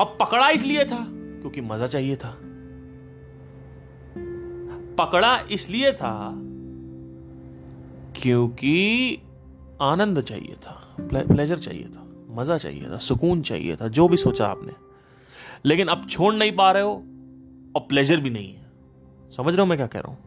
अब 0.00 0.16
पकड़ा 0.20 0.48
इसलिए 0.50 0.84
था 0.84 1.04
क्योंकि 1.08 1.60
मज़ा 1.60 1.86
चाहिए 1.86 2.16
था। 2.16 2.36
पकड़ा 4.98 5.38
इसलिए 5.50 5.92
था 5.92 6.32
क्योंकि 8.16 9.18
आनंद 9.82 10.20
चाहिए 10.20 10.54
था 10.54 10.96
प्लेजर 11.00 11.58
चाहिए 11.58 11.84
था, 11.84 12.06
मज़ा 12.30 12.56
चाहिए 12.58 12.90
था, 12.90 12.96
सुकून 12.96 13.42
चाहिए 13.42 13.76
था, 13.76 13.88
जो 13.88 14.08
भी 14.08 14.16
सोचा 14.16 14.46
आपने। 14.46 14.72
लेकिन 15.64 15.88
अब 15.88 16.06
छोड़ 16.08 16.34
नहीं 16.34 16.52
पा 16.52 16.70
रहे 16.72 16.82
हो 16.82 16.92
और 17.76 17.80
प्लेजर 17.80 18.20
भी 18.20 18.30
नहीं 18.30 18.54
है। 18.54 18.66
समझ 19.30 19.54
रहे 19.54 19.60
हो 19.60 19.66
मैं 19.66 19.78
क्या 19.78 19.86
कह 19.86 20.00
रहा 20.00 20.12
हूँ? 20.12 20.18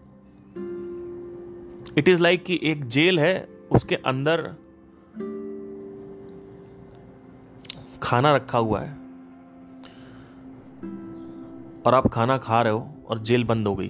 इट 1.98 2.08
इज़ 2.08 2.22
लाइक 2.22 2.44
कि 2.44 2.60
एक 2.64 2.86
जेल 2.86 3.20
है, 3.20 3.48
उसके 3.72 3.96
अंदर 3.96 4.50
खाना 8.04 8.36
रखा 8.36 8.58
हुआ 8.58 8.80
है। 8.80 9.01
और 11.86 11.94
आप 11.94 12.08
खाना 12.08 12.38
खा 12.38 12.62
रहे 12.62 12.74
हो 12.74 13.06
और 13.10 13.20
जेल 13.20 13.44
बंद 13.44 13.68
हो 13.68 13.76
गई। 13.76 13.90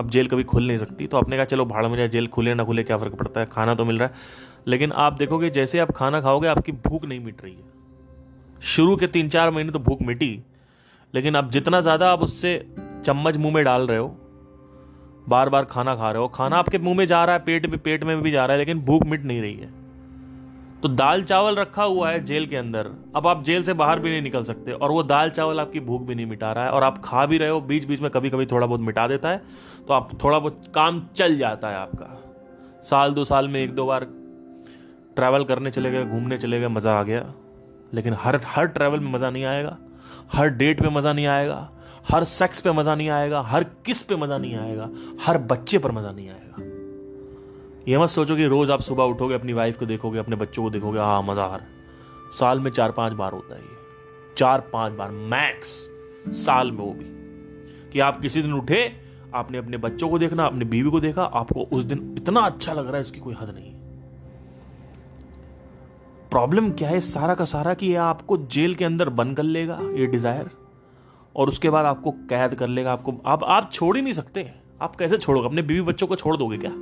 अब 0.00 0.10
जेल 0.10 0.26
कभी 0.26 0.44
खुल 0.44 0.66
नहीं 0.66 0.76
सकती 0.78 1.06
तो 1.06 1.16
आपने 1.16 1.36
कहा, 1.36 1.44
चलो, 1.44 1.64
भाड़ 1.64 1.86
में 1.86 1.96
जाए, 1.96 2.08
जेल 2.08 2.26
खुले 2.26 2.54
ना 2.54 2.64
खुले, 2.64 2.82
क्या 2.82 2.98
फ़र्क 2.98 3.14
पड़ता 3.14 3.40
है? 3.40 3.46
खाना 3.46 3.74
तो 3.74 3.84
मिल 3.84 3.98
रहा 3.98 4.08
है। 4.08 4.14
लेकिन 4.66 4.92
आप 4.92 5.12
देखोगे, 5.12 5.50
जैसे 5.50 5.78
आप 5.78 5.90
खाना 5.90 6.20
खाओगे, 6.20 6.48
आपकी 6.48 6.72
भूख 6.72 7.04
नहीं 7.04 7.20
मिट 7.20 7.42
रही 7.44 7.54
है। 7.54 8.60
शुरू 8.62 8.96
के 8.96 9.06
तीन 9.06 9.28
चार 9.28 9.50
महीने 9.50 9.72
तो 9.72 9.78
भूख 9.78 10.02
मिटी, 10.02 10.42
लेकिन 11.14 11.34
अब 11.34 11.50
जितना 11.50 11.80
ज़्यादा 11.80 12.10
आप 12.10 12.22
उससे 12.22 12.58
चम्मच 13.04 13.36
मुँह 13.36 13.54
में 13.54 13.64
डाल 13.64 13.86
रहे 13.86 13.98
हो 13.98 14.16
बार 15.28 15.48
बार 15.48 15.64
खाना 15.64 15.94
खा 15.96 16.10
रहे 16.10 16.22
हो, 16.22 16.28
खाना 16.28 16.56
आपके 16.56 16.78
मुँह 16.78 16.96
में 16.96 17.06
जा 17.06 17.24
रहा 17.24 17.36
है, 17.36 17.42
पेट 17.44 17.66
में 17.66 17.78
पेट 17.78 18.04
में 18.04 18.20
भी 18.22 18.30
जा 18.30 18.46
रहा 18.46 18.52
है, 18.52 18.58
लेकिन 18.58 18.80
भूख 18.80 19.06
मिट 19.06 19.24
नहीं 19.24 19.40
रही 19.40 19.54
है। 19.54 19.85
तो 20.86 20.90
दाल 20.90 21.22
चावल 21.22 21.56
रखा 21.56 21.82
हुआ 21.82 22.10
है 22.10 22.18
जेल 22.24 22.46
के 22.46 22.56
अंदर। 22.56 22.88
अब 23.16 23.26
आप 23.26 23.42
जेल 23.44 23.62
से 23.62 23.72
बाहर 23.72 23.98
भी 23.98 24.10
नहीं 24.10 24.22
निकल 24.22 24.44
सकते 24.44 24.72
और 24.72 24.90
वो 24.90 25.02
दाल 25.02 25.30
चावल 25.30 25.60
आपकी 25.60 25.80
भूख 25.80 26.02
भी 26.02 26.14
नहीं 26.14 26.26
मिटा 26.26 26.50
रहा 26.52 26.64
है 26.64 26.70
और 26.70 26.84
आप 26.84 27.00
खा 27.04 27.24
भी 27.26 27.38
रहे 27.38 27.48
हो 27.48 27.60
बीच 27.62 27.84
बीच 27.84 28.00
में 28.00 28.10
कभी 28.10 28.30
कभी 28.30 28.46
थोड़ा 28.46 28.66
बहुत 28.66 28.80
मिटा 28.80 29.06
देता 29.08 29.28
है 29.28 29.42
तो 29.88 29.94
आप 29.94 30.10
थोड़ा 30.24 30.38
बहुत 30.38 30.70
काम 30.74 31.02
चल 31.16 31.36
जाता 31.38 31.68
है 31.68 31.76
आपका। 31.76 32.06
साल 32.84 33.12
दो 33.12 33.24
साल 33.24 33.48
में 33.48 33.60
एक 33.62 33.74
दो 33.74 33.86
बार 33.86 34.04
ट्रैवल 35.16 35.44
करने 35.44 35.70
चले 35.70 35.90
गए, 35.90 36.04
घूमने 36.04 36.38
चले 36.38 36.60
गए, 36.60 36.68
मज़ा 36.68 36.92
आ 36.92 37.02
गया। 37.02 37.24
लेकिन 37.94 38.16
हर 38.18 38.40
हर 38.46 38.66
ट्रैवल 38.68 39.00
में 39.00 39.10
मज़ा 39.12 39.30
नहीं 39.30 39.44
आएगा, 39.46 39.76
हर 40.32 40.48
डेट 40.52 40.82
पे 40.82 40.90
मज़ा 40.90 41.12
नहीं 41.12 41.26
आएगा, 41.28 41.68
हर 42.10 42.24
सेक्स 42.26 42.60
पे 42.60 42.72
मज़ा 42.72 42.94
नहीं 42.94 43.10
आएगा, 43.10 43.40
हर 43.42 43.64
किस 43.86 44.02
पे 44.02 44.16
मज़ा 44.16 44.38
नहीं 44.38 44.56
आएगा, 44.58 44.88
हर 45.26 45.38
बच्चे 45.44 45.78
पर 45.78 45.92
मज़ा 45.92 46.12
नहीं 46.12 46.28
आएगा। 46.28 46.65
ये 47.88 47.98
मत 47.98 48.08
सोचो 48.08 48.36
कि 48.36 48.46
रोज़ 48.46 48.70
आप 48.72 48.80
सुबह 48.80 49.04
उठोगे, 49.04 49.34
अपनी 49.34 49.52
वाइफ 49.52 49.78
को 49.78 49.86
देखोगे, 49.86 50.18
अपने 50.18 50.36
बच्चों 50.36 50.62
को 50.62 50.70
देखोगे 50.70 50.98
हाँ 50.98 51.22
मज़ा 51.22 51.44
आ 51.44 51.58
साल 52.30 52.60
में 52.60 52.70
चार 52.70 52.92
पाँच 52.92 53.12
बार 53.12 53.32
होता 53.32 53.54
है 53.54 53.60
ये। 53.60 54.34
चार 54.38 54.60
पाँच 54.72 54.92
बार 54.92 55.10
मैक्स 55.10 55.68
साल 56.36 56.70
में 56.70 56.78
वो 56.78 56.92
भी। 56.92 57.90
कि 57.90 58.00
आप 58.00 58.20
किसी 58.20 58.42
दिन 58.42 58.52
उठे, 58.52 58.80
आपने 59.34 59.58
अपने 59.58 59.76
बच्चों 59.76 60.08
को 60.08 60.18
देखना, 60.18 60.46
अपनी 60.46 60.64
बीवी 60.64 60.90
को 60.90 61.00
देखा, 61.00 61.22
आपको 61.22 61.62
उस 61.62 61.84
दिन 61.84 62.14
इतना 62.18 62.40
अच्छा 62.40 62.72
लग 62.72 62.86
रहा 62.86 62.94
है, 62.94 63.00
इसकी 63.00 63.20
कोई 63.20 63.34
हद 63.34 63.50
नहीं 63.50 63.72
प्रॉब्लम 66.30 66.70
क्या 66.70 66.88
है 66.88 67.00
सारा 67.00 67.34
का 67.34 67.44
सारा 67.44 67.74
कि 67.74 67.86
ये 67.86 67.96
आपको 67.96 68.36
जेल 68.36 68.74
के 68.74 68.84
अंदर 68.84 69.08
बंद 69.08 69.36
कर 69.36 69.42
लेगा, 69.42 69.78
ये 69.94 70.06
डिज़ायर 70.06 70.50
और 71.36 71.48
उसके 71.48 71.70
बाद 71.70 71.86
आपको 71.86 72.10
कैद 72.10 72.54
कर 72.54 72.68
लेगा, 72.68 72.92
आपको, 72.92 73.14
आप 73.26 73.44
आप 73.44 73.70
छोड़ 73.72 73.96
ही 73.96 74.02
नहीं 74.02 74.14
सकते 74.14 74.50
आप 74.82 74.96
कैसे 74.96 75.18
छोड़ोगे? 75.18 75.46
अपने 75.46 75.62
बीवी 75.62 75.80
बच्चों 75.80 76.06
को 76.06 76.16
छोड़ 76.16 76.36
दोगे 76.36 76.58
क्या? 76.58 76.72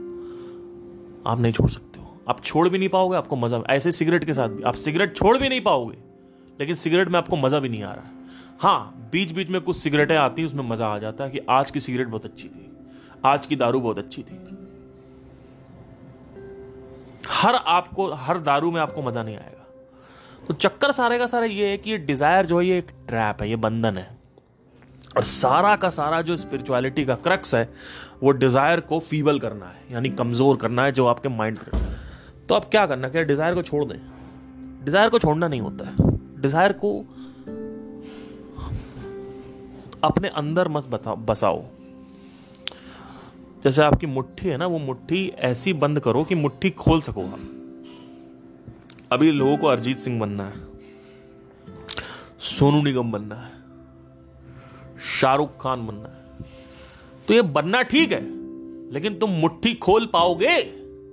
आप 1.26 1.40
नहीं 1.40 1.52
छोड़ 1.52 1.68
सकते 1.70 2.00
हो। 2.00 2.16
आप 2.28 2.42
छोड़ 2.42 2.68
भी 2.68 2.78
नहीं 2.78 2.88
पाओगे, 2.88 3.16
आपको 3.16 3.36
मज़ा 3.36 3.62
ऐसे 3.70 3.92
सिगरेट 3.92 4.24
के 4.24 4.34
साथ 4.34 4.48
भी 4.48 4.62
आप 4.62 4.74
सिगरेट 4.76 5.16
छोड़ 5.16 5.36
भी 5.38 5.48
नहीं 5.48 5.60
पाओगे, 5.60 5.96
लेकिन 6.60 6.74
सिगरेट 6.76 7.08
में 7.08 7.18
आपको 7.18 7.36
मज़ा 7.36 7.58
भी 7.58 7.68
नहीं 7.68 7.82
आ 7.82 7.92
रहा 7.92 8.04
है। 8.04 8.12
हाँ 8.60 9.08
बीच 9.12 9.32
बीच 9.32 9.48
में 9.48 9.60
कुछ 9.60 9.76
सिगरेटें 9.76 10.16
आती 10.16 10.42
हैं, 10.42 10.46
उसमें 10.46 10.64
मज़ा 10.64 10.86
आ 10.86 10.98
जाता 10.98 11.24
है 11.24 11.30
कि 11.30 11.40
आज 11.50 11.70
की 11.70 11.80
सिगरेट 11.80 12.08
बहुत 12.08 12.24
अच्छी 12.24 12.48
थी, 12.48 12.70
आज 13.24 13.46
की 13.46 13.56
दारू 13.56 13.80
बहुत 13.80 13.98
अच्छी 13.98 14.22
थी। 14.22 14.38
हर 17.30 17.54
आपको, 17.54 18.10
हर 18.12 18.38
दारू 18.38 18.70
में 18.70 18.80
आपको 18.80 19.02
मज़ा 19.02 19.22
नहीं 19.22 19.36
आएगा। 19.36 19.66
तो 20.48 20.54
चक्कर 20.54 20.92
सारे 20.92 21.18
का 21.18 21.26
सारा 21.26 21.46
ये 21.46 21.68
है 21.68 21.76
कि 21.78 21.90
ये 21.90 21.98
डिज़ायर 21.98 22.46
जो 22.46 22.58
है, 22.58 22.66
ये 22.66 22.78
एक 22.78 22.90
ट्रैप 23.08 23.42
है, 23.42 23.48
ये 23.48 23.56
बंधन 23.56 23.98
है। 23.98 24.08
और 25.16 25.22
सारा 25.22 25.74
का 25.76 25.90
सारा 25.90 26.20
जो 26.22 26.36
स्पिरिचुअलिटी 26.36 27.04
का 27.04 27.14
क्रक्स 27.14 27.54
है 27.54 27.64
वो 28.24 28.30
डिज़ायर 28.32 28.80
को 28.82 28.98
फीबल 29.00 29.38
करना 29.38 29.66
है, 29.66 29.80
यानी 29.92 30.08
कमज़ोर 30.12 30.56
करना 30.56 30.84
है 30.84 30.92
जो 30.92 31.06
आपके 31.06 31.28
माइंड 31.30 31.58
पर 31.58 31.82
तो 32.48 32.54
आप 32.54 32.68
क्या 32.70 32.86
करना 32.86 33.08
क्या 33.08 33.22
डिज़ायर 33.24 33.54
को 33.54 33.62
छोड़ 33.62 33.84
दें। 33.84 33.98
डिज़ायर 34.84 35.08
को 35.10 35.18
छोड़ना 35.18 35.48
नहीं 35.48 35.60
होता 35.60 35.84
है। 35.84 35.94
डिज़ायर 36.42 36.72
को 36.74 36.98
अपने 40.04 40.28
अंदर 40.36 40.68
मत 40.68 40.88
बसाओ। 41.20 41.62
जैसे 43.64 43.82
आपकी 43.82 44.06
मुट्ठी 44.06 44.48
है 44.48 44.56
ना, 44.56 44.66
वो 44.66 44.78
मुट्ठी 44.78 45.26
ऐसी 45.42 45.72
बंद 45.74 46.00
करो 46.00 46.24
कि 46.24 46.34
मुट्ठी 46.34 46.70
खोल 46.72 47.00
सको 47.02 47.22
आप। 47.22 47.38
अभी 49.12 49.30
लोगों 49.30 49.56
को 49.56 49.66
अरिजीत 49.66 49.98
सिंह 49.98 50.20
बनना 50.20 50.44
है। 50.44 50.56
सोनू 52.48 52.82
निगम 52.82 53.12
बनना 53.12 53.34
है। 53.36 53.52
शाहरुख 55.10 55.56
खान 55.60 55.86
बनना 55.86 56.08
है। 56.08 56.23
तो 57.28 57.34
ये 57.34 57.42
बनना 57.42 57.82
ठीक 57.82 58.12
है, 58.12 58.20
लेकिन 58.92 59.18
तुम 59.18 59.30
मुट्ठी 59.30 59.74
खोल 59.74 60.06
पाओगे। 60.12 60.60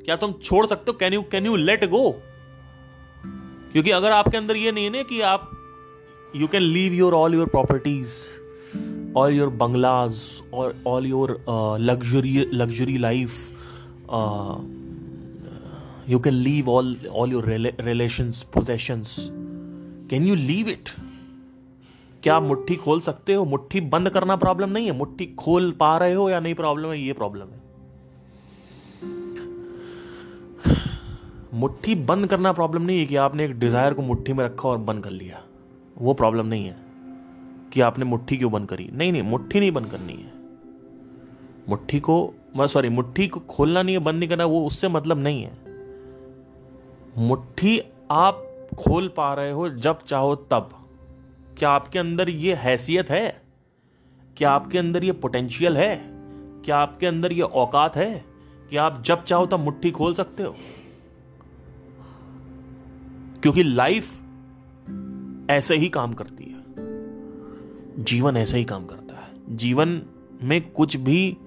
क्या 0.05 0.15
तुम 0.15 0.33
छोड़ 0.43 0.65
सकते 0.67 0.91
हो? 0.91 0.97
Can 0.97 1.13
you 1.13 1.21
can 1.31 1.45
you 1.45 1.55
let 1.55 1.85
go 1.85 2.09
क्योंकि 3.73 3.91
अगर 3.91 4.11
आपके 4.11 4.37
अंदर 4.37 4.55
ये 4.55 4.71
नहीं 4.71 4.85
है 4.85 4.91
ना 4.91 5.01
कि 5.01 5.21
आप 5.21 5.49
you 6.35 6.47
can 6.47 6.61
leave 6.61 6.93
your 6.93 7.13
all 7.13 7.35
your 7.35 7.47
properties 7.47 8.15
all 9.17 9.33
your 9.33 9.49
bungalows 9.49 10.21
और 10.53 10.75
all 10.87 11.05
your 11.05 11.37
luxury 11.81 12.49
luxury 12.53 12.97
life 12.97 13.49
you 16.09 16.19
can 16.19 16.33
leave 16.33 16.69
all 16.69 16.95
all 17.11 17.31
your 17.31 17.49
relations 17.81 18.43
possessions 18.53 19.15
can 20.09 20.25
you 20.27 20.35
leave 20.35 20.69
it 20.69 20.89
क्या 22.23 22.39
मुट्ठी 22.39 22.75
खोल 22.75 22.99
सकते 22.99 23.33
हो? 23.33 23.45
मुट्ठी 23.45 23.81
बंद 23.81 24.09
करना 24.09 24.35
प्रॉब्लम 24.35 24.69
नहीं 24.69 24.85
है। 24.85 24.91
मुट्ठी 24.91 25.25
खोल 25.39 25.71
पा 25.71 25.97
रहे 25.97 26.13
हो 26.13 26.29
या 26.29 26.39
नहीं 26.39 26.53
प्रॉब्लम 26.55 26.89
है, 26.89 26.99
ये 26.99 27.13
प्रॉब्लम 27.13 27.47
है। 27.47 27.59
मुट्ठी 31.53 31.95
बंद 31.95 32.27
करना 32.27 32.51
प्रॉब्लम 32.53 32.81
नहीं 32.81 32.99
है 32.99 33.05
कि 33.05 33.15
आपने 33.15 33.45
एक 33.45 33.57
डिज़ायर 33.59 33.93
को 33.93 34.01
मुट्ठी 34.01 34.33
में 34.33 34.43
रखा 34.45 34.69
और 34.69 34.77
बंद 34.79 35.03
कर 35.03 35.11
लिया। 35.11 35.41
वो 35.97 36.13
प्रॉब्लम 36.13 36.45
नहीं 36.45 36.65
है 36.65 36.75
कि 37.73 37.81
आपने 37.81 38.05
मुट्ठी 38.05 38.37
क्यों 38.37 38.51
बंद 38.51 38.67
करी। 38.69 38.89
नहीं 38.93 39.11
नहीं, 39.11 39.23
मुट्ठी 39.23 39.59
नहीं 39.59 39.71
बंद 39.71 39.87
करनी 39.87 40.13
है। 40.13 40.31
मुट्ठी 41.69 41.99
को 41.99 42.33
सॉरी 42.57 42.89
मुट्ठी 42.89 43.27
को 43.27 43.39
खोलना 43.39 43.81
नहीं 43.81 43.95
है, 43.95 44.01
बंद 44.01 44.19
नहीं 44.19 44.29
करना, 44.29 44.45
वो 44.45 44.65
उससे 44.67 44.87
मतलब 44.89 45.17
नहीं 45.17 45.43
है। 45.43 45.57
मुट्ठी 47.17 47.79
आप 48.11 48.47
खोल 48.77 49.07
पा 49.07 49.33
रहे 49.33 49.51
हो 49.51 49.69
जब 49.69 50.03
चाहो 50.03 50.35
तब। 50.35 50.69
क्या 51.61 51.69
आपके 51.69 51.99
अंदर 51.99 52.29
ये 52.29 52.53
हैसियत 52.53 53.09
है? 53.09 53.41
क्या 54.37 54.51
आपके 54.51 54.77
अंदर 54.77 55.03
ये 55.03 55.11
पोटेंशियल 55.11 55.77
है? 55.77 56.01
क्या 56.65 56.77
आपके 56.77 57.07
अंदर 57.07 57.31
ये 57.31 57.41
औकात 57.41 57.95
है 57.95 58.25
कि 58.69 58.77
आप 58.77 59.03
जब 59.05 59.23
चाहो 59.23 59.45
तब 59.45 59.59
मुट्ठी 59.59 59.91
खोल 59.91 60.13
सकते 60.13 60.43
हो? 60.43 60.55
क्योंकि 63.41 63.63
लाइफ 63.63 64.21
ऐसे 65.49 65.75
ही 65.75 65.89
काम 65.89 66.13
करती 66.13 66.43
है। 66.43 66.63
जीवन 68.03 68.37
ऐसे 68.37 68.57
ही 68.57 68.63
काम 68.63 68.85
करता 68.85 69.15
है। 69.15 69.57
जीवन 69.57 70.01
में 70.43 70.71
कुछ 70.71 70.97
भी 70.97 71.37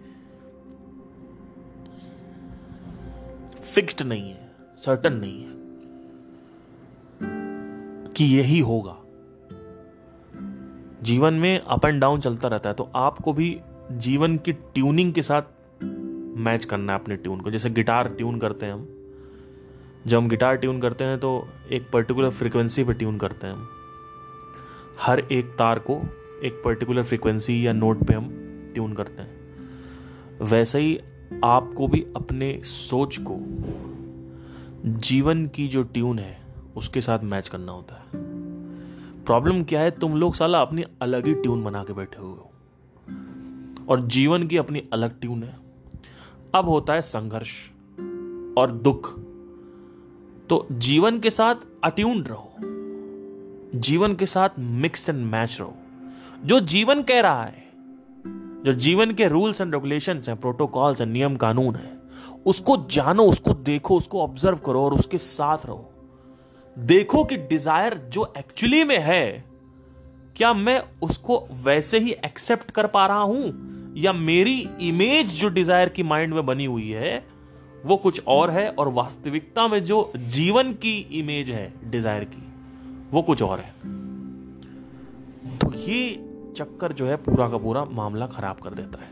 फिक्स्ड 3.62 4.03
नहीं 4.03 4.31
है 4.31 4.53
सर्टन 4.77 5.12
नहीं 5.12 5.42
है 5.42 5.55
कि 8.12 8.24
यही 8.24 8.61
होगा। 8.61 9.00
जीवन 11.05 11.35
में 11.35 11.59
अप 11.61 11.85
एंड 11.85 12.01
डाउन 12.01 12.21
चलता 12.21 12.49
रहता 12.49 12.69
है 12.69 12.75
तो 12.75 12.90
आपको 12.97 13.33
भी 13.33 13.57
जीवन 13.93 14.37
की 14.37 14.53
ट्यूनिंग 14.53 15.12
के 15.12 15.23
साथ 15.23 15.43
मैच 16.38 16.64
करना 16.64 16.93
है 16.93 16.99
अपने 16.99 17.17
ट्यून 17.17 17.40
को। 17.40 17.51
जैसे 17.51 17.71
गिटार 17.71 18.09
ट्यून 18.09 18.38
करते 18.38 18.67
हैं 18.67 18.73
हम। 18.73 18.88
जब 20.07 20.19
हम 20.19 20.29
गिटार 20.29 20.57
ट्यून 20.57 20.81
करते 20.81 21.05
हैं 21.05 21.19
तो 21.19 21.49
एक 21.73 21.90
पर्टिकुलर 21.93 22.31
फ्रिक्वेंसी 22.31 22.85
पे 22.85 22.93
ट्यून 22.93 23.19
करते 23.19 23.47
हैं 23.47 23.55
हम। 23.55 23.69
हर 25.01 25.21
एक 25.21 25.55
तार 25.59 25.79
को 25.79 26.01
एक 26.45 26.62
पर्टिकुलर 26.64 27.03
फ्रिक्वेंसी 27.03 27.67
या 27.67 27.73
नोट 27.73 28.05
पे 28.05 28.14
हम 28.14 28.31
ट्यून 28.75 28.93
करते 28.93 29.23
हैं। 29.23 29.31
वैसे 30.43 30.81
ही 30.81 30.99
आपको 31.45 31.88
भी 31.88 32.07
अपने 32.17 32.61
सोच 32.64 33.19
को, 33.21 33.38
जीवन 35.01 35.47
की 35.47 35.69
जो 35.69 35.83
ट्यून 35.83 36.19
है, 36.19 36.37
उसके 36.77 37.01
साथ 37.01 37.19
मैच 37.25 37.49
करना 37.49 37.73
होता 37.73 37.95
है। 37.95 38.24
प्रॉब्लम 39.27 39.65
क्या 39.65 39.81
है? 39.81 39.91
तुम 39.91 40.17
लोग 40.17 40.35
साला 40.35 40.61
अपनी 40.61 40.85
अलग 41.03 41.27
ही 41.27 41.35
ट्यून 41.35 41.64
बना 41.64 41.85
के 41.85 41.93
बैठे 41.93 42.22
हुए 42.22 42.31
हो। 42.31 42.51
और 43.89 44.07
जीवन 44.07 44.47
की 44.47 44.57
अपनी 44.57 44.89
अलग 44.93 45.20
ट्यून 45.20 45.43
है। 45.43 45.57
अब 46.55 46.68
होता 46.68 46.93
है 46.93 47.03
संघर्ष 47.03 47.68
और 48.59 48.72
दुख। 48.72 49.18
तो 50.49 50.66
जीवन 50.72 51.20
के 51.20 51.31
साथ 51.31 51.55
अट्यून 51.85 52.22
रहो। 52.22 52.53
जीवन 53.79 54.14
के 54.14 54.27
साथ 54.27 54.49
मिक्स 54.59 55.09
एंड 55.09 55.27
मैच 55.27 55.57
रहो। 55.61 55.75
जो 56.45 56.61
जीवन 56.61 57.03
कह 57.03 57.20
रहा 57.20 57.45
है, 57.45 57.64
जो 58.64 58.72
जीवन 58.72 59.11
के 59.11 59.29
रूल्स 59.29 59.61
एंड 59.61 59.75
रेगुलेशन 59.75 60.22
हैं 60.29 60.41
प्रोटोकॉल्स 60.41 61.01
हैं 61.01 61.09
नियम 61.09 61.37
कानून 61.37 61.75
है, 61.75 62.01
उसको 62.47 62.77
जानो, 62.77 63.22
उसको 63.22 63.55
देखो, 63.55 63.97
उसको 63.97 64.22
ऑब्ज़र्व 64.22 64.57
करो 64.57 64.83
और 64.83 64.95
उसके 64.95 65.18
साथ 65.18 65.59
रहो। 65.66 65.91
देखो 66.77 67.25
कि 67.25 67.37
डिज़ायर 67.37 67.95
जो 67.95 68.33
एक्चुअली 68.39 68.85
में 68.85 68.99
है, 68.99 69.45
क्या 70.37 70.53
मैं 70.55 70.81
उसको 71.03 71.39
वैसे 71.64 71.99
ही 71.99 72.12
एक्सेप्ट 72.25 72.70
कर 72.70 72.87
पा 72.87 73.07
रहा 73.07 73.20
हूँ? 73.20 73.93
या 73.97 74.12
मेरी 74.12 74.59
इमेज 74.81 75.41
जो 75.41 75.49
डिज़ायर 75.49 75.89
की 75.89 76.03
माइंड 76.03 76.35
में 76.35 76.47
बनी 76.47 76.64
हुई 76.64 76.89
है, 76.89 77.25
वो 77.85 77.97
कुछ 77.97 78.22
और 78.27 78.51
है 78.51 78.68
और 78.70 78.89
वास्तविकता 78.89 79.66
में 79.68 79.83
जो 79.85 80.12
जीवन 80.16 80.72
की 80.72 80.97
इमेज 81.12 81.51
है 81.51 81.72
डिज़ायर 81.91 82.25
की, 82.25 82.43
वो 83.11 83.22
कुछ 83.22 83.43
और 83.43 83.59
है। 83.59 83.70
तो 85.59 85.72
ये 85.75 86.14
चक्कर 86.57 86.93
जो 86.93 87.07
है 87.07 87.16
पूरा 87.16 87.49
का 87.49 87.59
पूरा 87.59 87.85
मामला 87.85 88.27
खराब 88.27 88.57
कर 88.57 88.75
देता 88.75 89.03
है। 89.03 89.11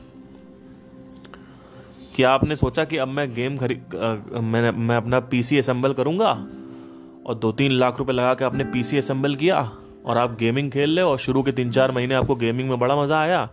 कि 2.16 2.22
आपने 2.22 2.56
सोचा 2.56 2.84
कि 2.84 2.96
अब 2.96 3.08
मैं 3.08 3.34
गेम 3.34 3.56
खरीद 3.56 3.94
मैं 4.34 4.70
मैं 4.70 4.96
अपना 4.96 5.20
पीसी 5.20 5.58
असेंबल 5.58 5.92
करूँगा? 5.92 6.32
और 7.26 7.34
दो 7.34 7.52
तीन 7.52 7.72
लाख 7.72 7.98
रुपए 7.98 8.12
लगा 8.12 8.34
के 8.34 8.44
आपने 8.44 8.64
पीसी 8.64 8.98
असेंबल 8.98 9.34
किया 9.34 9.60
और 10.06 10.18
आप 10.18 10.36
गेमिंग 10.38 10.70
खेल 10.70 10.90
ले 10.90 11.02
और 11.02 11.18
शुरू 11.18 11.42
के 11.42 11.52
तीन 11.52 11.70
चार 11.70 11.92
महीने 11.92 12.14
आपको 12.14 12.34
गेमिंग 12.34 12.68
में 12.68 12.78
बड़ा 12.78 12.96
मज़ा 12.96 13.20
आया, 13.20 13.48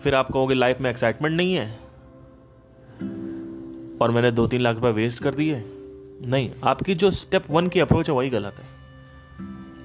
फिर 0.00 0.14
आप 0.14 0.30
कहोगे 0.32 0.54
लाइफ 0.54 0.80
में 0.80 0.90
एक्साइटमेंट 0.90 1.36
नहीं 1.36 1.54
है। 1.54 1.68
और 4.00 4.10
मैंने 4.10 4.30
दो 4.30 4.46
तीन 4.46 4.60
लाख 4.60 4.74
रुपए 4.74 4.90
वेस्ट 4.92 5.22
कर 5.22 5.34
दिए। 5.34 5.62
नहीं, 6.24 6.50
आपकी 6.64 6.94
जो 6.94 7.10
स्टेप 7.10 7.50
वन 7.50 7.68
की 7.68 7.80
अप्रोच 7.80 8.08
है 8.08 8.14
वही 8.14 8.30
गलत 8.30 8.54
है। 8.54 8.68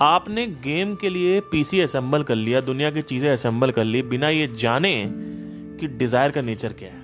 आपने 0.01 0.45
गेम 0.63 0.95
के 0.95 1.09
लिए 1.09 1.39
पीसी 1.41 1.79
असेंबल 1.81 2.23
कर 2.23 2.35
लिया, 2.35 2.61
दुनिया 2.61 2.91
की 2.91 3.01
चीज़ें 3.01 3.29
असेंबल 3.31 3.71
कर 3.71 3.83
ली, 3.83 4.01
बिना 4.03 4.29
ये 4.29 4.47
जाने 4.57 4.93
कि 5.79 5.87
डिज़ायर 5.87 6.31
का 6.31 6.41
नेचर 6.41 6.73
क्या 6.73 6.89
है। 6.89 7.03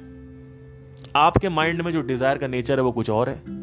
आपके 1.16 1.50
माइंड 1.50 1.82
में 1.82 1.92
जो 1.92 2.02
डिज़ायर 2.02 2.38
का 2.38 2.48
नेचर 2.48 2.78
है 2.78 2.84
वो 2.84 2.92
कुछ 2.92 3.10
और 3.10 3.30
है। 3.30 3.61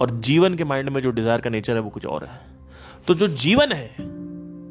और 0.00 0.10
जीवन 0.10 0.54
के 0.54 0.64
माइंड 0.64 0.88
में 0.88 1.00
जो 1.02 1.10
डिज़ायर 1.10 1.40
का 1.40 1.50
नेचर 1.50 1.74
है 1.74 1.80
वो 1.80 1.90
कुछ 1.90 2.06
और 2.06 2.24
है। 2.24 2.40
तो 3.06 3.14
जो 3.14 3.28
जीवन 3.28 3.72
है, 3.72 3.90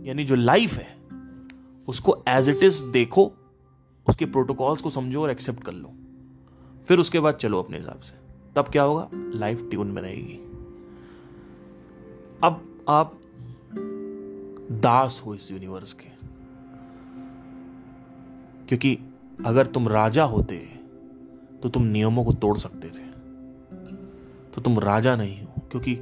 यानी 0.08 0.24
जो 0.24 0.36
लाइफ 0.36 0.74
है, 0.74 0.98
उसको 1.88 2.24
एज 2.28 2.50
इट 2.50 2.64
इज़ 2.64 2.84
देखो, 2.84 3.34
उसके 4.10 4.26
प्रोटोकॉल्स 4.26 4.82
को 4.82 4.90
समझो 4.90 5.24
और 5.24 5.32
एक्सेप्ट 5.32 5.64
कर 5.64 5.74
लो। 5.74 5.94
फिर 6.88 7.00
उसके 7.00 7.20
बाद 7.20 7.36
चलो 7.36 7.60
अपने 7.60 7.78
हिसाब 7.78 8.00
से। 8.00 8.16
तब 8.56 8.68
क्या 8.68 8.84
होगा? 8.84 9.10
लाइफ 9.14 9.68
ट्यून 9.70 9.88
में 9.88 10.02
रहेगी। 10.02 10.36
अब 12.44 12.86
आप 12.90 13.20
दास 14.72 15.24
हो 15.26 15.36
इस 15.36 15.52
यूनिवर्स 15.52 15.94
के। 15.94 16.16
क्योंकि 18.68 19.00
अगर 19.46 19.68
तुम 19.68 19.88
राजा 19.88 20.24
होते 20.24 20.80
तो 21.64 21.70
तुम 21.70 21.84
नियमों 21.84 22.26
को 22.26 22.34
तोड़ 22.34 22.58
सकते 22.58 22.88
थे। 22.88 23.15
तो 24.56 24.62
तुम 24.62 24.80
राजा 24.80 25.16
नहीं 25.16 25.42
हो, 25.42 25.62
क्योंकि 25.72 26.00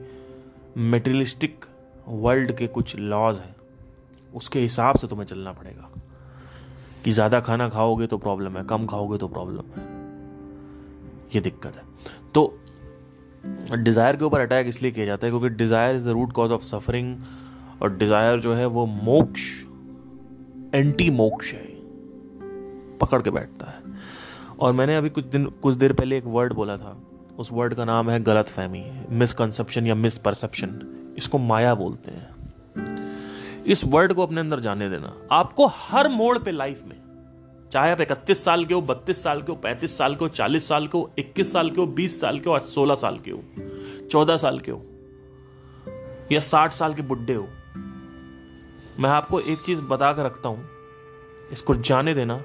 मेटेरियलिस्टिक 0.77 1.65
वर्ल्ड 2.07 2.51
के 2.51 2.67
कुछ 2.67 2.95
लॉज 2.95 3.39
हैं। 3.39 3.55
उसके 4.33 4.59
हिसाब 4.59 4.97
से 4.97 5.07
तुम्हें 5.07 5.25
चलना 5.25 5.51
पड़ेगा। 5.51 5.89
कि 7.05 7.11
ज़्यादा 7.11 7.39
खाना 7.39 7.67
खाओगे 7.69 8.07
तो 8.07 8.17
प्रॉब्लम 8.17 8.57
है, 8.57 8.63
कम 8.63 8.85
खाओगे 8.85 9.17
तो 9.17 9.27
प्रॉब्लम 9.27 9.63
है। 9.77 9.83
ये 11.35 11.41
दिक्कत 11.41 11.75
है। 11.75 11.83
तो 12.33 12.59
डिज़ायर 13.73 14.15
के 14.15 14.25
ऊपर 14.25 14.39
अटैक 14.39 14.67
इसलिए 14.67 14.91
किया 14.91 15.05
जाता 15.05 15.27
है 15.27 15.31
क्योंकि 15.31 15.49
desire 15.49 15.95
is 15.95 16.05
the 16.05 16.11
root 16.11 16.31
cause 16.31 16.51
of 16.51 16.61
suffering 16.61 17.17
और 17.81 17.97
डिज़ायर 17.97 18.39
जो 18.39 18.53
है 18.53 18.65
वो 18.65 18.85
मोक्ष 18.85 19.51
एंटी 20.75 21.09
मोक्ष 21.09 21.53
है। 21.53 21.65
पकड़ 22.97 23.21
के 23.21 23.29
बैठता 23.29 23.65
है। 23.65 23.81
और 24.59 24.73
मैंने 24.73 24.95
अभी 24.95 25.09
कुछ 25.09 25.25
दिन, 25.25 25.45
कुछ 25.45 25.75
देर 25.75 25.93
पहले 25.93 26.17
एक 26.17 26.25
वर्ड 26.25 26.53
बोला 26.53 26.77
था। 26.77 26.97
उस 27.39 27.49
वर्ड 27.51 27.73
का 27.73 27.85
नाम 27.85 28.09
है 28.09 28.19
गलत 28.19 28.47
फहमी 28.47 28.85
मिसकंसेप्शन 29.09 29.87
या 29.87 29.95
मिसपरसेप्शन 29.95 30.89
इसको 31.17 31.37
माया 31.37 31.75
बोलते 31.75 32.11
हैं। 32.11 32.33
इस 33.63 33.83
वर्ड 33.85 34.13
को 34.13 34.23
अपने 34.23 34.39
अंदर 34.39 34.59
जाने 34.59 34.89
देना। 34.89 35.13
आपको 35.31 35.67
हर 35.67 36.09
मोड़ 36.09 36.37
पे 36.37 36.51
लाइफ 36.51 36.83
में, 36.85 36.95
चाहे 37.71 37.91
आप 37.91 38.01
इकतीस 38.01 38.43
साल 38.43 38.65
के 38.65 38.73
हो, 38.73 38.81
बत्तीस 38.81 39.23
साल 39.23 39.41
के 39.41 39.51
हो, 39.51 39.55
पैंतीस 39.55 39.97
साल 39.97 40.15
के 40.15 40.25
हो, 40.25 40.29
चालीस 40.29 40.67
साल 40.67 40.87
के 40.87 40.97
हो, 40.97 41.11
इक्कीस 41.17 41.53
साल 41.53 41.71
के 41.71 41.81
हो, 41.81 41.87
बीस 41.87 42.21
साल 42.21 42.39
के 42.39 42.49
हो 42.49 42.59
सोलह 42.59 42.95
साल 42.95 43.19
के 43.19 43.31
हो, 43.31 43.43
चौदह 44.07 44.37
साल 44.37 44.59
के 44.59 44.71
हो, 44.71 44.85
या 46.31 46.39
साठ 46.39 46.71
साल 46.71 46.93
के 46.93 47.01
बुढ़े 47.01 47.33
हो। 47.33 47.47
मैं 48.99 49.09
आपको 49.09 49.39
एक 49.39 49.59
चीज़ 49.59 49.81
बता 49.81 50.13
कर 50.13 50.25
रखता 50.25 50.49
हूँ। 50.49 50.69
इसको 51.51 51.75
जाने 51.75 52.13
देना। 52.13 52.43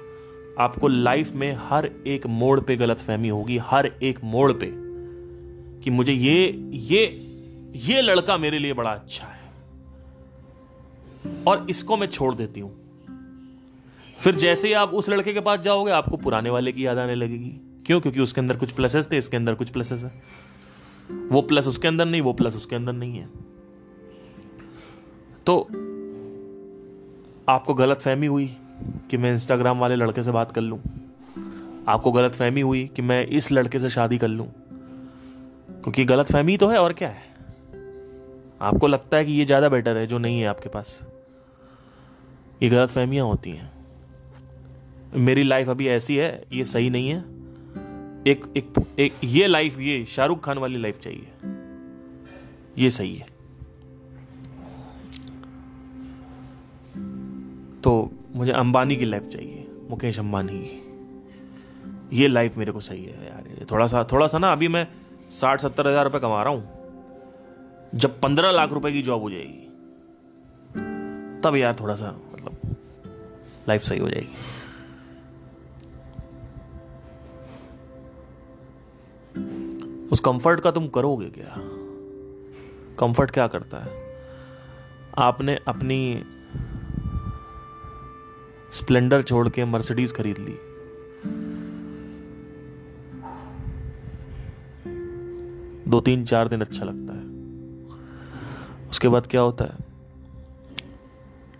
आपको 0.59 0.87
लाइफ 0.87 1.31
में 1.31 1.57
हर 1.59 1.91
एक 2.07 2.27
मोड़ 2.27 2.59
पे 2.59 2.75
गलत 2.75 2.97
फहमी 2.97 3.29
होगी, 3.29 3.57
हर 3.57 3.85
एक 4.03 4.19
मोड़ 4.23 4.53
पे, 4.53 4.73
कि 5.83 5.89
मुझे 5.89 6.13
ये 6.13 6.69
ये 6.73 7.25
ये 7.75 8.01
लड़का 8.01 8.37
मेरे 8.37 8.59
लिए 8.59 8.73
बड़ा 8.73 8.89
अच्छा 8.89 9.25
है। 9.25 9.39
और 11.47 11.67
इसको 11.69 11.97
मैं 11.97 12.07
छोड़ 12.07 12.35
देती 12.35 12.59
हूँ। 12.59 12.75
फिर 14.19 14.35
जैसे 14.35 14.67
ही 14.67 14.73
आप 14.73 14.93
उस 14.93 15.09
लड़के 15.09 15.33
के 15.33 15.39
पास 15.39 15.59
जाओगे, 15.59 15.91
आपको 15.91 16.17
पुराने 16.17 16.49
वाले 16.49 16.71
की 16.71 16.85
याद 16.85 16.97
आने 16.97 17.15
लगेगी। 17.15 17.51
क्यों? 17.85 18.01
क्योंकि 18.01 18.19
उसके 18.19 18.41
अंदर 18.41 18.57
कुछ 18.57 18.71
प्लसेस 18.71 19.07
थे, 19.11 19.17
इसके 19.17 19.37
अंदर 19.37 19.53
कुछ 19.53 19.69
प्लसेस 19.69 20.03
है। 20.03 20.21
वो 21.29 21.41
प्लस 21.41 21.67
उसके 21.67 21.87
अंदर 21.87 22.05
नहीं, 22.05 22.21
वो 22.21 22.33
प्लस 22.33 22.55
उसके 22.55 22.75
अंदर 22.75 22.93
नहीं 22.93 23.17
है। 23.17 23.29
तो 25.45 25.59
आपको 27.49 27.73
गलत 27.73 28.01
फहमी 28.01 28.27
हुई 28.27 28.49
कि 29.09 29.17
मैं 29.17 29.31
इंस्टाग्राम 29.31 29.79
वाले 29.79 29.95
लड़के 29.95 30.23
से 30.23 30.31
बात 30.31 30.51
कर 30.51 30.61
लूँ। 30.61 30.79
आपको 31.87 32.11
गलत 32.11 32.35
फहमी 32.35 32.61
हुई 32.61 32.85
कि 32.95 33.01
मैं 33.01 33.27
इस 33.27 33.51
लड़के 33.51 33.79
से 33.79 33.89
शादी 33.89 34.17
कर 34.17 34.27
लूँ। 34.27 34.47
क्योंकि 35.83 36.05
गलत 36.05 36.31
फहमी 36.31 36.57
तो 36.57 36.67
है, 36.67 36.77
और 36.77 36.93
क्या 36.93 37.09
है? 37.09 37.23
आपको 38.61 38.87
लगता 38.87 39.17
है 39.17 39.25
कि 39.25 39.31
ये 39.31 39.45
ज़्यादा 39.45 39.69
बेटर 39.69 39.97
है 39.97 40.07
जो 40.07 40.17
नहीं 40.17 40.39
है 40.41 40.47
आपके 40.47 40.69
पास। 40.69 41.07
ये 42.63 42.69
गलत 42.69 42.89
फहमियाँ 42.89 43.25
होती 43.25 43.49
हैं। 43.49 43.71
मेरी 45.15 45.43
लाइफ 45.43 45.69
अभी 45.69 45.87
ऐसी 45.87 46.15
है, 46.17 46.43
ये 46.53 46.65
सही 46.65 46.89
नहीं 46.89 47.09
है। 47.09 47.19
एक 48.27 48.53
एक 48.57 48.73
एक, 48.99 49.13
ये 49.23 49.47
लाइफ 49.47 49.79
ये 49.79 50.05
शाहरुख 50.05 50.43
खान 50.43 50.57
वाली 50.57 50.77
लाइफ 50.77 50.99
चाहिए। 50.99 51.27
ये 52.77 52.89
सही 52.89 53.15
है। 53.15 53.27
तो 57.83 58.11
मुझे 58.29 58.51
अंबानी 58.51 58.95
की 58.95 59.05
लाइफ 59.05 59.27
चाहिए, 59.27 59.67
मुकेश 59.89 60.19
अंबानी 60.19 60.59
की। 60.59 62.17
ये 62.17 62.27
लाइफ 62.27 62.57
मेरे 62.57 62.71
को 62.71 62.79
सही 62.79 63.03
है 63.03 63.25
यार 63.25 63.65
थोड़ा 63.71 63.87
सा 63.87 64.03
थोड़ा 64.03 64.27
सा 64.27 64.37
ना, 64.37 64.51
अभी 64.51 64.67
मैं 64.67 64.87
साठ 65.31 65.61
सत्तर 65.61 65.87
हज़ार 65.87 66.03
रुपये 66.05 66.19
कमा 66.21 66.43
रहा 66.43 66.53
हूँ। 66.53 66.77
जब 67.95 68.19
पंद्रह 68.21 68.51
लाख 68.51 68.71
रुपए 68.71 68.91
की 68.91 69.01
जॉब 69.01 69.21
हो 69.21 69.29
जाएगी, 69.29 69.65
तब 71.41 71.55
यार 71.55 71.75
थोड़ा 71.79 71.95
सा 71.95 72.11
मतलब 72.33 72.75
लाइफ 73.69 73.81
सही 73.81 73.99
हो 73.99 74.09
जाएगी। 74.09 74.35
उस 80.07 80.19
कंफर्ट 80.19 80.59
का 80.59 80.71
तुम 80.71 80.87
करोगे 80.87 81.29
क्या? 81.29 81.55
कंफर्ट 82.99 83.31
क्या 83.31 83.47
करता 83.47 83.77
है? 83.77 83.91
आपने 85.17 85.57
अपनी 85.67 86.23
स्प्लेंडर 88.71 89.21
छोड़ 89.21 89.47
के 89.49 89.65
मर्सिडीज 89.65 90.11
खरीद 90.13 90.37
ली। 90.39 90.57
दो 95.87 95.99
तीन 96.01 96.23
चार 96.25 96.47
दिन 96.47 96.61
अच्छा 96.61 96.85
लगता 96.85 97.13
है। 97.13 97.23
उसके 98.89 99.07
बाद 99.07 99.27
क्या 99.27 99.41
होता 99.41 99.65
है? 99.65 99.77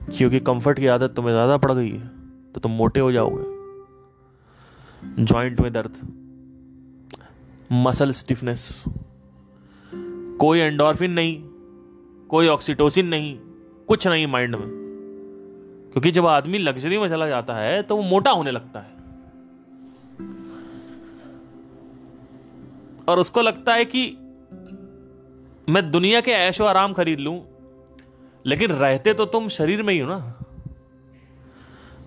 क्योंकि 0.09 0.39
कंफर्ट 0.39 0.79
की 0.79 0.87
आदत 0.87 1.13
तुम्हें 1.15 1.33
ज़्यादा 1.33 1.57
पड़ 1.57 1.71
गई 1.71 1.89
है 1.89 2.07
तो 2.53 2.59
तुम 2.59 2.71
मोटे 2.71 2.99
हो 2.99 3.11
जाओगे। 3.11 3.43
जॉइंट 5.23 5.59
में 5.59 5.71
दर्द 5.73 5.97
मसल 7.71 8.11
स्टिफनेस 8.11 8.83
कोई 10.39 10.59
एंडोर्फिन 10.59 11.11
नहीं, 11.11 11.41
कोई 12.29 12.47
ऑक्सीटोसिन 12.47 13.07
नहीं, 13.07 13.37
कुछ 13.87 14.07
नहीं 14.07 14.27
माइंड 14.27 14.55
में। 14.55 14.67
क्योंकि 15.93 16.11
जब 16.11 16.27
आदमी 16.27 16.57
लग्जरी 16.57 16.97
में 16.97 17.07
चला 17.09 17.27
जाता 17.27 17.53
है 17.53 17.81
तो 17.83 17.95
वो 17.95 18.01
मोटा 18.01 18.31
होने 18.31 18.51
लगता 18.51 18.79
है। 18.79 18.97
और 23.07 23.19
उसको 23.19 23.41
लगता 23.41 23.73
है 23.73 23.85
कि 23.85 24.05
मैं 25.67 25.89
दुनिया 25.91 26.21
के 26.21 26.31
ऐशो 26.31 26.65
आराम 26.65 26.93
खरीद 26.93 27.19
लूँ, 27.19 27.41
लेकिन 28.45 28.71
रहते 28.71 29.13
तो 29.13 29.25
तुम 29.25 29.47
शरीर 29.47 29.83
में 29.83 29.93
ही 29.93 29.99
हो 29.99 30.07
ना। 30.09 30.35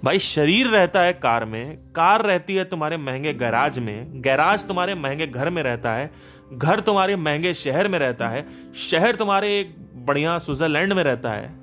भाई, 0.05 0.19
शरीर 0.19 0.67
रहता 0.67 1.01
है 1.01 1.13
कार 1.13 1.45
में, 1.45 1.79
कार 1.93 2.23
रहती 2.23 2.55
है 2.55 2.65
तुम्हारे 2.65 2.97
महँगे 2.97 3.33
गैराज 3.35 3.79
में, 3.79 4.23
गैराज 4.23 4.67
तुम्हारे 4.69 4.95
महँगे 4.95 5.27
घर 5.27 5.51
में 5.51 5.63
रहता 5.63 5.93
है, 5.93 6.11
घर 6.53 6.81
तुम्हारे 6.81 7.17
महँगे 7.17 7.55
शहर 7.55 7.89
में 7.89 7.99
रहता 7.99 8.29
है, 8.29 8.47
शहर 8.75 9.17
तुम्हारे 9.17 9.59
एक 9.61 9.75
बढ़िया 10.07 10.39
स्विट्जरलैंड 10.39 10.93
में 10.93 11.03
रहता 11.05 11.33
है। 11.33 11.62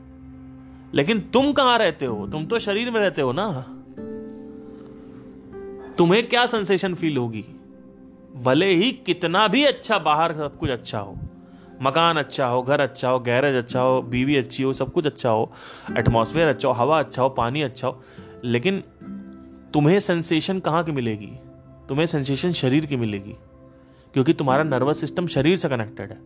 लेकिन 0.93 1.19
तुम 1.33 1.51
कहाँ 1.51 1.77
रहते 1.77 2.05
हो? 2.05 2.27
तुम 2.27 2.45
तो 2.45 2.59
शरीर 2.59 2.91
में 2.91 2.99
रहते 2.99 3.21
हो 3.21 3.31
ना। 3.31 3.75
तुम्हें 5.97 6.27
क्या 6.29 6.45
सेंसेशन 6.45 6.95
फील 6.95 7.17
होगी? 7.17 7.45
भले 8.35 8.65
ही 8.65 8.91
कितना 8.91 9.47
भी 9.47 9.63
अच्छा 9.63 9.97
बाहर 9.99 10.33
सब 10.33 10.57
कुछ 10.57 10.69
अच्छा 10.69 10.99
हो। 10.99 11.17
मकान 11.81 12.17
अच्छा 12.17 12.47
हो, 12.47 12.61
घर 12.61 12.81
अच्छा 12.81 13.09
हो, 13.09 13.19
गैरेज 13.19 13.55
अच्छा 13.55 13.81
हो, 13.81 14.01
बीवी 14.01 14.35
अच्छी 14.35 14.63
हो, 14.63 14.73
सब 14.73 14.91
कुछ 14.91 15.05
अच्छा 15.05 15.29
हो 15.29 15.51
एटमॉस्फेयर 15.97 16.47
अच्छा 16.47 16.67
हो, 16.67 16.73
हवा 16.73 16.99
अच्छा 16.99 17.21
हो, 17.21 17.29
पानी 17.29 17.61
अच्छा 17.61 17.87
हो, 17.87 18.03
लेकिन 18.43 18.83
तुम्हें 19.73 19.99
सेंसेशन 19.99 20.59
कहाँ 20.59 20.83
की 20.83 20.91
मिलेगी? 20.91 21.31
तुम्हें 21.89 22.05
सेंसेशन 22.05 22.51
शरीर 22.51 22.85
की 22.85 22.95
मिलेगी, 22.95 23.35
क्योंकि 24.13 24.33
तुम्हारा 24.33 24.63
नर्वस 24.63 24.99
सिस्टम 24.99 25.27
शरीर 25.27 25.57
से 25.57 25.69
कनेक्टेड 25.69 26.11
है। 26.11 26.19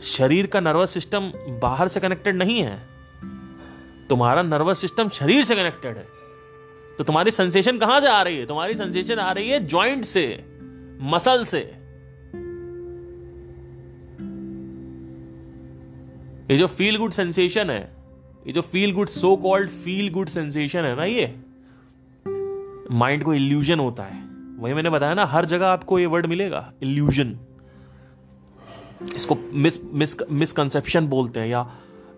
शरीर 0.00 0.46
का 0.46 0.60
नर्वस 0.60 0.90
सिस्टम 0.90 1.32
बाहर 1.62 1.88
से 1.88 2.00
कनेक्टेड 2.00 2.36
नहीं 2.36 2.60
है। 2.60 2.93
तुम्हारा 4.10 4.42
नर्वस 4.42 4.78
सिस्टम 4.78 5.08
शरीर 5.08 5.44
से 5.44 5.56
कनेक्टेड 5.56 5.96
है। 5.96 6.06
तो 6.98 7.04
तुम्हारी 7.04 7.30
सेंसेशन 7.30 7.78
कहाँ 7.78 8.00
से 8.00 8.08
आ 8.08 8.22
रही 8.22 8.36
है? 8.38 8.46
तुम्हारी 8.46 8.74
सेंसेशन 8.74 9.18
आ 9.18 9.32
रही 9.32 9.48
है 9.50 9.66
जॉइंट 9.66 10.04
से, 10.04 10.26
मसल 11.02 11.44
से। 11.44 11.58
ये 16.50 16.58
जो 16.58 16.66
फील 16.66 16.96
गुड 16.96 17.12
सेंसेशन 17.12 17.70
है, 17.70 17.82
ये 18.46 18.52
जो 18.52 18.60
feel 18.60 18.92
good 18.92 19.08
so 19.08 19.36
called 19.36 19.70
feel 19.70 20.12
good 20.12 20.28
sensation 20.28 20.84
है 20.84 20.96
ना 20.96 21.04
ये 21.04 21.34
माइंड 22.90 23.24
को 23.24 23.34
इल्यूजन 23.34 23.78
होता 23.78 24.02
है। 24.02 24.22
वही 24.58 24.74
मैंने 24.74 24.90
बताया 24.90 25.14
ना, 25.14 25.24
हर 25.24 25.44
जगह 25.44 25.66
आपको 25.66 25.98
ये 25.98 26.06
वर्ड 26.06 26.26
मिलेगा 26.26 26.72
इल्यूजन 26.82 27.38
इसको 29.16 29.36
मिस 29.52 29.78
मिस 29.84 30.16
मिसकंसेप्शन 30.30 31.06
बोलते 31.06 31.40
हैं 31.40 31.46
या 31.46 31.62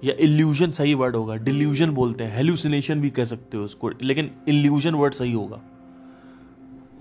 या 0.05 0.14
इल्यूजन 0.20 0.70
सही 0.70 0.94
वर्ड 0.94 1.16
होगा 1.16 1.34
डिल्यूजन 1.36 1.90
बोलते 1.90 2.24
हैं 2.24 2.36
हेल्यूसिनेशन 2.36 3.01
भी 3.01 3.11
कह 3.11 3.24
सकते 3.24 3.57
हो 3.57 3.64
उसको, 3.64 3.88
लेकिन 4.03 4.30
इल्यूजन 4.49 4.94
वर्ड 4.94 5.14
सही 5.14 5.32
होगा। 5.32 5.61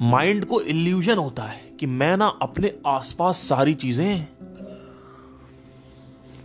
माइंड 0.02 0.46
को 0.46 0.60
इल्यूजन 0.62 1.18
होता 1.18 1.43
है 1.43 1.62
कि 1.80 1.86
मैं 1.88 2.16
ना 2.18 2.28
अपने 2.41 2.74
आसपास 2.88 3.38
सारी 3.50 3.74
चीज़ें 3.76 4.28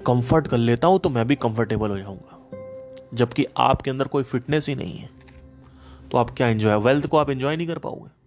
कंफर्ट 0.06 0.46
कर 0.48 0.58
लेता 0.58 0.88
हूँ 0.88 0.98
तो 0.98 1.08
मैं 1.10 1.26
भी 1.26 1.36
कंफर्टेबल 1.36 1.90
हो 1.90 1.98
जाऊँगा। 1.98 3.16
जबकि 3.16 3.46
आपके 3.58 3.90
अंदर 3.90 4.08
कोई 4.08 4.22
फिटनेस 4.24 4.68
ही 4.68 4.74
नहीं 4.74 4.98
है 4.98 5.08
तो 6.10 6.18
आप 6.18 6.30
क्या 6.30 6.46
एंजॉय 6.48 6.76
वेल्थ 6.78 7.06
को 7.06 7.16
आप 7.16 7.30
एंजॉय 7.30 7.56
नहीं 7.56 7.66
कर 7.66 7.78
पाओगे। 7.78 8.18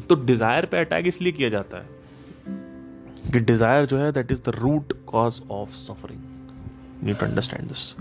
तो 0.00 0.14
डिज़ायर 0.16 0.66
पे 0.66 0.78
अटैक 0.78 1.06
इसलिए 1.06 1.32
किया 1.32 1.48
जाता 1.48 1.78
है 1.78 1.95
कि 3.32 3.40
डिज़ायर 3.40 3.86
जो 3.86 3.98
है 3.98 4.12
that 4.12 4.32
is 4.32 4.40
the 4.40 4.48
root 4.48 4.92
cause 5.06 5.40
of 5.50 5.70
suffering 5.70 6.20
need 7.04 7.18
to 7.18 7.26
understand 7.26 7.68
this 7.68 7.96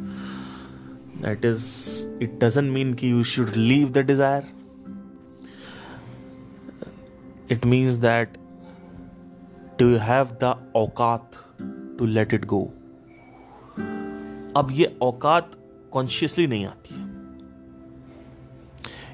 that 1.21 1.45
is 1.45 1.63
it 2.23 2.39
doesn't 2.43 2.71
mean 2.71 2.93
कि 2.93 3.11
you 3.11 3.23
should 3.23 3.49
leave 3.55 3.89
the 3.89 3.97
desire 3.97 4.43
it 7.51 7.65
means 7.65 7.97
that 7.97 8.37
do 9.79 9.89
you 9.89 9.97
have 9.97 10.37
the 10.43 10.71
aukat 10.75 11.31
to 11.99 12.05
let 12.05 12.33
it 12.33 12.45
go 12.45 12.63
अब 14.57 14.67
ये 14.71 14.97
औकात 15.01 15.51
consciously 15.91 16.47
नहीं 16.47 16.65
आती 16.65 16.95
है। 16.95 17.03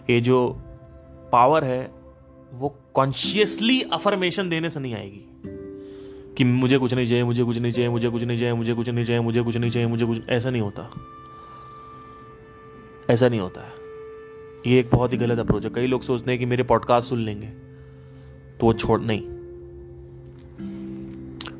ये 0.09 0.21
जो 0.21 0.37
power 1.31 1.63
है, 1.63 1.91
वो 2.53 2.69
कॉन्शियसली 2.93 3.81
अफर्मेशन 3.81 4.49
देने 4.49 4.69
से 4.69 4.79
नहीं 4.79 4.95
आएगी। 4.95 5.25
कि 6.37 6.43
मुझे 6.43 6.77
कुछ 6.77 6.93
नहीं 6.93 7.07
चाहिए, 7.07 7.23
मुझे 7.23 7.43
कुछ 7.43 7.57
नहीं 7.57 7.71
चाहिए, 7.71 7.89
मुझे 7.89 8.09
कुछ 8.09 8.23
नहीं 8.23 8.37
चाहिए, 8.37 8.53
मुझे 8.53 8.73
कुछ 8.73 8.87
नहीं 8.87 9.05
चाहिए, 9.05 9.21
मुझे 9.21 9.41
कुछ 9.41 9.57
नहीं 9.57 9.71
चाहिए, 9.71 9.87
मुझे 9.87 10.05
कुछ 10.05 10.29
ऐसा 10.29 10.49
नहीं 10.49 10.61
होता। 10.61 10.89
ऐसा 13.09 13.29
नहीं 13.29 13.39
होता 13.39 13.61
है। 13.61 13.79
ये 14.67 14.79
एक 14.79 14.89
बहुत 14.91 15.13
ही 15.13 15.17
गलत 15.17 15.39
अप्रोच 15.39 15.63
है। 15.65 15.69
कई 15.69 15.87
लोग 15.87 16.01
सोचते 16.01 16.31
हैं 16.31 16.39
कि 16.39 16.45
मेरे 16.45 16.63
पॉडकास्ट 16.63 17.09
सुन 17.09 17.19
लेंगे 17.19 17.47
तो 17.47 18.65
वो 18.65 18.73
छोड़, 18.73 19.01
नहीं। 19.01 19.21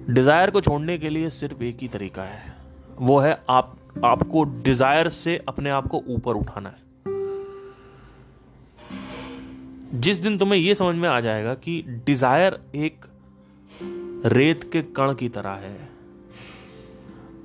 डिज़ायर 0.09 0.49
को 0.49 0.61
छोड़ने 0.61 0.97
के 0.97 1.09
लिए 1.09 1.29
सिर्फ़ 1.29 1.63
एक 1.63 1.77
ही 1.81 1.87
तरीका 1.87 2.23
है। 2.23 2.55
वो 2.99 3.19
है 3.19 3.41
आप, 3.49 3.77
आपको 4.05 4.43
डिज़ायर 4.43 5.09
से 5.09 5.37
अपने 5.47 5.69
आप 5.69 5.87
को 5.87 6.03
ऊपर 6.07 6.35
उठाना 6.35 6.69
है। 6.69 6.79
जिस 9.93 10.17
दिन 10.17 10.37
तुम्हें 10.37 10.59
यह 10.59 10.73
समझ 10.73 10.95
में 10.95 11.07
आ 11.09 11.19
जाएगा 11.19 11.53
कि 11.53 11.81
डिज़ायर 12.05 12.59
एक 12.75 13.05
रेत 14.25 14.71
के 14.71 14.81
कण 14.81 15.13
की 15.13 15.29
तरह 15.29 15.49
है। 15.49 15.89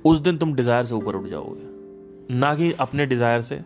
उस 0.05 0.17
दिन 0.17 0.37
तुम 0.37 0.53
डिज़ायर 0.53 0.85
से 0.85 0.95
ऊपर 0.95 1.15
उठ 1.15 1.27
जाओगे। 1.27 2.35
ना 2.35 2.55
कि 2.55 2.71
अपने 2.71 3.05
डिज़ायर 3.05 3.41
से। 3.41 3.59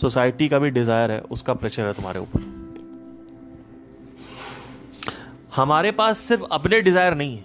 सोसाइटी 0.00 0.48
का 0.48 0.58
भी 0.58 0.70
डिज़ायर 0.70 1.10
है, 1.10 1.20
उसका 1.20 1.54
प्रेशर 1.54 1.86
है 1.86 1.92
तुम्हारे 1.92 2.20
ऊपर। 2.20 2.48
हमारे 5.56 5.90
पास 5.92 6.18
सिर्फ़ 6.18 6.44
अपने 6.52 6.80
डिज़ायर 6.80 7.14
नहीं 7.14 7.36
है। 7.36 7.44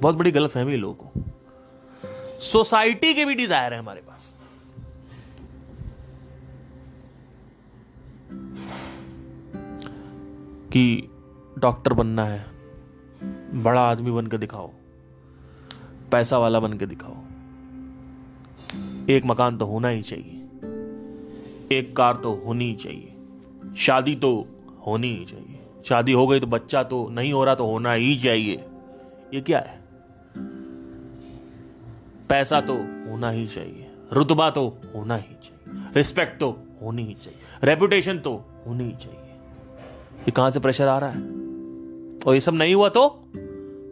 बहुत 0.00 0.14
बड़ी 0.14 0.30
गलत 0.30 0.50
फहमी 0.50 0.72
है 0.72 0.78
लोगों 0.78 0.94
को। 0.94 2.40
सोसाइटी 2.40 3.14
के 3.14 3.24
भी 3.24 3.34
डिज़ायर 3.34 3.72
है 3.72 3.78
हमारे 3.78 4.00
पास। 4.00 4.34
कि 10.72 11.08
डॉक्टर 11.58 11.92
बनना 11.92 12.24
है। 12.24 12.57
बड़ा 13.54 13.80
आदमी 13.80 14.10
बन 14.10 14.26
के 14.26 14.38
दिखाओ, 14.38 14.70
पैसा 16.12 16.38
वाला 16.38 16.60
बन 16.60 16.72
के 16.72 16.86
दिखाओ। 16.86 17.16
एक 19.10 19.26
मकान 19.26 19.56
तो 19.58 19.66
होना 19.66 19.88
ही 19.88 20.02
चाहिए, 20.02 20.34
एक 21.72 21.94
कार 21.96 22.16
तो 22.16 22.34
होनी 22.46 22.64
ही 22.64 22.74
चाहिए, 22.74 23.14
शादी 23.76 24.14
तो 24.16 24.30
होनी 24.86 25.08
ही 25.08 25.24
चाहिए। 25.24 25.58
शादी 25.84 26.12
हो 26.12 26.26
गई 26.26 26.40
तो 26.40 26.46
बच्चा 26.46 26.82
तो 26.82 27.08
नहीं 27.08 27.32
हो 27.32 27.44
रहा 27.44 27.54
तो 27.54 27.66
होना 27.66 27.92
ही 27.92 28.16
चाहिए। 28.18 28.64
ये 29.34 29.40
क्या 29.40 29.58
है? 29.58 29.78
पैसा 32.28 32.60
तो 32.60 32.74
होना 33.10 33.30
ही 33.30 33.46
चाहिए, 33.46 33.90
रुतबा 34.12 34.50
तो 34.50 34.66
होना 34.94 35.16
ही 35.16 35.34
चाहिए, 35.42 35.92
रिस्पेक्ट 35.96 36.38
तो 36.40 36.50
होनी 36.82 37.04
ही 37.04 37.14
चाहिए, 37.14 37.38
रेपुटेशन 37.64 38.18
तो 38.18 38.34
होनी 38.66 38.84
ही 38.84 38.92
चाहिए। 38.92 39.18
ये 40.18 40.30
कहाँ 40.30 40.50
से 40.50 40.60
प्रेशर 40.60 40.88
आ 40.88 40.98
रहा 40.98 41.10
है? 41.10 41.37
और 42.26 42.34
ये 42.34 42.40
सब 42.40 42.54
नहीं 42.54 42.74
हुआ 42.74 42.88
तो 42.88 43.08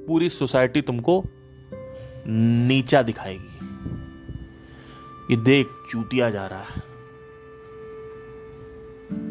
पूरी 0.07 0.29
सोसाइटी 0.29 0.81
तुमको 0.81 1.25
नीचा 2.27 3.03
दिखाएगी। 3.03 3.53
ये 5.31 5.37
देख, 5.37 5.69
चूतिया 5.91 6.31
जा 6.31 6.47
रहा 6.47 6.61
है। 6.61 6.85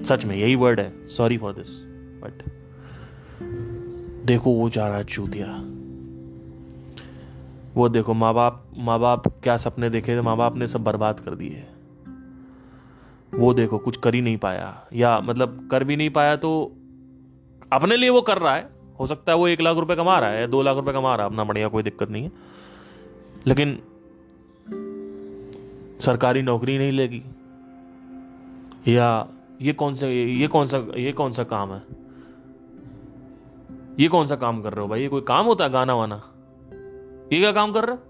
सच 0.04 0.26
में, 0.26 0.36
यही 0.36 0.56
वर्ड 0.56 0.80
है। 0.80 1.08
सॉरी 1.08 1.38
फॉर 1.38 1.54
दिस 1.54 1.68
बट 2.22 2.44
देखो 4.26 4.52
वो 4.52 4.70
जा 4.70 4.88
रहा 4.88 4.98
है 4.98 5.04
चूतिया। 5.04 5.48
वो 7.76 7.90
देखो 7.90 8.14
माँ 8.14 8.34
बाप 8.34 8.72
माँ 8.78 9.00
बाप 9.00 9.28
क्या 9.28 9.58
सपने 9.58 9.90
देखे 9.90 10.16
थे 10.18 10.22
माँ 10.22 10.38
बाप 10.38 10.56
ने 10.56 10.68
सब 10.68 10.84
बर्बाद 10.84 11.20
कर 11.20 11.36
दिए 11.36 11.66
वो 13.34 13.54
देखो, 13.54 13.78
कुछ 13.78 13.98
कर 13.98 14.16
ही 14.16 14.22
नहीं 14.22 14.38
पाया। 14.38 14.88
या 14.94 15.20
मतलब 15.20 15.68
कर 15.72 15.84
भी 15.84 15.96
नहीं 15.96 16.10
पाया 16.10 16.36
तो 16.36 16.52
अपने 17.74 17.98
लिए 17.98 18.10
वो 18.10 18.22
कर 18.22 18.38
रहा 18.38 18.56
है। 18.56 18.75
हो 19.00 19.08
सकता 19.08 19.32
है 19.32 19.38
वो 19.38 19.48
एक 19.48 19.62
लाख 19.62 19.78
रुपए 19.78 19.96
कमा 19.96 20.20
रहा 20.20 20.30
है, 20.30 20.48
दो 20.48 20.62
लाख 20.62 20.76
रुपए 20.76 20.94
कमा 20.94 21.16
रहा 21.16 21.26
है, 21.26 21.32
अपना 21.32 21.44
बढ़िया 21.44 21.68
कोई 21.68 21.84
दिक्कत 21.84 22.10
नहीं 22.10 22.24
है। 22.24 22.32
लेकिन 23.48 23.80
सरकारी 26.00 26.42
नौकरी 26.42 26.78
नहीं 26.78 26.92
लेगी। 26.92 27.24
या 28.88 29.28
ये 29.62 29.74
कौन 29.74 29.96
सा, 29.96 30.08
ये 30.08 30.48
कौन 30.48 30.68
सा, 30.68 30.78
ये 30.98 31.12
कौन 31.12 31.32
सा 31.32 31.44
काम 31.44 31.74
है? 31.74 31.84
ये 34.00 34.08
कौन 34.08 34.28
सा 34.28 34.36
काम 34.36 34.62
कर 34.62 34.74
रहे 34.74 34.82
हो 34.82 34.88
भाई? 34.88 35.02
ये 35.02 35.08
कोई 35.08 35.22
काम 35.22 35.46
होता 35.46 35.64
है 35.64 35.70
गाना 35.70 35.96
वाना? 35.96 36.22
ये 37.34 37.40
क्या 37.40 37.52
काम 37.52 37.74
कर 37.74 37.86
रहे 37.86 37.96
हो? 37.96 38.02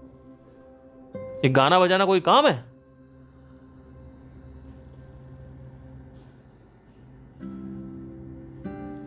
ये 1.44 1.48
गाना 1.48 1.80
बजाना 1.80 2.04
कोई 2.04 2.20
काम 2.20 2.46
है? 2.46 2.75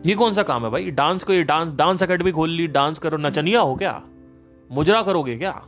ये 0.06 0.14
कौन 0.14 0.34
सा 0.34 0.42
काम 0.42 0.64
है 0.64 0.70
भाई? 0.70 0.90
डांस 0.90 1.24
को 1.24 1.32
ये 1.32 1.42
डांस 1.42 1.72
डांस 1.72 2.02
अकेडमी 2.02 2.32
खोल 2.32 2.50
ली 2.50 2.66
डांस 2.66 2.98
करो, 2.98 3.16
नचनिया 3.16 3.60
हो 3.60 3.74
क्या? 3.74 4.02
मुजरा 4.72 5.02
करोगे 5.02 5.36
क्या? 5.38 5.62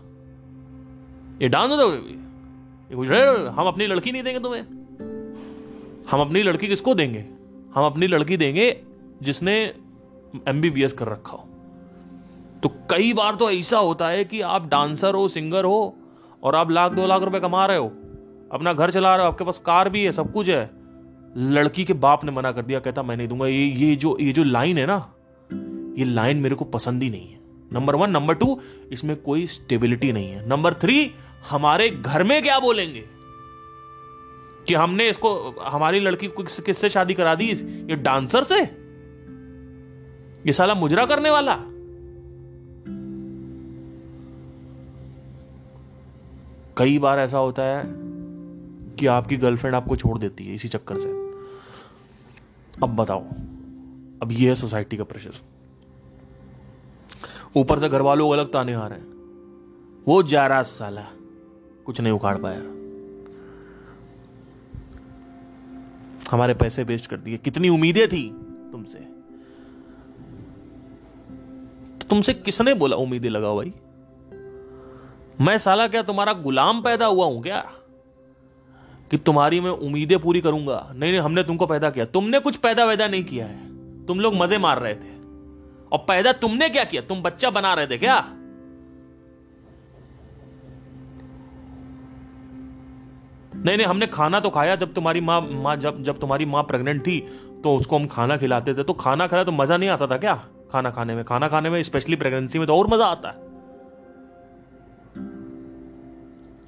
ये 1.43 1.49
डांस 1.49 1.71
हो 1.71 1.89
हम 3.51 3.67
अपनी 3.67 3.87
लड़की 3.87 4.13
नहीं 4.13 4.23
देंगे 4.23 4.41
तुम्हें। 4.41 4.63
हम 6.11 6.21
अपनी 6.21 6.43
लड़की 6.43 6.69
किसको 6.69 6.95
देंगे? 6.95 7.27
हम 7.75 7.87
अपनी 7.87 8.07
लड़की 8.07 8.37
देंगे 8.37 8.83
जिसने 9.23 9.75
एमबीबीएस 10.49 10.93
कर 10.93 11.09
रखा 11.09 11.33
हो। 11.33 11.49
तो 12.63 12.69
कई 12.69 13.13
बार 13.13 13.35
तो 13.35 13.51
ऐसा 13.51 13.79
होता 13.79 14.09
है 14.09 14.25
कि 14.25 14.41
आप 14.41 14.69
डांसर 14.69 15.15
हो 15.15 15.29
सिंगर 15.29 15.65
हो, 15.65 15.97
और 16.43 16.55
आप 16.55 16.71
लाख 16.71 16.93
दो 16.93 17.07
लाख 17.07 17.23
रुपए 17.23 17.41
कमा 17.41 17.67
रहे 17.67 17.77
हो। 17.77 17.93
अपना 18.53 18.73
घर 18.73 18.91
चला 18.91 19.17
रहे 19.17 19.27
हो, 19.27 19.33
आपके 19.33 19.45
पास 19.45 19.59
कार 19.59 19.89
भी 19.89 20.05
है, 20.05 20.13
सब 20.13 20.33
कुछ 20.33 20.49
है। 20.49 20.82
लड़की 21.37 21.85
के 21.85 21.93
बाप 21.93 22.25
ने 22.25 22.33
मना 22.33 22.53
कर 22.53 22.63
दिया, 22.63 22.81
कहता, 22.81 23.03
मैं 23.03 23.17
नहीं 23.17 23.29
दूँगा। 23.29 23.47
ये 23.47 23.65
ये 23.65 23.97
जो 23.97 24.19
ये 24.21 24.33
जो 24.33 24.45
लाइन 24.45 24.79
है 24.79 24.87
ना, 24.87 25.15
ये 25.99 26.05
लाइन 26.05 26.37
मेरे 26.37 26.55
को 26.55 26.65
पसंद 26.65 27.03
ही 27.03 27.11
नहीं 27.11 27.33
है। 27.33 27.41
नंबर 27.73 27.95
वन 27.95 28.11
नंबर 28.11 28.35
टू 28.35 28.61
इसमें 28.93 29.17
कोई 29.17 29.47
स्टेबिलिटी 29.47 30.13
नहीं 30.13 30.31
है। 30.31 30.49
नंबर 30.49 30.75
थ्री 30.75 31.15
हमारे 31.51 31.91
घर 31.91 32.25
में 32.25 32.43
क्या 32.43 32.61
बोलेंगे? 32.61 33.05
कि 34.69 34.75
हमने 34.75 35.11
इसको, 35.11 35.51
हमारी 35.63 36.01
लड़की 36.01 36.29
को 36.29 36.43
किससे 36.43 36.89
शादी 36.89 37.15
करा 37.15 37.35
दी? 37.35 37.45
ये 37.91 37.97
डांसर 37.97 38.45
से? 38.45 38.61
ये 40.47 40.53
साला 40.53 40.75
मुजरा 40.75 41.07
करने 41.07 41.31
वाला? 41.31 41.59
कई 46.77 46.99
बार 46.99 47.19
ऐसा 47.19 47.39
होता 47.39 47.63
है 47.63 48.12
कि 49.03 49.07
आपकी 49.07 49.37
गर्लफ्रेंड 49.37 49.77
आपको 49.77 49.97
छोड़ 49.97 50.19
देती 50.19 50.47
है 50.47 50.55
इसी 50.55 50.69
चक्कर 50.69 50.99
से। 50.99 51.09
अब 52.83 52.97
बताओ, 52.97 53.23
अब 54.23 54.29
ये 54.33 54.49
है 54.49 54.55
सोसाइटी 54.55 54.97
का 54.97 55.05
प्रेशर 55.05 55.33
ऊपर 57.57 57.79
से 57.79 57.89
घर 57.89 58.01
वालों 58.01 58.27
को 58.27 58.33
अलग 58.33 58.53
ताने 58.53 58.75
आ 58.75 58.87
रहे 58.87 58.99
हैं। 58.99 60.05
वो 60.09 60.23
जा 60.23 60.47
रहा 60.47 60.63
साला 60.63 61.07
कुछ 61.87 62.01
नहीं 62.01 62.13
उखाड़ 62.13 62.37
पाया। 62.39 62.61
हमारे 66.31 66.55
पैसे 66.55 66.85
वेस्ट 66.85 67.11
कर 67.11 67.17
दिए। 67.17 67.37
कितनी 67.37 67.69
उम्मीदें 67.69 68.09
थी 68.09 68.29
तुमसे? 68.73 68.99
तो 71.99 72.09
तुमसे 72.09 72.35
किसने 72.35 72.75
बोला 72.75 72.97
उम्मीदें 72.97 73.31
लगाओ 73.31 73.57
भाई? 73.57 73.73
मैं 75.41 75.59
साला 75.59 75.89
क्या 75.89 76.03
तुम्हारा 76.03 76.33
गुलाम 76.33 76.83
पैदा 76.83 77.07
हुआ 77.07 77.27
हूँ 77.27 77.43
क्या? 77.43 77.73
कि 79.13 79.19
तुम्हारी 79.19 79.61
मैं 79.61 79.71
उम्मीदें 79.71 80.19
पूरी 80.19 80.41
करूँगा। 80.41 80.77
नहीं 80.95 81.11
नहीं, 81.11 81.21
हमने 81.21 81.43
तुमको 81.43 81.67
पैदा 81.67 81.91
किया। 81.91 82.05
तुमने 82.05 82.39
कुछ 82.41 82.57
पैदा 82.57 82.85
वैदा 82.85 83.09
नहीं 83.09 83.25
किया 83.25 83.47
है। 83.47 84.07
तुम 84.07 84.21
लोग 84.21 84.35
मज़े 84.35 84.59
मार 84.59 84.79
रहे 84.79 84.95
थे। 84.95 85.11
और 85.93 85.99
पैदा 85.99 86.33
तुमने 86.33 86.69
क्या 86.69 86.85
किया? 86.85 87.03
तुम 87.03 87.23
बच्चा 87.23 87.51
बना 87.51 87.75
रहे 87.75 87.87
थे 87.87 87.99
क्या? 87.99 88.19
नहीं 93.57 93.77
नहीं, 93.77 93.87
हमने 93.87 94.07
खाना 94.07 94.41
तो 94.41 94.51
खाया। 94.51 94.77
जब 94.77 94.95
तुम्हारी 94.95 95.21
माँ 95.21 95.41
माँ, 95.43 95.77
जब 95.77 96.03
जब 96.03 96.21
तुम्हारी 96.21 96.45
माँ 96.47 96.63
प्रेग्नेंट 96.63 97.01
थी 97.01 97.21
तो 97.65 97.77
उसको 97.77 97.99
हम 97.99 98.07
खाना 98.07 98.37
खिलाते 98.37 98.75
थे। 98.75 98.83
तो 98.83 98.93
खाना 98.93 99.27
खाया 99.27 99.45
तो 99.45 99.53
मज़ा 99.53 99.77
नहीं 99.77 99.91
आता 99.91 100.07
था 100.07 100.17
क्या? 100.17 100.35
खाना 100.73 100.91
खाने 100.91 101.15
में, 101.15 101.25
खाना 101.25 101.49
खाने 101.49 101.71
में 101.71 101.83
स्पेशली 101.83 102.17
प्रेगनेंसी 102.17 102.59
में 102.59 102.67
तो 102.67 102.77
और 102.77 102.87
मज़ा 102.87 103.07
आता 103.07 103.29
है। 103.29 103.52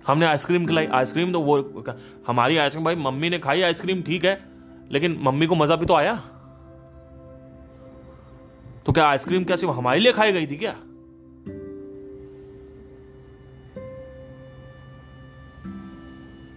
हमने 0.07 0.27
आइसक्रीम 0.27 0.67
खिलाई, 0.67 0.87
आइसक्रीम 0.87 1.33
तो 1.33 1.41
वो 1.41 1.85
हमारी 2.27 2.57
आइसक्रीम, 2.57 2.85
भाई, 2.85 2.95
मम्मी 2.95 3.31
ने 3.31 3.39
खाई 3.39 3.63
आइसक्रीम, 3.63 4.03
ठीक 4.03 4.25
है, 4.25 4.41
लेकिन 4.93 5.19
मम्मी 5.23 5.47
को 5.47 5.55
मज़ा 5.55 5.77
भी 5.77 5.87
तो 5.87 5.95
आया। 5.95 6.15
तो 8.87 8.93
क्या 8.93 9.07
आइसक्रीम 9.07 9.45
क्या 9.45 9.57
सिर्फ़ 9.57 9.75
हमारे 9.75 10.01
लिए 10.01 10.13
खाई 10.13 10.33
गई 10.33 10.47
थी 10.47 10.57
क्या? 10.57 10.73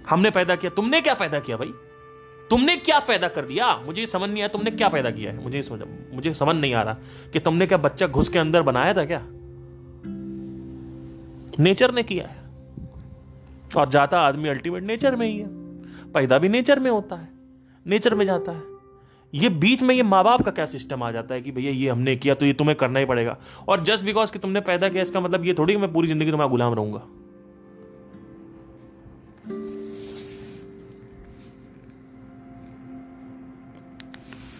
हमने 0.09 0.29
पैदा 0.31 0.55
किया, 0.55 0.69
तुमने 0.69 1.01
क्या 1.01 1.13
पैदा 1.13 1.39
किया 1.39 1.57
भाई? 1.57 1.73
तुमने 2.49 2.75
क्या 2.77 2.99
पैदा 2.99 3.27
कर 3.27 3.45
दिया? 3.45 3.75
मुझे 3.77 4.05
समझ 4.05 4.29
नहीं 4.29 4.41
आया, 4.41 4.47
तुमने 4.47 4.71
क्या 4.71 4.89
पैदा 4.89 5.11
किया 5.11 5.31
है? 5.31 5.43
मुझे 5.43 5.63
समझ 5.63 5.81
मुझे 6.13 6.33
समझ 6.33 6.55
नहीं 6.55 6.73
आ 6.73 6.81
रहा 6.81 6.97
कि 7.33 7.39
तुमने 7.39 7.67
क्या 7.67 7.77
बच्चा 7.77 8.07
घुस 8.07 8.29
के 8.29 8.39
अंदर 8.39 8.61
बनाया 8.61 8.93
था 8.93 9.05
क्या? 9.05 9.21
नेचर 11.59 11.93
ने 11.93 12.03
किया 12.03 12.27
है। 12.27 12.46
और 13.71 13.89
जाता 13.89 14.19
आदमी 14.21 14.49
अल्टीमेट 14.49 14.83
नेचर 14.83 15.15
में 15.15 15.27
ही 15.27 15.37
है। 15.37 15.47
पैदा 16.13 16.37
भी 16.37 16.49
नेचर 16.49 16.79
में 16.79 16.89
होता 16.91 17.15
है, 17.15 17.29
नेचर 17.85 18.15
में 18.15 18.25
जाता 18.25 18.51
है। 18.51 18.75
ये 19.33 19.49
बीच 19.51 19.81
में 19.83 19.93
ये 19.95 20.03
माँ 20.05 20.23
बाप 20.23 20.41
का 20.41 20.51
क्या 20.51 20.65
सिस्टम 20.67 21.03
आ 21.03 21.11
जाता 21.11 21.35
है 21.35 21.41
कि 21.41 21.51
भैया 21.51 21.71
ये 21.71 21.89
हमने 21.89 22.15
किया 22.15 22.33
तो 22.33 22.45
ये 22.45 22.53
तुम्हें 22.53 22.75
करना 22.77 22.99
ही 22.99 23.05
पड़ेगा। 23.05 23.37
और 23.67 23.83
जस्ट 23.83 24.05
बिकॉज़ 24.05 24.31
कि 24.31 24.39
तुमने 24.39 24.61
पैदा 24.61 24.89
किया 24.89 25.03
इसका 25.03 25.19
मतलब 25.19 25.45
ये 25.45 25.53
थोड़ी 25.53 25.73
कि 25.73 25.79
मैं 25.79 25.91
पूरी 25.93 26.07
ज़िंदगी 26.07 26.31
तुम्हारा 26.31 26.49
गुलाम 26.49 26.73
रहूँगा। 26.73 26.99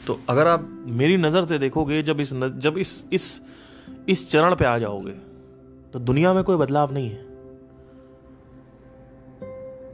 तो 0.08 0.20
अगर 0.30 0.47
आप 0.47 0.68
मेरी 0.89 1.18
नज़र 1.18 1.45
से 1.45 1.58
देखोगे, 1.60 2.01
जब 2.03 2.20
इस 2.20 2.34
जब 2.34 2.78
इस 2.78 3.05
इस 3.14 3.41
इस 4.10 4.30
चरण 4.30 4.55
पे 4.55 4.66
आ 4.66 4.78
जाओगे 4.78 5.12
तो 5.93 5.99
दुनिया 6.01 6.34
में 6.34 6.43
कोई 6.43 6.58
बदलाव 6.58 6.93
नहीं 6.93 7.10
है। 7.10 7.26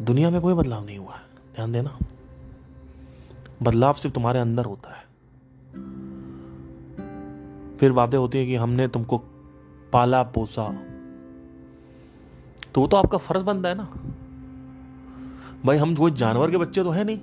दुनिया 0.02 0.30
में 0.30 0.42
कोई 0.42 0.54
बदलाव 0.54 0.86
नहीं 0.86 0.98
हुआ 0.98 1.14
है। 1.14 1.22
ध्यान 1.56 1.72
देना। 1.72 1.98
बदलाव 3.64 3.94
सिर्फ़ 3.94 4.16
तुम्हारे 4.16 4.40
अंदर 4.40 4.66
होता 4.66 4.90
है। 4.90 5.04
फिर 7.78 7.92
बातें 7.92 8.18
होती 8.18 8.38
है 8.38 8.46
कि 8.46 8.56
हमने 8.56 8.88
तुमको 8.88 9.18
पाला, 9.94 10.24
पोसा। 10.24 10.78
तो 12.74 12.82
वो 12.82 12.88
तो 12.88 12.98
आपका 12.98 13.18
फ़र्ज़ 13.18 13.46
बनता 13.46 13.70
है 13.70 13.76
ना। 13.76 13.94
भाई, 15.66 15.78
हम 15.78 15.96
कोई 15.96 16.12
जानवर 16.12 16.52
के 16.52 16.58
बच्चे 16.58 16.84
तो 16.84 16.90
है 16.90 17.04
नहीं। 17.04 17.20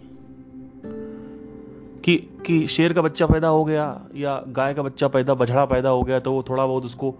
कि 2.01 2.17
कि 2.17 2.67
शेर 2.67 2.93
का 2.93 3.03
बच्चा 3.03 3.27
पैदा 3.27 3.49
हो 3.49 3.65
गया 3.65 4.07
या 4.15 4.45
गाय 4.49 4.75
का 4.75 4.83
बच्चा 4.83 5.09
पैदा, 5.09 5.35
बछड़ा 5.35 5.65
पैदा 5.65 5.89
हो 5.89 6.03
गया 6.03 6.21
तो 6.21 6.33
वो 6.33 6.43
थोड़ा 6.43 6.67
बहुत 6.67 6.85
उसको 6.85 7.15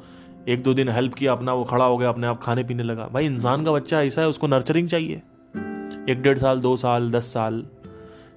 एक 0.49 0.63
दो 0.63 0.75
दिन 0.75 0.89
हेल्प 0.89 1.15
किया, 1.15 1.33
अपना 1.33 1.55
वो 1.55 1.65
खड़ा 1.65 1.85
हो 1.85 1.99
गया, 1.99 2.09
अपने 2.09 2.27
आप 2.27 2.43
खाने 2.43 2.65
पीने 2.65 2.83
लगा। 2.83 3.09
भाई, 3.09 3.27
इंसान 3.27 3.65
का 3.65 3.73
बच्चा 3.73 4.03
ऐसा 4.03 4.23
है, 4.23 4.29
उसको 4.29 4.47
नर्चरिंग 4.47 4.89
चाहिए। 4.89 5.23
एक 6.09 6.23
डेढ़ 6.23 6.39
साल, 6.39 6.61
दो 6.61 6.77
साल, 6.77 7.11
दस 7.11 7.33
साल 7.33 7.65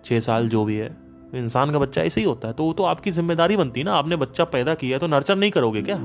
छः 0.05 0.19
साल 0.19 0.49
जो 0.49 0.63
भी 0.65 0.75
है, 0.75 0.95
इंसान 1.33 1.71
का 1.71 1.79
बच्चा 1.79 2.01
ऐसे 2.01 2.21
ही 2.21 2.27
होता 2.27 2.47
है 2.47 2.53
तो 2.53 2.63
वो 2.63 2.73
तो 2.73 2.83
आपकी 2.83 3.11
ज़िम्मेदारी 3.11 3.57
बनती 3.57 3.79
है 3.79 3.85
ना, 3.85 3.93
आपने 3.93 4.15
बच्चा 4.15 4.43
पैदा 4.45 4.75
किया 4.75 4.97
तो 4.97 5.07
नर्चर 5.07 5.35
नहीं 5.35 5.51
करोगे 5.51 5.81
क्या? 5.81 5.97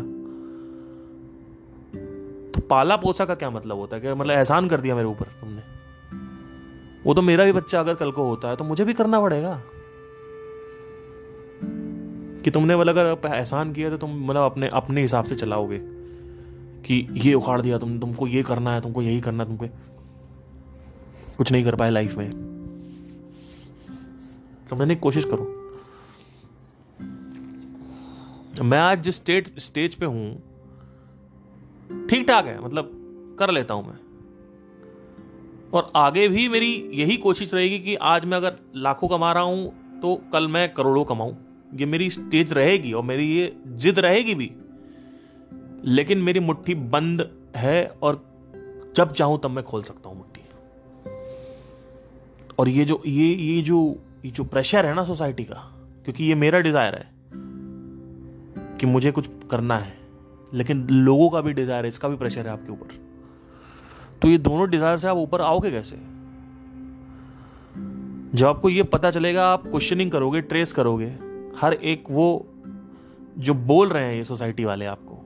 तो 2.52 2.60
पाला 2.60 2.96
पोसा 2.96 3.24
का 3.24 3.34
क्या 3.34 3.50
मतलब 3.50 3.76
होता 3.76 3.96
है? 3.96 4.02
कि 4.02 4.14
मतलब 4.14 4.30
एहसान 4.30 4.68
कर 4.68 4.80
दिया 4.80 4.94
मेरे 4.94 5.08
ऊपर 5.08 5.24
तुमने? 5.40 5.62
वो 7.06 7.14
तो 7.14 7.22
मेरा 7.22 7.44
भी 7.44 7.52
बच्चा 7.52 7.80
अगर 7.80 7.94
कल 7.94 8.10
को 8.10 8.24
होता 8.24 8.48
है 8.48 8.56
तो 8.56 8.64
मुझे 8.64 8.84
भी 8.84 8.94
करना 8.94 9.20
पड़ेगा। 9.20 9.60
कि 12.44 12.50
तुमने 12.50 12.76
मतलब 12.76 12.98
अगर 12.98 13.34
एहसान 13.34 13.72
किया 13.72 13.90
तो 13.90 13.96
तुम 13.96 14.10
मतलब 14.24 14.42
अपने 14.42 14.68
अपने 14.68 15.02
हिसाब 15.02 15.24
से 15.24 15.34
चलाओगे 15.34 15.78
कि 16.84 17.06
ये 17.12 17.34
उखाड़ 17.34 17.60
दिया 17.60 17.78
तुम, 17.78 17.98
तुमको 17.98 18.26
ये 18.26 18.42
करना 18.42 18.74
है, 18.74 18.80
तुमको 18.80 19.02
यही 19.02 19.20
करना 19.20 19.44
है, 19.44 19.48
तुमको 19.48 19.64
कुछ 21.38 21.52
नहीं 21.52 21.64
कर 21.64 21.76
पाए 21.76 21.90
लाइफ 21.90 22.16
में। 22.16 22.30
समझने 24.70 24.94
की 24.94 25.00
कोशिश 25.00 25.24
करो। 25.24 25.44
मैं 28.64 28.78
आज 28.78 29.02
जिस 29.02 29.16
स्टेट 29.16 29.58
स्टेज 29.58 29.94
पे 29.94 30.06
हूँ 30.06 30.42
ठीक 32.10 32.26
ठाक 32.28 32.46
है 32.46 32.64
मतलब 32.64 32.90
कर 33.38 33.50
लेता 33.50 33.74
हूँ 33.74 33.86
मैं। 33.86 33.98
और 35.70 35.92
आगे 35.96 36.28
भी 36.28 36.48
मेरी 36.48 36.72
यही 36.92 37.16
कोशिश 37.16 37.54
रहेगी 37.54 37.78
कि 37.78 37.94
आज 37.94 38.24
मैं 38.24 38.36
अगर 38.36 38.56
लाखों 38.76 39.08
कमा 39.08 39.32
रहा 39.32 39.42
हूँ 39.42 40.00
तो 40.00 40.14
कल 40.32 40.48
मैं 40.48 40.72
करोड़ों 40.74 41.04
कमाऊं। 41.04 41.34
ये 41.74 41.86
मेरी 41.86 42.10
स्टेज 42.10 42.52
रहेगी 42.52 42.92
और 42.92 43.02
मेरी 43.02 43.26
ये 43.32 43.56
जिद 43.66 43.98
रहेगी 43.98 44.34
भी। 44.34 44.50
लेकिन 45.84 46.18
मेरी 46.18 46.40
मुट्ठी 46.40 46.74
बंद 46.74 47.30
है 47.56 47.86
और 48.02 48.24
जब 48.96 49.12
चाहूँ 49.12 49.40
तब 49.40 49.50
मैं 49.50 49.64
खोल 49.64 49.82
सकता 49.82 50.08
हूँ 50.08 50.16
मुट्ठी। 50.16 50.37
और 52.58 52.68
ये 52.68 52.84
जो, 52.84 53.00
ये 53.06 53.26
ये 53.26 53.62
जो 53.62 53.96
ये 54.24 54.30
जो 54.30 54.44
प्रेशर 54.44 54.86
है 54.86 54.94
ना 54.94 55.04
सोसाइटी 55.04 55.44
का, 55.44 55.54
क्योंकि 56.04 56.24
ये 56.24 56.34
मेरा 56.34 56.60
डिज़ायर 56.60 56.94
है 56.94 57.06
कि 58.78 58.86
मुझे 58.86 59.10
कुछ 59.10 59.28
करना 59.50 59.78
है, 59.78 59.92
लेकिन 60.52 60.86
लोगों 60.90 61.28
का 61.30 61.40
भी 61.40 61.52
डिज़ायर 61.52 61.84
है, 61.84 61.88
इसका 61.88 62.08
भी 62.08 62.16
प्रेशर 62.16 62.46
है 62.46 62.52
आपके 62.52 62.72
ऊपर। 62.72 62.98
तो 64.22 64.28
ये 64.28 64.38
दोनों 64.38 64.68
डिज़ायर 64.70 64.96
से 64.96 65.08
आप 65.08 65.16
ऊपर 65.16 65.40
आओगे 65.40 65.70
कैसे? 65.70 65.96
जब 68.34 68.46
आपको 68.46 68.68
ये 68.68 68.82
पता 68.82 69.10
चलेगा, 69.10 69.46
आप 69.48 69.66
क्वेश्चनिंग 69.66 70.10
करोगे 70.10 70.40
ट्रेस 70.40 70.72
करोगे, 70.72 71.06
हर 71.60 71.72
एक 71.72 72.10
वो 72.10 72.46
जो 73.38 73.54
बोल 73.54 73.88
रहे 73.88 74.04
हैं 74.04 74.14
ये 74.14 74.24
सोसाइटी 74.24 74.64
वाले 74.64 74.86
आपको, 74.86 75.18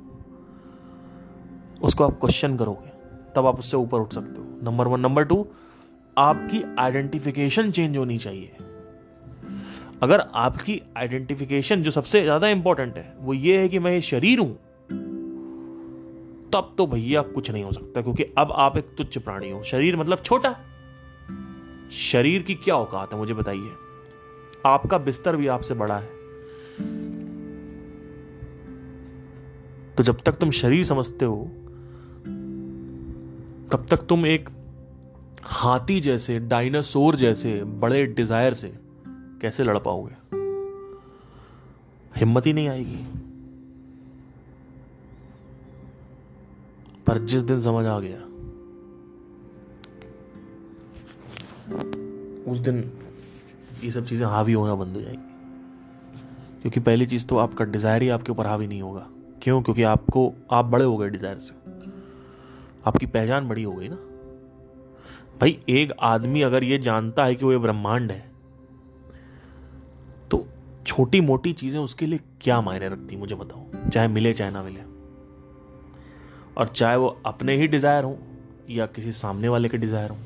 उसको 1.83 2.05
आप 2.05 2.19
क्वेश्चन 2.21 2.57
करोगे, 2.57 2.91
तब 3.37 3.47
आप 3.47 3.59
उससे 3.59 3.77
ऊपर 3.77 4.01
उठ 4.01 4.13
सकते 4.13 4.41
हो। 4.41 4.47
नंबर 4.63 4.89
वन 4.89 5.01
नंबर 5.01 5.25
टू 5.25 5.47
आपकी 6.17 6.63
आइडेंटिफिकेशन 6.79 7.71
चेंज 7.71 7.97
होनी 7.97 8.19
चाहिए। 8.19 8.57
अगर 10.03 10.21
आपकी 10.35 10.81
आइडेंटिफिकेशन 10.97 11.83
जो 11.83 11.91
सबसे 11.91 12.23
ज़्यादा 12.23 12.49
इंपॉर्टेंट 12.49 12.97
है, 12.97 13.15
वो 13.19 13.35
ये 13.35 13.59
है 13.59 13.69
कि 13.69 13.79
मैं 13.79 14.01
शरीर 14.01 14.39
हूँ, 14.39 14.55
तब 16.53 16.75
तो 16.79 16.87
भैया 16.87 17.23
कुछ 17.23 17.51
नहीं 17.51 17.65
हो 17.65 17.73
सकता, 17.73 18.03
क्योंकि 18.03 18.25
अब 18.39 18.53
आप 18.53 18.77
एक 18.77 18.95
तुच्छ 18.99 19.19
प्राणी 19.19 19.51
हो। 19.51 19.63
शरीर 19.63 19.97
मतलब 19.97 20.23
छोटा। 20.23 20.55
शरीर 21.93 22.43
की 22.43 22.55
क्या 22.55 22.77
औकात 22.77 23.13
है, 23.13 23.19
मुझे 23.19 23.35
बताइए। 23.35 23.71
आपका 24.67 24.99
बिस्तर 24.99 25.37
भी 25.37 25.47
आपसे 25.47 25.75
बड़ा 25.75 25.99
है। 25.99 26.21
तो 29.97 30.03
जब 30.03 30.21
तक 30.21 30.33
तुम 30.33 30.51
शरीर 30.51 30.85
समझते 30.85 31.25
हो, 31.25 31.43
तब 33.73 33.87
तक 33.91 34.07
तुम 34.09 34.27
एक 34.27 34.49
हाथी 35.45 36.01
जैसे 36.01 36.39
डायनासोर 36.39 37.17
जैसे, 37.17 37.65
बड़े 37.65 38.07
डिज़ायर 38.07 38.55
से 38.55 38.69
कैसे 39.43 39.65
लड़ 39.65 39.79
पाओगे? 39.79 40.15
हिम्मत 42.17 42.47
ही 42.47 42.53
नहीं 42.53 42.69
आएगी। 42.69 42.97
पर 47.07 47.19
जिस 47.19 47.43
दिन 47.43 47.61
समझ 47.61 47.87
आ 47.87 48.01
गया, 48.01 48.19
उस 52.53 52.59
दिन 52.59 52.93
ये 53.85 53.91
सब 53.91 54.07
चीज़ें 54.07 54.27
हावी 54.27 54.53
होना 54.53 54.75
बंद 54.75 54.97
हो 54.97 55.03
जाएँगी। 55.03 56.61
क्योंकि 56.63 56.81
पहली 56.81 57.07
चीज़ 57.07 57.27
तो 57.27 57.37
आपका 57.37 57.65
डिज़ायर 57.65 58.03
ही 58.03 58.09
आपके 58.09 58.33
ऊपर 58.33 58.47
हावी 58.47 58.67
नहीं 58.67 58.83
होगा। 58.83 59.07
क्यों? 59.43 59.63
क्योंकि 59.63 59.83
आपको, 59.83 60.33
आप 60.51 60.65
बड़े 60.65 60.85
हो 60.85 60.97
गए 60.97 61.09
डिज़ायर 61.09 61.39
से। 61.39 61.55
आपकी 62.87 63.07
पहचान 63.07 63.49
बड़ी 63.49 63.63
हो 63.63 63.73
गई 63.73 63.89
ना। 63.89 64.12
भाई, 65.43 65.59
एक 65.69 65.93
आदमी 66.01 66.43
अगर 66.43 66.65
ये 66.65 66.77
जानता 66.79 67.25
है 67.25 67.35
कि 67.35 67.45
वो 67.45 67.51
ये 67.53 67.59
ब्रह्मांड 67.59 68.11
है 68.13 68.19
तो 70.31 70.45
छोटी 70.87 71.21
मोटी 71.21 71.53
चीज़ें 71.53 71.79
उसके 71.81 72.07
लिए 72.07 72.19
क्या 72.41 72.61
मायने 72.61 72.89
रखती 72.89 73.17
मुझे 73.17 73.35
बताओ। 73.35 73.91
चाहे 73.91 74.09
मिले, 74.09 74.33
चाहे 74.33 74.51
ना 74.51 74.63
मिले। 74.63 74.81
और 76.57 76.69
चाहे 76.69 76.97
वो 76.97 77.07
अपने 77.27 77.57
ही 77.57 77.67
डिज़ायर 77.67 78.05
हो, 78.05 78.17
या 78.71 78.87
किसी 78.87 79.13
सामने 79.13 79.49
वाले 79.49 79.69
के 79.69 79.79
डिज़ायर 79.79 80.11
हो, 80.11 80.17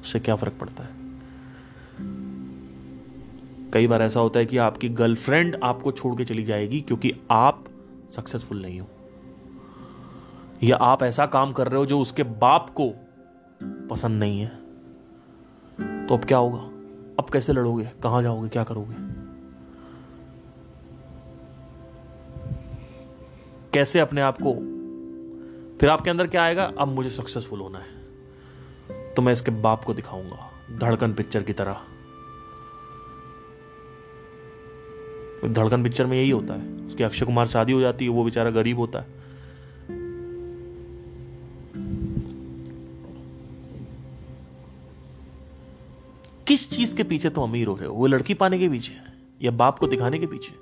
उससे 0.00 0.20
क्या 0.20 0.36
फ़र्क 0.36 0.56
पड़ता 0.60 0.84
है? 0.84 0.90
कई 3.72 3.86
बार 3.86 4.02
ऐसा 4.02 4.20
होता 4.20 4.38
है 4.38 4.46
कि 4.46 4.56
आपकी 4.58 4.88
गर्लफ्रेंड 4.88 5.58
आपको 5.62 5.92
छोड़ 5.92 6.14
के 6.16 6.24
चली 6.24 6.44
जाएगी 6.44 6.80
क्योंकि 6.80 7.12
आप 7.30 7.64
सक्सेसफुल 8.12 8.62
नहीं 8.62 8.80
हो। 8.80 8.86
या 10.62 10.76
आप 10.76 11.02
ऐसा 11.02 11.26
काम 11.26 11.52
कर 11.52 11.68
रहे 11.68 11.78
हो 11.78 11.86
जो 11.86 12.00
उसके 12.00 12.22
बाप 12.22 12.70
को 12.70 12.92
पसंद 13.62 14.20
नहीं 14.20 14.40
है। 14.40 14.48
तो 16.06 16.16
अब 16.16 16.24
क्या 16.24 16.38
होगा? 16.38 16.58
अब 17.18 17.26
कैसे 17.32 17.52
लड़ोगे? 17.52 17.90
कहाँ 18.02 18.22
जाओगे? 18.22 18.48
क्या 18.48 18.64
करोगे? 18.64 18.94
कैसे 23.74 24.00
अपने 24.00 24.20
आप 24.20 24.38
को? 24.42 24.54
फिर 25.78 25.88
आपके 25.88 26.10
अंदर 26.10 26.26
क्या 26.26 26.42
आएगा? 26.42 26.72
अब 26.78 26.88
मुझे 26.88 27.10
सक्सेसफुल 27.10 27.60
होना 27.60 27.78
है। 27.78 27.98
तो 29.14 29.22
मैं 29.22 29.32
इसके 29.32 29.50
बाप 29.50 29.84
को 29.84 29.94
दिखाऊँगा, 29.94 30.50
धड़कन 30.78 31.12
पिक्चर 31.12 31.42
की 31.42 31.52
तरह। 31.52 31.80
धड़कन 35.44 35.82
पिक्चर 35.82 36.06
में 36.06 36.16
यही 36.16 36.30
होता 36.30 36.54
है। 36.54 36.86
उसकी 36.86 37.04
अक्षय 37.04 37.26
कुमार 37.26 37.46
शादी 37.46 37.72
हो 37.72 37.80
जाती 37.80 38.04
है, 38.04 38.10
वो 38.10 38.24
बेचारा 38.24 38.50
गरीब 38.50 38.78
होता 38.78 38.98
है। 38.98 39.17
किस 46.58 46.70
चीज़ 46.70 46.96
के 46.96 47.02
पीछे 47.02 47.30
तुम 47.30 47.44
अमीर 47.44 47.66
हो 47.66 47.74
रहे 47.76 47.86
हो? 47.86 47.94
वो 47.94 48.06
लड़की 48.06 48.34
पाने 48.34 48.58
के 48.58 48.68
पीछे 48.68 48.94
या 49.42 49.50
बाप 49.50 49.78
को 49.78 49.86
दिखाने 49.86 50.18
के 50.18 50.26
पीछे 50.26 50.54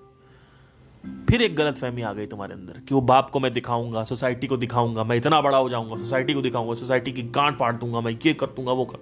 फिर 1.31 1.43
एक 1.43 1.57
गलत 1.57 1.79
फहमी 1.79 2.03
आ 2.03 2.13
गई 2.13 2.27
तुम्हारे 2.27 2.55
अंदर 2.55 2.81
कि 2.89 2.95
वो 2.95 3.01
बाप 3.01 3.31
को 3.31 3.41
मैं 3.41 3.53
दिखाऊँगा, 3.53 4.05
सोसाइटी 4.05 4.47
को 4.47 4.57
दिखाऊँगा, 4.57 5.05
मैं 5.05 5.17
इतना 5.17 5.41
बड़ा 5.41 5.59
हो 5.59 5.69
जाऊँगा, 5.69 5.97
सोसाइटी 5.97 6.35
को 6.35 6.43
दिखाऊँगा, 6.43 6.75
सोसाइटी 6.75 7.13
की 7.13 7.23
गांठ 7.23 7.59
पाट 7.59 7.81
दूँगा, 7.81 8.01
मैं 8.01 8.19
ये 8.27 8.35
कर 8.35 8.47
दूँगा, 8.47 8.73
वो 8.73 8.85
कर 8.85 8.99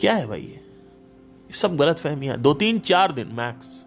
क्या 0.00 0.14
है 0.14 0.26
भाई 0.26 0.40
ये? 0.40 0.60
सब 1.50 1.76
गलत 1.76 1.98
फहमियाँ 1.98 2.38
दो 2.38 2.54
तीन, 2.54 2.78
चार 2.78 3.12
दिन 3.12 3.26
मैक्स 3.26 3.86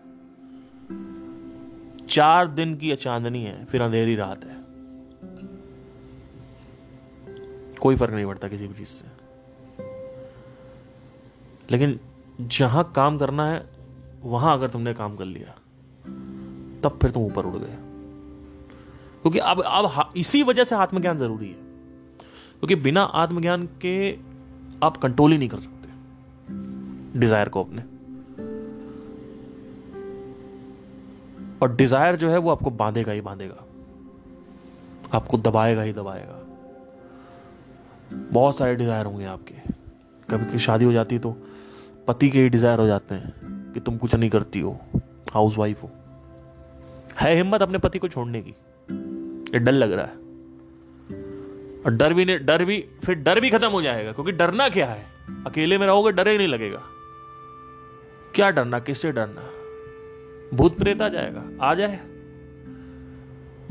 चार 2.09 2.47
दिन 2.47 2.75
की 2.75 2.95
चांदनी 2.95 3.43
है, 3.43 3.65
फिर 3.65 3.81
अंधेरी 3.81 4.15
रात 4.15 4.45
है। 4.45 4.55
कोई 7.79 7.95
फ़र्क 7.95 8.13
नहीं 8.13 8.25
पड़ता 8.25 8.47
किसी 8.47 8.67
भी 8.67 8.73
चीज़ 8.73 8.87
से। 8.87 9.14
लेकिन 11.71 11.99
जहाँ 12.41 12.93
काम 12.95 13.17
करना 13.17 13.47
है, 13.47 13.69
वहाँ 14.23 14.53
अगर 14.53 14.69
तुमने 14.69 14.93
काम 14.93 15.15
कर 15.15 15.25
लिया, 15.25 15.55
तब 16.83 16.99
फिर 17.01 17.11
तुम 17.11 17.23
ऊपर 17.23 17.45
उड़ 17.45 17.55
गए। 17.55 17.77
क्योंकि 19.21 19.39
अब 19.39 19.61
अब 19.61 20.13
इसी 20.17 20.43
वजह 20.43 20.63
से 20.63 20.75
आत्मज्ञान 20.75 21.17
ज़रूरी 21.17 21.47
है। 21.47 21.65
क्योंकि 22.59 22.75
बिना 22.75 23.01
आत्मज्ञान 23.01 23.69
के 23.81 24.17
आप 24.83 24.97
कंट्रोल 24.97 25.31
ही 25.31 25.37
नहीं 25.37 25.49
कर 25.49 25.59
सकते। 25.59 25.89
डिज़ायर 27.19 27.49
को 27.49 27.63
अपने। 27.63 27.81
और 31.61 31.75
डिज़ायर 31.75 32.15
जो 32.15 32.29
है, 32.29 32.37
वो 32.37 32.51
आपको 32.51 32.71
बांधेगा 32.71 33.11
ही 33.11 33.21
बांधेगा। 33.21 33.63
आपको 35.13 35.37
दबाएगा 35.37 35.81
ही 35.81 35.93
दबाएगा। 35.93 36.41
बहुत 38.31 38.57
सारे 38.57 38.75
डिज़ायर 38.75 39.05
होंगे 39.05 39.25
आपके। 39.25 39.53
कभी 40.29 40.51
की 40.51 40.59
शादी 40.59 40.85
हो 40.85 40.91
जाती 40.91 41.19
तो 41.19 41.44
पति 42.07 42.29
के 42.29 42.41
ही 42.41 42.49
डिज़ायर 42.49 42.79
हो 42.79 42.87
जाते 42.87 43.15
हैं 43.15 43.33
कि 43.73 43.79
तुम 43.79 43.97
कुछ 43.97 44.15
नहीं 44.15 44.29
करती 44.29 44.59
हो 44.59 44.81
हाउस 45.31 45.57
वाइफ 45.57 45.83
हो। 45.83 45.91
है 47.19 47.35
हिम्मत 47.35 47.61
अपने 47.61 47.77
पति 47.77 47.99
को 47.99 48.07
छोड़ने 48.07 48.41
की। 48.41 48.55
ये 49.53 49.59
डर 49.59 49.71
लग 49.71 49.91
रहा 49.91 50.05
है। 50.05 50.25
और 51.81 51.91
डर 51.91 52.13
भी 52.13 52.25
नहीं, 52.25 52.39
डर 52.45 52.65
भी, 52.65 52.85
फिर 53.05 53.15
डर 53.15 53.39
भी 53.39 53.49
खत्म 53.49 53.67
हो 53.67 53.81
जाएगा, 53.81 54.11
क्योंकि 54.11 54.31
डरना 54.31 54.69
क्या 54.69 54.85
है? 54.85 55.05
अकेले 55.47 55.77
में 55.77 55.87
रहोगे, 55.87 56.11
डर 56.11 56.27
ही 56.27 56.37
नहीं 56.37 56.47
लगेगा। 56.47 56.81
क्या 58.35 58.51
डरना, 58.51 58.79
किससे 58.79 59.11
डरना? 59.11 59.41
भूत 60.57 60.77
प्रेत 60.77 61.01
आ 61.01 61.09
जाएगा, 61.09 61.43
आ 61.61 61.73
जाए। 61.73 61.99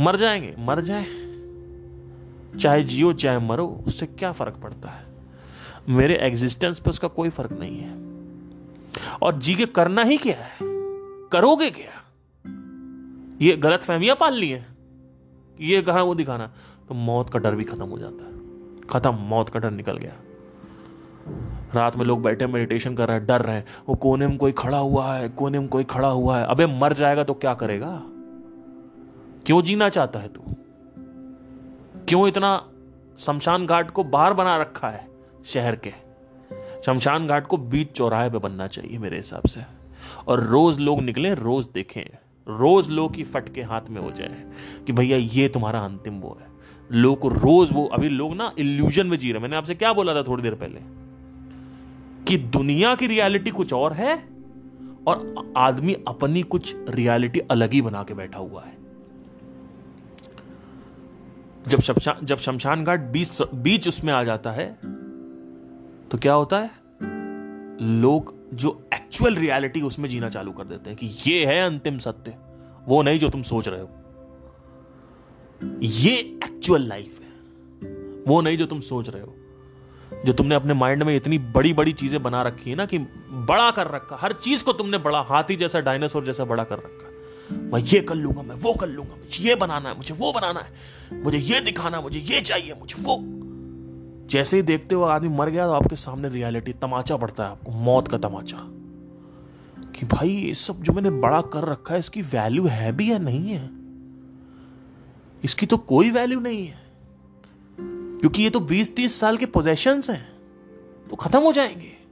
मर 0.00 0.16
जाएँगे, 0.16 0.54
मर 0.58 0.80
जाए। 0.80 1.06
चाहे 2.60 2.82
जियो, 2.82 3.12
चाहे 3.12 3.38
मरो, 3.38 3.84
उससे 3.86 4.06
क्या 4.06 4.32
फ़र्क 4.32 4.54
पड़ता 4.54 4.88
है? 4.88 5.06
मेरे 5.88 6.14
एग्जिस्टेंस 6.14 6.80
पर 6.80 6.90
उसका 6.90 7.08
कोई 7.08 7.28
फ़र्क 7.28 7.52
नहीं 7.52 7.78
है। 7.78 8.03
और 9.22 9.34
जी 9.34 9.54
के 9.54 9.66
करना 9.66 10.02
ही 10.02 10.16
क्या 10.16 10.36
है? 10.36 10.58
करोगे 11.28 11.70
क्या? 11.70 12.00
ये 13.42 13.56
गलत 13.56 13.80
फहमियाँ 13.80 14.16
पाल 14.16 14.34
ली 14.34 14.50
है। 14.50 14.66
ये 15.60 15.82
कहा 15.82 16.02
वो 16.02 16.14
दिखाना? 16.14 16.52
तो 16.88 16.94
मौत 16.94 17.30
का 17.30 17.38
डर 17.38 17.54
भी 17.54 17.64
खत्म 17.64 17.84
हो 17.84 17.98
जाता 17.98 18.24
है। 18.24 18.34
खत्म, 18.80 19.14
मौत 19.14 19.48
का 19.48 19.60
डर 19.60 19.70
निकल 19.70 19.96
गया। 19.96 20.12
रात 21.74 21.96
में 21.96 22.04
लोग 22.04 22.22
बैठे 22.22 22.46
मेडिटेशन 22.46 22.94
कर 22.94 23.08
रहे 23.08 23.18
हैं, 23.18 23.26
डर 23.26 23.42
रहे 23.42 23.56
हैं। 23.56 23.64
वो 23.88 23.94
कोने 23.94 24.26
में 24.26 24.38
कोई 24.38 24.52
खड़ा 24.52 24.78
हुआ 24.78 25.14
है, 25.14 25.28
कोने 25.28 25.58
में 25.58 25.68
कोई 25.68 25.84
खड़ा 25.84 26.08
हुआ 26.08 26.38
है। 26.38 26.46
अबे 26.46 26.66
मर 26.66 26.92
जाएगा 26.92 27.24
तो 27.24 27.34
क्या 27.34 27.54
करेगा? 27.54 28.02
क्यों 29.46 29.62
जीना 29.62 29.88
चाहता 29.88 30.18
है 30.18 30.28
तू? 30.28 30.40
क्यों 32.08 32.28
इतना 32.28 32.68
शमशान 33.18 33.66
घाट 33.66 33.90
को 33.90 34.04
बाहर 34.04 34.32
बना 34.32 34.56
रखा 34.56 34.88
है 34.88 35.08
शहर 35.44 35.76
के? 35.76 36.03
शमशान 36.86 37.26
घाट 37.26 37.46
को 37.46 37.56
बीच 37.56 37.90
चौराहे 37.90 38.30
पे 38.30 38.38
बनना 38.38 38.66
चाहिए 38.66 38.98
मेरे 38.98 39.16
हिसाब 39.16 39.48
से। 39.48 39.62
और 40.28 40.40
रोज 40.40 40.80
लोग 40.80 41.02
निकले, 41.02 41.34
रोज 41.34 41.66
देखें। 41.74 42.16
रोज 42.48 42.90
लोग 42.90 43.14
की 43.14 43.24
फटके 43.24 43.62
हाथ 43.62 43.80
में 43.90 44.02
हो 44.02 44.10
जाए 44.10 44.52
कि 44.86 44.92
भैया 44.92 45.16
ये 45.16 45.48
तुम्हारा 45.48 45.80
अंतिम 45.80 46.20
वो 46.20 46.38
है। 46.40 46.46
लोग 46.92 47.18
को 47.18 47.28
रोज 47.28 47.72
वो, 47.72 47.86
अभी 47.86 48.08
लोग 48.08 48.34
ना 48.34 48.52
इल्यूजन 48.58 49.06
में 49.06 49.18
जी 49.18 49.32
रहे 49.32 49.42
मैंने 49.42 49.56
आपसे 49.56 49.74
क्या 49.74 49.92
बोला 49.92 50.14
था 50.14 50.22
थोड़ी 50.22 50.42
देर 50.42 50.54
पहले? 50.54 50.80
कि 52.24 52.36
दुनिया 52.36 52.94
की 52.94 53.06
रियलिटी 53.06 53.50
कुछ 53.50 53.72
और 53.72 53.92
है 53.92 54.28
और 55.06 55.52
आदमी 55.56 55.96
अपनी 56.08 56.42
कुछ 56.42 56.76
रियलिटी 56.88 57.40
अलग 57.40 57.72
ही 57.72 57.82
बना 57.82 58.02
के 58.02 58.14
बैठा 58.14 58.38
हुआ 58.38 58.62
है। 58.62 58.76
जब 61.68 61.80
शमशान 61.80 62.26
जब 62.26 62.38
शमशान 62.38 62.84
घाट 62.84 63.00
बीच 63.00 63.42
बीच 63.54 63.88
उसमें 63.88 64.12
आ 64.12 64.24
जाता 64.24 64.50
है 64.50 64.78
तो 66.14 66.18
क्या 66.18 66.32
होता 66.32 66.58
है? 66.58 66.70
लोग 68.00 68.34
जो 68.54 68.88
एक्चुअल 68.94 69.34
रियलिटी 69.34 69.80
उसमें 69.80 70.08
जीना 70.08 70.28
चालू 70.28 70.52
कर 70.52 70.64
देते 70.64 70.90
हैं 70.90 70.98
कि 70.98 71.06
ये 71.26 71.46
है 71.46 71.66
अंतिम 71.66 71.98
सत्य, 71.98 72.34
वो 72.86 73.02
नहीं 73.02 73.18
जो 73.18 73.30
तुम 73.30 73.42
सोच 73.42 73.68
रहे 73.68 73.80
हो। 73.80 73.88
ये 75.82 76.14
एक्चुअल 76.44 76.82
लाइफ 76.82 77.20
है, 77.20 77.28
वो 78.28 78.40
नहीं 78.40 78.56
जो 78.56 78.66
तुम 78.66 78.80
सोच 78.80 79.08
रहे 79.08 79.22
हो। 79.22 79.34
जो 80.24 80.32
तुमने 80.32 80.54
अपने 80.54 80.74
माइंड 80.74 81.02
में 81.02 81.16
इतनी 81.16 81.38
बड़ी 81.38 81.72
बड़ी 81.72 81.92
चीज़ें 81.92 82.22
बना 82.22 82.42
रखी 82.42 82.70
है 82.70 82.76
ना 82.76 82.86
कि 82.86 82.98
बड़ा 83.48 83.70
कर 83.70 83.86
रखा, 83.86 84.16
हर 84.20 84.32
चीज़ 84.32 84.64
को 84.64 84.72
तुमने 84.72 84.98
बड़ा, 84.98 85.20
हाथी 85.20 85.56
जैसा 85.56 85.80
डायनासोर 85.80 86.24
जैसा 86.24 86.44
बड़ा 86.44 86.64
कर 86.64 86.78
रखा 86.78 87.10
मैं 87.56 87.80
ये 87.80 88.00
कर 88.00 88.14
लूँगा, 88.14 88.42
मैं 88.42 88.54
वो 88.54 88.72
कर 88.72 88.86
लूँगा, 88.86 89.14
मुझे 89.14 89.44
ये 89.44 89.54
बनाना 89.54 89.88
है, 89.88 89.96
मुझे 89.96 90.14
वो 90.14 90.32
बनाना 90.32 90.60
है, 90.60 90.72
मुझे 91.22 91.38
ये 91.38 91.60
दिखाना 91.60 92.00
मुझे 92.00 92.18
ये 92.18 92.40
चाहिए, 92.40 92.74
मुझे 92.74 93.02
वो 93.02 93.16
जैसे 94.26 94.56
ही 94.56 94.62
देखते 94.62 94.94
हो 94.94 95.02
आदमी 95.02 95.28
मर 95.28 95.50
गया 95.50 95.66
तो 95.66 95.72
आपके 95.72 95.96
सामने 95.96 96.28
रियलिटी, 96.28 96.72
तमाचा 96.72 97.16
पड़ता 97.16 97.44
है 97.44 97.50
आपको, 97.50 97.72
मौत 97.72 98.08
का 98.08 98.18
तमाचा। 98.18 98.58
कि 99.92 100.06
भाई, 100.06 100.28
ये 100.28 100.54
सब 100.54 100.82
जो 100.82 100.92
मैंने 100.92 101.10
बड़ा 101.10 101.40
कर 101.40 101.64
रखा 101.64 101.94
है, 101.94 102.00
इसकी 102.00 102.22
वैल्यू 102.22 102.66
है 102.66 102.92
भी 102.92 103.12
या 103.12 103.18
नहीं 103.18 103.48
है? 103.48 103.70
इसकी 105.44 105.66
तो 105.66 105.76
कोई 105.76 106.10
वैल्यू 106.10 106.40
नहीं 106.40 106.66
है। 106.66 106.78
क्योंकि 108.20 108.42
ये 108.42 108.50
तो 108.50 108.60
20-30 108.60 109.20
साल 109.20 109.36
के 109.36 109.46
पोजेशन 109.46 110.02
हैं 110.10 110.32
तो 111.10 111.16
खत्म 111.16 111.38
हो 111.38 111.52
जाएँगे। 111.52 112.04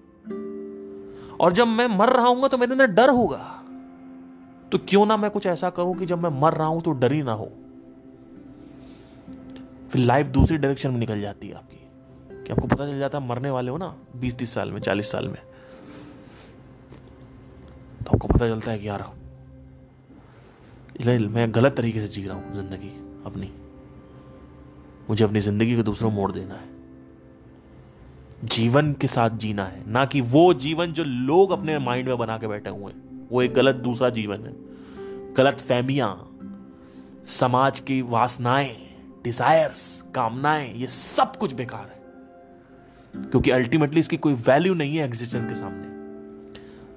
और 1.40 1.52
जब 1.52 1.66
मैं 1.66 1.86
मर 1.86 2.08
रहा 2.08 2.26
हूँ 2.26 2.48
तो 2.48 2.58
मेरे 2.58 2.72
अंदर 2.72 2.86
डर 2.86 3.10
होगा। 3.10 3.58
तो 4.72 4.78
क्यों 4.78 5.06
ना 5.06 5.16
मैं 5.16 5.30
कुछ 5.30 5.46
ऐसा 5.46 5.70
करूँ 5.70 5.94
कि 5.94 6.06
जब 6.06 6.22
मैं 6.22 6.40
मर 6.40 6.52
रहा 6.52 6.66
हूँ 6.66 6.80
तो 6.80 6.90
डर 6.90 7.12
ही 7.12 7.22
ना 7.22 7.32
हो। 7.32 7.52
फिर 9.90 10.00
लाइफ 10.00 10.26
दूसरी 10.26 10.56
डायरेक्शन 10.56 10.90
में 10.90 10.98
निकल 10.98 11.20
जाती 11.20 11.48
है 11.48 11.54
आपकी। 11.54 11.81
आपको 12.52 12.66
पता 12.66 12.86
चल 12.86 12.98
जाता 12.98 13.18
है, 13.18 13.26
मरने 13.26 13.50
वाले 13.50 13.70
हो 13.70 13.76
ना 13.78 13.94
बीस 14.16 14.36
तीस 14.38 14.54
साल 14.54 14.70
में 14.72 14.80
40 14.80 15.10
साल 15.12 15.28
में। 15.28 15.40
तो 17.98 18.12
आपको 18.12 18.28
पता 18.28 18.48
चलता 18.48 18.70
है 18.70 18.78
कि 18.78 18.88
यार 18.88 19.10
मैं 21.28 21.54
गलत 21.54 21.76
तरीके 21.76 22.00
से 22.00 22.08
जी 22.08 22.26
रहा 22.26 22.36
हूँ 22.36 22.54
ज़िंदगी 22.54 22.88
अपनी। 23.26 23.50
मुझे 25.08 25.24
अपनी 25.24 25.40
ज़िंदगी 25.40 25.76
को 25.76 25.82
दूसरों 25.82 26.10
मोड़ 26.10 26.30
देना 26.32 26.54
है। 26.54 26.70
जीवन 28.46 28.92
के 28.92 29.06
साथ 29.06 29.30
जीना 29.38 29.64
है, 29.64 29.82
ना 29.86 30.04
कि 30.04 30.20
वो 30.20 30.52
जीवन 30.54 30.92
जो 30.92 31.04
लोग 31.04 31.50
अपने 31.50 31.78
माइंड 31.78 32.08
में 32.08 32.18
बना 32.18 32.38
के 32.38 32.46
बैठे 32.46 32.70
हुए 32.70 32.92
हैं। 32.92 33.28
वो 33.30 33.42
एक 33.42 33.54
गलत 33.54 33.74
दूसरा 33.74 34.08
जीवन 34.10 34.44
है। 34.46 34.54
गलत 35.34 35.60
फहमियाँ, 35.60 36.28
समाज 37.30 37.80
की 37.80 38.00
वासनाएँ 38.02 38.76
डिजायर्स 39.24 40.02
कामनाएँ, 40.14 40.72
ये 40.74 40.86
सब 40.86 41.36
कुछ 41.36 41.52
बेकार 41.52 41.80
है। 41.82 42.01
क्योंकि 43.14 43.50
अल्टीमेटली 43.50 44.00
इसकी 44.00 44.16
कोई 44.16 44.34
वैल्यू 44.34 44.74
नहीं 44.74 44.96
है 44.96 45.04
एग्जिस्टेंस 45.04 45.46
के 45.46 45.54
सामने। 45.54 45.90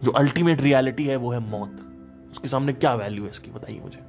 जो 0.06 0.12
अल्टीमेट 0.12 0.62
रियलिटी 0.62 1.06
है, 1.06 1.16
वो 1.16 1.32
है 1.32 1.40
मौत। 1.40 1.78
उसके 2.32 2.48
सामने 2.48 2.74
क्या 2.74 2.94
वैल्यू 2.96 3.24
है 3.24 3.30
इसकी, 3.30 3.52
बताइए 3.52 3.80
मुझे। 3.80 4.00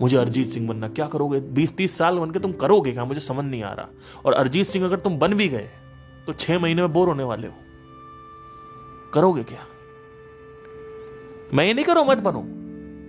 मुझे 0.00 0.16
अरिजीत 0.16 0.50
सिंह 0.50 0.68
बनना, 0.68 0.88
क्या 0.88 1.06
करोगे? 1.06 1.40
बीस, 1.40 1.76
तीस 1.76 1.96
साल 1.98 2.18
बन 2.18 2.30
के 2.30 2.38
तुम 2.38 2.52
करोगे 2.52 2.92
क्या? 2.92 3.04
मुझे 3.04 3.20
समझ 3.20 3.44
नहीं 3.44 3.62
आ 3.62 3.72
रहा। 3.72 3.88
और 4.24 4.32
अरिजीत 4.32 4.66
सिंह 4.66 4.84
अगर 4.84 5.00
तुम 5.00 5.18
बन 5.18 5.34
भी 5.34 5.48
गए 5.48 5.68
तो 6.26 6.32
छह 6.32 6.58
महीने 6.58 6.82
में 6.82 6.92
बोर 6.92 7.08
होने 7.08 7.22
वाले 7.22 7.46
हो। 7.46 7.54
करोगे 9.14 9.42
क्या? 9.42 9.66
मैं 11.54 11.64
ये 11.64 11.74
नहीं 11.74 11.84
कह 11.84 11.92
रहा 11.92 12.04
मत 12.04 12.18
बनो। 12.18 12.42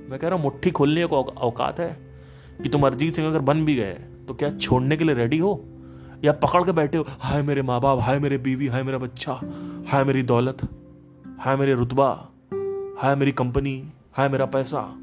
मैं 0.09 0.19
कह 0.19 0.27
रहा 0.27 0.35
हूँ 0.35 0.43
मुट्ठी 0.43 0.71
खोलने 0.71 1.05
को 1.05 1.21
औकात 1.21 1.79
है 1.79 1.89
कि 2.63 2.69
तुम 2.69 2.85
अरिजीत 2.87 3.15
सिंह 3.15 3.27
अगर 3.27 3.39
बन 3.39 3.65
भी 3.65 3.75
गए 3.75 3.93
तो 4.27 4.33
क्या 4.33 4.49
छोड़ने 4.57 4.97
के 4.97 5.03
लिए 5.03 5.15
रेडी 5.15 5.37
हो? 5.37 5.53
या 6.23 6.31
पकड़ 6.31 6.63
के 6.63 6.71
बैठे 6.71 6.97
हो, 6.97 7.05
हाय 7.09 7.41
मेरे 7.41 7.61
माँ 7.61 7.81
बाप 7.81 7.99
हाय 7.99 8.19
मेरे 8.19 8.37
बीवी, 8.37 8.67
हाय 8.67 8.83
मेरा 8.83 8.97
बच्चा, 8.97 9.39
हाय 9.87 10.03
मेरी 10.03 10.23
दौलत, 10.23 10.57
हाय 11.39 11.55
मेरे 11.55 11.73
रुतबा, 11.73 12.27
हाय 12.99 13.15
मेरी 13.15 13.31
कंपनी, 13.31 13.93
हाय 14.13 14.29
मेरा 14.29 14.45
पैसा। 14.45 14.99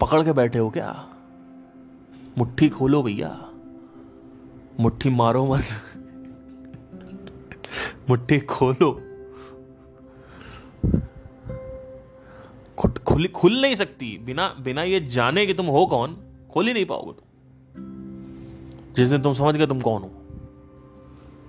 पकड़ 0.00 0.24
के 0.24 0.32
बैठे 0.32 0.58
हो 0.58 0.70
क्या? 0.70 1.08
मुट्ठी 2.38 2.68
खोलो 2.68 3.02
भैया। 3.02 3.50
मुट्ठी 4.80 5.10
मारो 5.10 5.46
मत। 5.46 5.62
मुट्ठी 8.10 8.40
खोलो। 8.40 9.05
खुल 12.78 13.26
खुल 13.26 13.60
नहीं 13.62 13.74
सकती, 13.74 14.18
बिना 14.18 14.48
बिना 14.60 14.82
ये 14.82 15.00
जाने 15.00 15.46
कि 15.46 15.54
तुम 15.54 15.66
हो 15.66 15.86
कौन, 15.86 16.16
खोल 16.52 16.66
ही 16.66 16.72
नहीं 16.72 16.84
पाओगे 16.84 17.12
तुम। 17.12 17.22
जिस 18.94 19.08
दिन 19.08 19.22
तुम 19.22 19.34
समझ 19.34 19.56
गए 19.56 19.66
तुम 19.66 19.80
कौन 19.80 20.02
हो, 20.02 20.10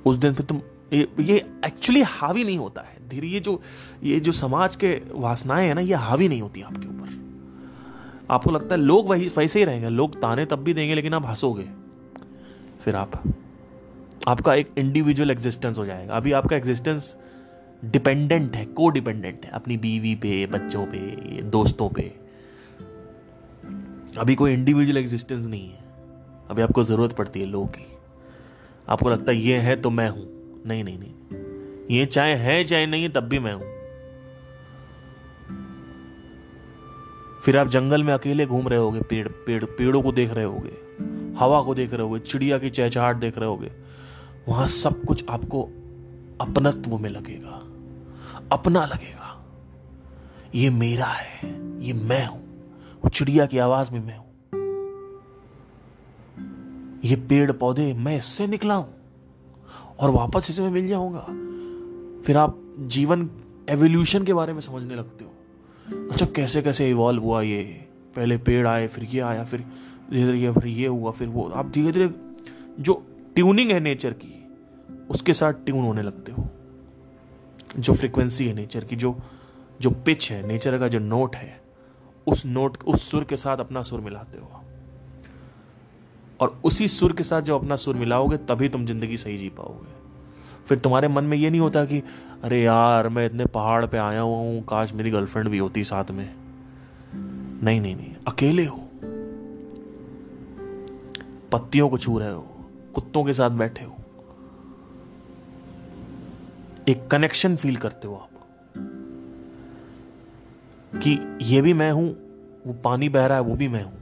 उस 0.06 0.16
दिन 0.16 0.34
फिर 0.34 0.46
तुम, 0.46 0.62
ये 0.94 1.08
ये 1.20 1.38
एक्चुअली 1.66 2.02
हावी 2.02 2.44
नहीं 2.44 2.58
होता 2.58 2.82
है। 2.82 3.10
धीरे, 3.10 3.28
ये 3.28 3.40
जो 3.40 3.62
ये 4.04 4.20
जो 4.20 4.32
समाज 4.32 4.76
के 4.76 5.02
वासनाएँ 5.12 5.68
है 5.68 5.74
ना, 5.74 5.82
ये 5.82 5.94
हावी 5.94 6.28
नहीं 6.28 6.42
होती 6.42 6.62
आपके 6.62 6.88
ऊपर। 6.88 7.16
आपको 8.32 8.52
लगता 8.52 8.76
है 8.76 8.82
लोग 8.82 9.08
वही, 9.08 9.28
वैसे 9.38 9.60
ही 9.60 9.66
रहेंगे, 9.66 9.90
लोग 9.90 10.16
ताने 10.22 10.46
तब 10.46 10.64
भी 10.64 10.74
देंगे, 10.74 10.96
लेकिन 10.96 11.14
आप 11.14 11.26
हंसोगे। 11.26 11.68
फिर 12.82 12.96
आप, 12.96 13.24
आपका 14.28 14.54
एक 14.54 14.72
इंडिविजुअल 14.78 15.32
एग्जिस्टेंस 15.32 15.78
हो 15.78 15.86
जाएगा। 15.86 16.14
अभी 16.14 16.32
आपका 16.32 16.56
एग्जिस्टेंस 16.56 17.16
डिपेंडेंट 17.86 18.56
है 18.56 18.66
को 18.66 18.90
डिपेंडेंट 18.90 19.46
है, 19.46 19.52
अपनी 19.52 19.78
बीवी 19.78 20.16
पे, 20.16 20.46
बच्चों 20.46 20.86
पे, 20.86 20.98
दोस्तों 21.42 21.90
पे। 21.90 22.14
अभी 24.18 24.36
कोई 24.36 24.54
इंडिविजुअल 24.54 24.98
एग्जिस्टेंस 24.98 25.46
नहीं 25.46 25.70
है। 25.70 25.80
अभी 26.50 26.62
आपको 26.62 26.84
ज़रूरत 26.84 27.12
पड़ती 27.14 27.40
है 27.40 27.46
लोगों 27.46 27.68
की। 27.68 27.98
आपको 28.90 29.10
लगता 29.10 29.32
है, 29.32 29.38
ये 29.38 29.58
है 29.58 29.76
तो 29.76 29.90
मैं 29.90 30.10
हूँ। 30.10 30.28
नहीं 30.66 30.84
नहीं 30.84 31.00
नहीं। 31.00 31.98
ये 31.98 32.06
चाहे 32.06 32.36
है, 32.36 32.64
चाहे 32.64 32.86
नहीं 32.86 33.04
है, 33.04 33.10
तब 33.10 33.24
भी 33.24 33.40
मैं 33.40 33.54
हूँ। 33.54 33.78
फिर 37.42 37.58
आप 37.58 37.68
जंगल 37.68 38.04
में 38.04 38.14
अकेले 38.14 38.46
घूम 38.46 38.68
रहे 38.68 38.80
होगे, 38.80 39.02
पेड़ 39.02 39.28
पेड़, 39.28 39.66
पेड़ों 39.66 40.02
को 40.02 40.12
देख 40.12 40.32
रहे 40.32 40.46
होगे, 40.46 40.74
हवा 41.40 41.62
को 41.62 41.76
देख 41.76 41.94
रहे 41.94 42.02
होगे, 42.02 42.20
चिड़िया 42.20 42.58
की 42.58 42.70
चहचहाट 42.70 43.16
देख 43.16 43.38
रहे 43.38 43.50
होगे, 43.50 43.72
वहाँ 44.48 44.68
सब 44.68 45.04
कुछ 45.04 45.26
आपको 45.30 45.62
अपनत्व 46.42 46.98
में 46.98 47.10
लगेगा। 47.10 47.57
अपना 48.52 48.86
लगेगा। 48.86 49.46
ये 50.56 50.70
मेरा 50.70 51.06
है, 51.06 51.40
ये 51.82 51.94
मैं 51.94 52.28
हूँ। 52.28 52.48
वो 53.04 53.10
चिड़िया 53.10 53.46
की 53.46 53.58
आवाज़ 53.58 53.92
में 53.92 54.00
मैं 54.00 54.18
हूँ। 54.18 54.28
ये 57.06 57.16
पेड़ 57.16 57.52
पौधे, 57.52 57.94
मैं 57.94 58.18
इससे 58.18 58.48
निकला 58.48 58.76
हूँ। 58.76 58.94
और 60.00 60.10
वापस 60.10 60.48
इसे 60.50 60.62
मैं 60.62 60.70
मिल 60.70 60.88
जाऊँगा। 60.88 61.20
फिर 62.24 62.38
आप 62.38 62.76
जीवन 62.80 63.30
एवोल्यूशन 63.70 64.24
के 64.24 64.34
बारे 64.34 64.54
में 64.54 64.62
समझने 64.62 64.96
लगते 64.96 65.26
हो। 65.26 65.32
अच्छा 66.12 66.26
कैसे 66.26 66.62
कैसे 66.62 66.90
इवॉल्व 66.90 67.24
हुआ 67.24 67.42
ये? 67.42 67.64
पहले 68.16 68.38
पेड़ 68.38 68.68
आए, 68.68 68.88
फिर 68.88 69.04
ये 69.04 69.20
आया, 69.20 69.44
फिर 69.44 69.60
धीरे 70.12 70.32
धीरे 70.32 70.52
फिर 70.52 70.68
ये 70.68 70.88
हुआ, 70.88 71.12
फिर 71.12 71.28
वो। 71.28 71.50
आप 71.50 71.70
धीरे 71.70 71.92
धीरे 71.92 72.16
जो 72.80 73.06
ट्यूनिंग 73.36 73.72
है 73.72 73.80
नेचर 73.80 74.14
की, 74.14 74.48
उसके 75.10 75.34
साथ 75.34 75.54
ट्यून 75.54 75.86
होने 75.86 76.02
लगते 76.02 76.32
हो। 76.32 76.50
जो 77.80 77.94
फ्रीक्वेंसी 77.94 78.48
है 78.48 78.54
नेचर 78.54 78.84
की, 78.84 78.96
जो 78.96 79.16
जो 79.82 79.90
पिच 79.90 80.32
है 80.32 80.48
नेचर 80.48 80.78
का 80.80 80.88
जो 80.88 81.00
नोट 81.00 81.36
है, 81.36 81.62
उस 82.28 82.46
नोट 82.46 82.78
उस 82.84 83.12
सुर 83.12 83.24
के 83.24 83.38
साथ 83.38 83.58
अपना 83.58 83.82
सुर 83.82 84.02
मिलाते 84.02 84.38
हो 84.38 84.64
और 86.40 86.62
उसी 86.64 86.88
सुर 86.88 87.14
के 87.14 87.24
साथ 87.24 87.42
जब 87.42 87.54
अपना 87.54 87.76
सुर 87.76 87.96
मिलाओगे, 87.96 88.38
तभी 88.38 88.70
तुम 88.70 88.86
ज़िंदगी 88.86 89.18
सही 89.18 89.38
जी 89.38 89.50
पाओगे। 89.50 89.96
फिर 90.68 90.78
तुम्हारे 90.78 91.08
मन 91.08 91.24
में 91.24 91.38
ये 91.38 91.50
नहीं 91.50 91.62
होता 91.62 91.86
कि, 91.86 92.04
अरे 92.44 92.62
यार, 92.64 93.10
मैं 93.10 93.26
इतने 93.26 93.46
पहाड़ 93.46 93.86
पे 93.86 93.98
आया 93.98 94.22
हुआ 94.22 94.38
हूँ, 94.38 94.64
काश 94.64 94.94
मेरी 94.94 95.12
गर्लफ्रेंड 95.12 95.50
भी 95.50 95.58
होती 95.58 95.84
साथ 95.84 96.12
में। 96.12 96.36
नहीं 97.64 97.82
नहीं 97.82 97.96
नहीं, 97.96 98.16
अकेले 98.28 98.66
हो। 98.66 98.78
पत्तियों 101.52 101.90
को 101.90 101.98
छू 101.98 102.20
रहे 102.20 102.32
हो, 102.32 102.48
कुत्तों 102.94 103.24
के 103.24 103.34
साथ 103.34 103.50
बैठे 103.50 103.86
हो। 103.86 103.97
एक 106.88 107.08
कनेक्शन 107.08 107.56
फील 107.56 107.78
करते 107.78 108.08
हो 108.08 108.16
आप। 108.16 108.30
कि 110.96 111.38
ये 111.42 111.62
भी 111.62 111.74
मैं 111.74 111.92
हूँ, 111.92 112.10
वो 112.68 112.74
पानी 112.74 113.10
बह 113.10 113.26
रहा 113.26 113.38
है, 113.38 113.44
वो 113.44 113.56
भी 113.56 113.68
मैं 113.68 113.84
हूँ। 113.84 113.94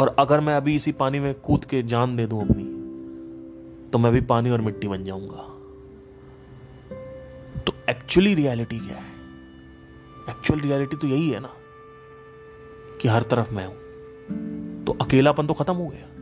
और 0.00 0.16
अगर 0.18 0.40
मैं 0.40 0.54
अभी 0.54 0.74
इसी 0.74 0.92
पानी 0.92 1.20
में 1.20 1.34
कूद 1.34 1.64
के 1.64 1.82
जान 1.82 2.16
दे 2.16 2.26
दूँ 2.26 2.42
अपनी 2.42 2.64
तो 3.90 3.98
मैं 3.98 4.12
भी 4.12 4.20
पानी 4.20 4.50
और 4.50 4.60
मिट्टी 4.60 4.88
बन 4.88 5.04
जाऊँगा। 5.04 5.42
तो 7.60 7.74
एक्चुअली 7.90 8.34
रियलिटी 8.34 8.78
क्या 8.78 8.96
है? 8.96 9.12
एक्चुअल 10.30 10.60
रियलिटी 10.60 10.96
तो 10.96 11.06
यही 11.06 11.30
है 11.30 11.40
ना, 11.40 11.50
कि 13.00 13.08
हर 13.08 13.22
तरफ़ 13.22 13.54
मैं 13.54 13.66
हूँ। 13.66 13.76
तो 14.84 14.92
अकेलापन 14.92 15.46
तो 15.46 15.54
खत्म 15.54 15.74
हो 15.74 15.88
गया। 15.88 16.13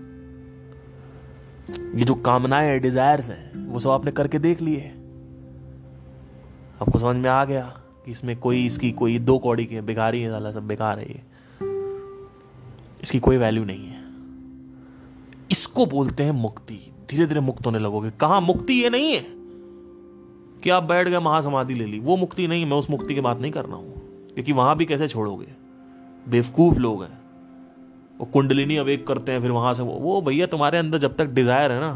ये 1.70 2.04
जो 2.04 2.14
कामनाएँ 2.14 2.68
है 2.68 2.78
डिजायर्स 2.78 3.28
हैं, 3.30 3.66
वो 3.66 3.80
सब 3.80 3.90
आपने 3.90 4.10
करके 4.10 4.38
देख 4.38 4.60
लिए 4.60 4.80
आपको 6.82 6.98
समझ 6.98 7.16
में 7.16 7.30
आ 7.30 7.44
गया 7.44 7.80
कि 8.04 8.10
इसमें 8.10 8.36
कोई, 8.36 8.66
इसकी 8.66 8.92
कोई 8.92 9.18
दो 9.18 9.38
कौड़ी 9.38 9.64
के 9.64 9.80
बेकारी 9.80 10.22
है, 10.22 10.30
साला 10.30 10.52
सब 10.52 10.66
बेकार 10.66 10.98
है 10.98 11.10
ये। 11.10 11.22
इसकी 13.02 13.18
कोई 13.18 13.36
वैल्यू 13.36 13.64
नहीं 13.64 13.86
है। 13.86 14.04
इसको 15.50 15.86
बोलते 15.86 16.22
हैं 16.22 16.30
मुक्ति। 16.30 16.92
धीरे 17.10 17.26
धीरे 17.26 17.40
मुक्त 17.40 17.66
होने 17.66 17.78
लगोगे। 17.78 18.10
कहा 18.10 18.40
मुक्ति 18.40 18.82
ये 18.82 18.90
नहीं 18.90 19.14
है 19.14 19.26
कि 20.60 20.70
आप 20.70 20.82
बैठ 20.82 21.08
गए, 21.08 21.18
महासमाधि 21.18 21.74
ले 21.74 21.86
ली। 21.86 21.98
वो 21.98 22.16
मुक्ति 22.16 22.48
नहीं, 22.48 22.66
मैं 22.66 22.76
उस 22.76 22.90
मुक्ति 22.90 23.14
की 23.14 23.20
बात 23.20 23.40
नहीं 23.40 23.52
कर 23.52 23.64
रहा 23.64 23.76
हूँ। 23.76 23.94
क्योंकि 24.34 24.52
वहाँ 24.52 24.76
भी 24.76 24.84
कैसे 24.84 25.08
छोड़ोगे? 25.08 25.48
बेवकूफ़ 26.28 26.78
लोग 26.78 27.02
हैं। 27.02 27.21
वो 28.22 28.26
कुंडलिनी 28.26 28.76
अवेक 28.76 29.06
करते 29.06 29.32
हैं 29.32 29.40
फिर 29.42 29.50
वहाँ 29.50 29.72
से 29.74 29.82
वो, 29.82 29.92
वो 29.92 30.20
भैया 30.22 30.46
तुम्हारे 30.46 30.78
अंदर 30.78 30.98
जब 30.98 31.16
तक 31.16 31.26
डिज़ायर 31.28 31.72
है 31.72 31.80
ना 31.80 31.92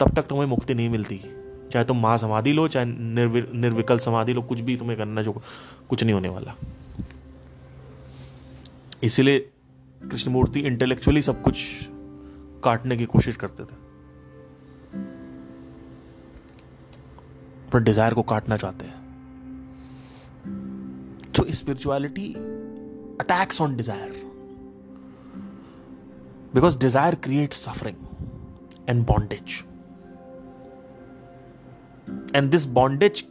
तब 0.00 0.12
तक 0.16 0.26
तुम्हें 0.26 0.46
मुक्ति 0.46 0.74
नहीं 0.74 0.88
मिलती। 0.90 1.20
चाहे 1.72 1.84
तुम 1.84 2.00
महासमाधि 2.00 2.52
लो 2.52 2.66
चाहे 2.68 2.86
निर्वि, 2.86 3.42
निर्विकल 3.54 3.98
समाधि 3.98 4.32
लो 4.32 4.42
कुछ 4.42 4.60
भी 4.60 4.76
तुम्हें 4.76 4.96
करना 4.98 5.22
जो 5.22 5.32
कुछ 5.88 6.02
नहीं 6.04 6.14
होने 6.14 6.28
वाला। 6.28 6.54
इसीलिए 9.02 9.38
कृष्णमूर्ति 10.00 10.60
इंटेलेक्चुअली 10.60 11.22
सब 11.22 11.42
कुछ 11.42 11.88
काटने 12.64 12.96
की 12.96 13.04
कोशिश 13.06 13.36
करते 13.36 13.62
थे। 13.62 13.76
अपने 17.66 17.80
डिज़ायर 17.80 18.14
को 18.14 18.22
काटना 18.22 18.56
चाहते 18.56 18.84
हैं। 18.84 19.04
तो 21.32 21.44
spirituality 21.50 22.32
attacks 23.20 23.60
on 23.60 23.76
desire 23.76 24.25
because 26.56 26.78
desire 26.78 27.14
create 27.24 27.52
suffering 27.52 27.96
and 28.88 29.04
bondage 29.06 29.56
and 32.36 32.50
this 32.50 32.64
bondage 32.78 33.24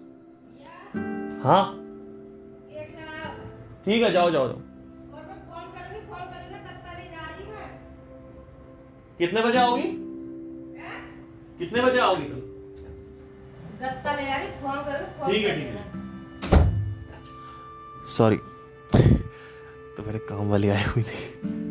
हाँ? 1.44 1.64
ठीक 3.86 4.04
है, 4.04 4.12
जाओ 4.12 4.30
जाओ 4.32 4.48
जाओ। 4.48 4.62
कितने 9.20 9.42
बजे 9.42 9.58
आओगी? 9.58 9.90
कितने 11.60 11.82
बजे 11.82 12.00
आओगी 12.00 12.26
कल? 12.26 12.42
ठीक 15.28 15.46
है 15.46 15.56
ठीक 15.56 15.76
है। 15.76 15.84
सॉरी 18.18 18.38
तो 19.98 20.04
मेरे 20.08 20.20
काम 20.30 20.50
वाली 20.50 20.70
आई 20.70 20.84
हुई 20.84 21.04
थी 21.04 21.65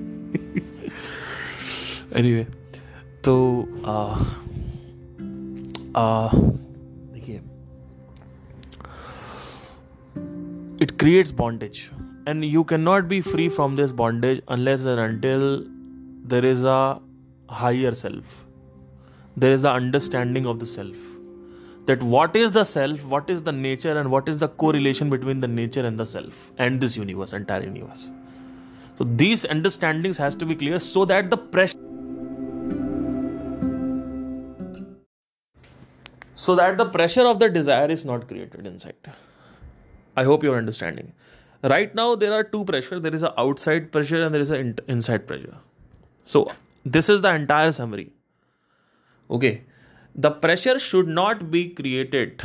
एनीवे 2.15 2.43
तो 3.23 3.35
आ, 3.85 3.97
आ, 6.01 6.29
देखिए 7.13 7.41
it 10.81 10.91
creates 10.99 11.31
bondage 11.43 11.89
and 12.27 12.43
you 12.43 12.63
can 12.63 12.81
not 12.81 13.05
be 13.13 13.21
free 13.21 13.49
from 13.49 13.75
this 13.77 13.91
bondage 14.03 14.41
unless 14.49 14.87
and 14.87 14.99
until 14.99 15.45
there 16.33 16.45
is 16.45 16.65
a 16.65 16.79
higher 17.51 17.91
self. 17.95 18.33
There 19.35 19.53
is 19.53 19.63
the 19.63 19.71
understanding 19.71 20.45
of 20.45 20.59
the 20.59 20.65
self. 20.65 21.07
that 21.89 22.03
what 22.03 22.35
is 22.35 22.51
the 22.51 22.63
self, 22.63 23.03
what 23.11 23.29
is 23.33 23.39
the 23.41 23.51
nature, 23.51 23.93
and 23.99 24.11
what 24.11 24.27
is 24.29 24.37
the 24.37 24.47
correlation 24.63 25.09
between 25.09 25.39
the 25.39 25.47
nature 25.47 25.83
and 25.89 26.01
the 26.01 26.05
self 26.05 26.41
and 26.65 26.79
this 26.79 26.95
universe, 26.95 27.33
entire 27.33 27.63
universe. 27.63 28.11
So 28.99 29.07
these 29.21 29.45
understandings 29.55 30.19
has 30.23 30.35
to 30.35 30.45
be 30.45 30.55
clear 30.55 30.77
so 30.77 31.05
that 31.05 31.31
the 31.31 31.39
pressure 31.55 31.82
so 36.34 36.54
that 36.56 36.76
the 36.76 36.84
pressure 36.84 37.26
of 37.26 37.38
the 37.38 37.48
desire 37.48 37.90
is 37.90 38.04
not 38.04 38.26
created 38.28 38.66
inside. 38.66 38.94
I 40.16 40.24
hope 40.24 40.42
you're 40.42 40.56
understanding. 40.56 41.12
Right 41.62 41.94
now, 41.94 42.14
there 42.14 42.32
are 42.32 42.44
two 42.44 42.64
pressure. 42.64 43.00
There 43.00 43.14
is 43.14 43.22
a 43.22 43.38
outside 43.40 43.90
pressure 43.92 44.22
and 44.22 44.34
there 44.34 44.40
is 44.40 44.50
an 44.50 44.78
inside 44.86 45.26
pressure. 45.26 45.56
So 46.24 46.50
this 46.84 47.08
is 47.08 47.20
the 47.20 47.34
entire 47.34 47.72
summary. 47.72 48.12
Okay, 49.30 49.62
the 50.14 50.30
pressure 50.30 50.78
should 50.78 51.08
not 51.08 51.50
be 51.50 51.70
created, 51.70 52.42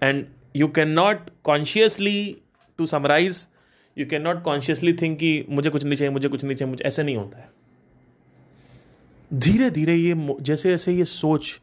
and 0.00 0.30
you 0.52 0.68
cannot 0.68 1.30
consciously 1.42 2.42
to 2.78 2.86
summarize. 2.86 3.48
You 3.96 4.06
cannot 4.06 4.42
consciously 4.44 4.92
think 4.92 5.18
कि 5.18 5.46
मुझे 5.48 5.70
कुछ 5.70 5.84
नहीं 5.84 5.96
चाहिए 5.96 6.12
मुझे 6.12 6.28
कुछ 6.28 6.44
नहीं 6.44 6.56
चाहिए 6.56 6.70
मुझे 6.70 6.84
ऐसे 6.84 7.02
नहीं 7.02 7.16
होता 7.16 7.38
है 7.38 7.48
धीरे 9.34 9.70
धीरे 9.70 9.94
ये 9.94 10.14
जैसे 10.40 10.70
जैसे 10.70 10.92
ये 10.92 11.04
सोच 11.04 11.60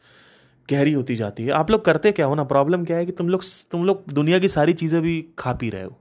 गहरी 0.70 0.93
होती 0.93 1.16
जाती 1.16 1.43
है। 1.43 1.51
आप 1.51 1.72
लोग 1.72 1.84
करते 1.86 2.12
क्या 2.12 2.26
हो 2.26 2.36
ना? 2.36 2.43
प्रॉब्लम 2.45 2.84
क्या 2.86 2.97
है 2.97 3.05
कि 3.05 3.12
तुम 3.12 3.30
लोग 3.30 3.43
तुम 3.72 3.86
लोग 3.86 4.03
दुनिया 4.14 4.39
की 4.39 4.47
सारी 4.47 4.74
चीज़ें 4.74 5.01
भी 5.01 5.22
खा 5.39 5.53
पी 5.53 5.70
रहे 5.70 5.84
हो। 5.84 5.97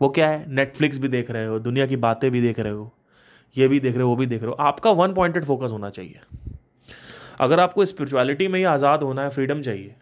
वो 0.00 0.08
क्या 0.08 0.28
है? 0.28 0.44
नेटफ्लिक्स 0.50 0.98
भी 0.98 1.08
देख 1.08 1.30
रहे 1.30 1.46
हो, 1.46 1.58
दुनिया 1.60 1.86
की 1.86 1.96
बातें 1.98 2.30
भी 2.30 2.40
देख 2.40 2.58
रहे 2.58 2.72
हो, 2.72 2.92
ये 3.56 3.68
भी 3.68 3.80
देख 3.80 3.94
रहे 3.94 4.02
हो, 4.02 4.08
वो 4.08 4.16
भी 4.16 4.26
देख 4.26 4.42
रहे 4.42 4.48
हो। 4.48 4.56
आपका 4.60 4.90
वन 4.92 5.14
पॉइंटेड 5.14 5.44
फोकस 5.44 5.70
होना 5.70 5.90
चाहिए। 5.90 6.20
अगर 7.40 7.60
आपको 7.60 7.84
स्पिरिचुअलिटी 7.84 8.48
में 8.48 8.58
ही 8.58 8.64
आज़ाद 8.66 9.02
होना 9.02 9.22
है 9.22 9.30
फ्रीडम 9.30 9.60
चाहिए 9.62 9.94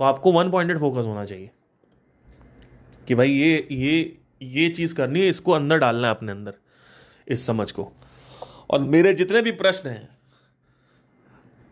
तो 0.00 0.04
आपको 0.04 0.32
वन 0.32 0.50
पॉइंटेड 0.50 0.78
फोकस 0.78 1.04
होना 1.04 1.24
चाहिए। 1.24 1.50
कि 3.08 3.14
भाई 3.14 3.30
ये 3.30 3.66
ये 3.72 4.18
ये 4.44 4.68
चीज़ 4.70 4.94
करनी 4.94 5.20
है, 5.20 5.28
इसको 5.28 5.52
अंदर 5.52 5.78
डालना 5.78 6.08
है 6.08 6.14
अपने 6.14 6.32
अंदर, 6.32 6.54
इस 7.28 7.46
समझ 7.46 7.70
को। 7.72 7.92
और 8.70 8.80
मेरे 8.80 9.12
जितने 9.14 9.42
भी 9.42 9.50
प्रश्न 9.52 9.88
हैं 9.88 10.08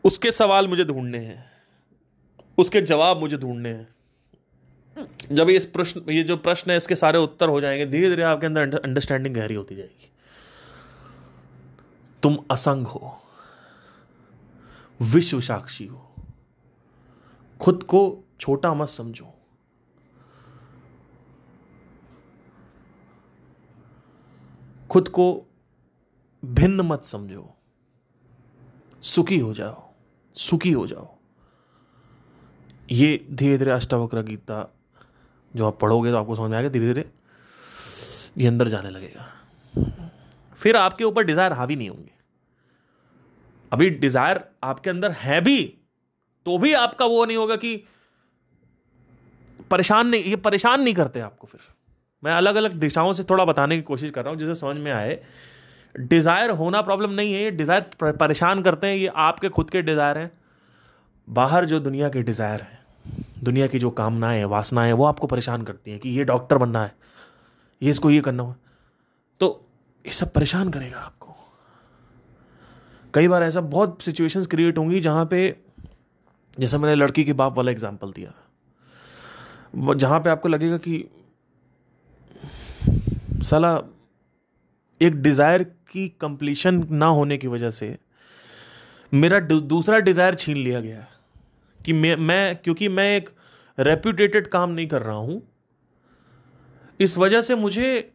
उसके 0.05 0.33
सवाल 0.33 0.69
मुझे 0.69 0.85
ढूँढने 0.85 1.19
हैं। 1.19 1.51
उसके 2.59 2.81
जवाब 2.81 3.19
मुझे 3.21 3.37
ढूँढने 3.37 3.69
हैं। 3.69 3.95
जब 5.33 5.51
ये 5.51 5.59
प्रश्न, 5.59 6.03
ये 6.09 6.23
जो 6.23 6.37
प्रश्न 6.37 6.71
है, 6.71 6.77
इसके 6.77 6.97
सारे 6.97 7.19
उत्तर 7.19 7.49
हो 7.49 7.61
जाएँगे 7.61 7.87
धीरे 7.87 8.09
धीरे 8.09 8.23
आपके 8.23 8.47
अंदर 8.47 8.79
अंडरस्टैंडिंग 8.79 9.35
गहरी 9.35 9.55
होती 9.55 9.77
जाएगी। 9.77 10.13
तुम 12.23 12.39
असंग 12.51 12.87
हो। 12.87 13.23
विश्व 15.03 15.41
साक्षी 15.41 15.87
हो। 15.87 16.15
खुद 17.61 17.83
को 17.83 18.25
छोटा 18.41 18.75
मत 18.75 18.89
समझो। 18.89 19.35
खुद 24.91 25.09
को 25.09 25.47
भिन्न 26.45 26.81
मत 26.81 27.05
समझो। 27.05 27.55
सुखी 29.03 29.39
हो 29.39 29.55
जाओ। 29.55 29.89
सुखी 30.37 30.72
हो 30.72 30.87
जाओ। 30.87 31.09
ये 32.89 33.26
धीरे 33.31 33.59
धीरे 33.59 33.70
अष्टावक्र 33.70 34.22
गीता 34.22 34.68
जो 35.55 35.66
आप 35.66 35.78
पढ़ोगे 35.81 36.11
तो 36.11 36.16
आपको 36.16 36.35
समझ 36.35 36.51
में 36.51 36.57
आएगा 36.57 36.68
धीरे 36.68 36.87
धीरे 36.87 37.11
ये 38.39 38.47
अंदर 38.49 38.68
जाने 38.68 38.91
लगेगा। 38.91 39.26
फिर 40.59 40.76
आपके 40.76 41.05
ऊपर 41.05 41.24
डिज़ायर 41.24 41.53
हावी 41.53 41.76
नहीं 41.76 41.89
होंगे। 41.91 42.12
अभी 43.72 43.91
डिज़ायर 43.91 44.45
आपके 44.64 44.91
अंदर 44.91 45.11
है 45.12 45.41
भी 45.41 45.62
तो 46.47 46.57
भी 46.59 46.72
आपका 46.74 47.07
वो 47.07 47.24
नहीं 47.24 47.37
होगा 47.37 47.57
कि 47.57 47.76
परेशान 49.70 50.09
नहीं, 50.09 50.22
ये 50.22 50.37
परेशान 50.39 50.83
नहीं 50.83 50.95
करते 50.95 51.20
आपको 51.20 51.47
फिर। 51.47 51.61
मैं 52.22 52.33
अलग 52.33 52.55
अलग 52.55 52.72
दिशाओं 52.78 53.12
से 53.12 53.24
थोड़ा 53.24 53.45
बताने 53.45 53.76
की 53.76 53.83
कोशिश 53.83 54.11
कर 54.11 54.22
रहा 54.22 54.31
हूँ, 54.31 54.39
जिसे 54.41 54.55
समझ 54.55 54.76
में 54.76 54.91
आए। 54.93 55.22
डिज़ायर 55.95 56.51
होना 56.53 56.80
प्रॉब्लम 56.82 57.11
नहीं 57.11 57.32
है, 57.32 57.43
ये 57.43 57.51
डिज़ायर 57.53 58.12
परेशान 58.14 58.62
करते 58.62 58.86
हैं, 58.86 58.97
ये 58.97 59.07
आपके 59.18 59.49
खुद 59.51 59.70
के 59.70 59.82
डिज़ायर 59.82 60.18
हैं। 60.18 60.30
बाहर 61.28 61.64
जो 61.64 61.80
दुनिया 61.80 62.09
के 62.09 62.22
डिज़ायर 62.22 62.61
हैं, 62.61 62.78
दुनिया 63.45 63.66
की 63.66 63.78
जो 63.78 63.91
कामनाएँ 63.93 64.45
वासनाएँ 64.47 64.93
वो 64.93 65.05
आपको 65.05 65.26
परेशान 65.26 65.62
करती 65.62 65.91
हैं 65.91 66.01
कि 66.01 66.11
ये 66.11 66.24
डॉक्टर 66.24 66.59
बनना 66.59 66.82
है, 66.82 66.93
ये 67.82 67.91
इसको 67.91 68.11
ये 68.11 68.20
करना 68.20 68.43
हो 68.43 68.55
तो 69.41 69.49
ये 70.05 70.12
सब 70.12 70.32
परेशान 70.32 70.70
करेगा 70.70 70.99
आपको। 70.99 71.34
कई 73.14 73.28
बार 73.28 73.43
ऐसा 73.43 73.61
बहुत 73.61 74.03
सिचुएशंस 74.03 74.47
क्रिएट 74.47 74.78
होंगी 74.78 75.01
जहाँ 75.01 75.24
पे, 75.26 75.57
जैसे 76.55 76.78
मैंने 76.78 76.95
लड़की 76.95 77.24
के 77.24 77.32
बाप 77.34 77.57
वाला 77.57 77.70
एग्ज़ाम्पल 77.70 78.12
दिया। 78.12 78.32
जहाँ 79.95 80.20
पे 80.20 80.30
आपको 80.30 80.49
लगेगा 80.49 80.76
कि, 80.78 81.05
सला, 83.45 83.78
एक 85.01 85.20
डिज़ायर 85.22 85.62
की 85.91 86.09
कंप्लीशन 86.20 86.86
ना 86.93 87.07
होने 87.09 87.38
की 87.38 87.49
वजह 87.49 87.70
से 87.72 87.97
मेरा 89.12 89.41
दूसरा 89.41 89.99
डिज़ायर 90.01 90.34
छीन 90.34 90.57
लिया 90.57 90.80
गया 90.80 91.07
कि 91.80 91.93
मैं 91.93 92.16
मैं, 92.18 92.57
क्योंकि 92.57 92.88
मैं 92.91 93.16
एक 93.16 93.28
रेप्यूटेटेड 93.78 94.47
काम 94.49 94.70
नहीं 94.70 94.86
कर 94.86 95.03
रहा 95.03 95.16
हूँ। 95.16 95.43
इस 97.01 97.16
वजह 97.18 97.41
से 97.41 97.55
मुझे 97.57 98.11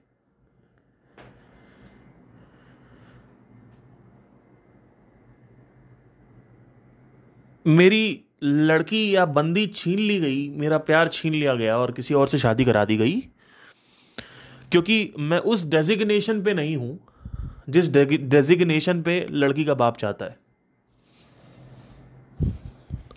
मेरी 7.65 8.21
लड़की 8.43 9.15
या 9.15 9.25
बंदी 9.27 9.65
छीन 9.67 9.99
ली 9.99 10.19
गई, 10.19 10.49
मेरा 10.49 10.77
प्यार 10.79 11.07
छीन 11.09 11.33
लिया 11.33 11.53
गया 11.55 11.77
और 11.77 11.91
किसी 11.91 12.13
और 12.13 12.27
से 12.27 12.37
शादी 12.37 12.65
करा 12.65 12.83
दी 12.85 12.97
गई, 12.97 13.15
क्योंकि 14.71 15.13
मैं 15.19 15.39
उस 15.39 15.65
डेजिग्नेशन 15.67 16.41
पे 16.43 16.53
नहीं 16.53 16.75
हूँ। 16.77 16.97
जिस 17.69 17.89
डेजिग्नेशन 17.89 19.01
पे 19.01 19.27
लड़की 19.31 19.65
का 19.65 19.73
बाप 19.73 19.97
चाहता 19.97 20.25
है। 20.25 20.39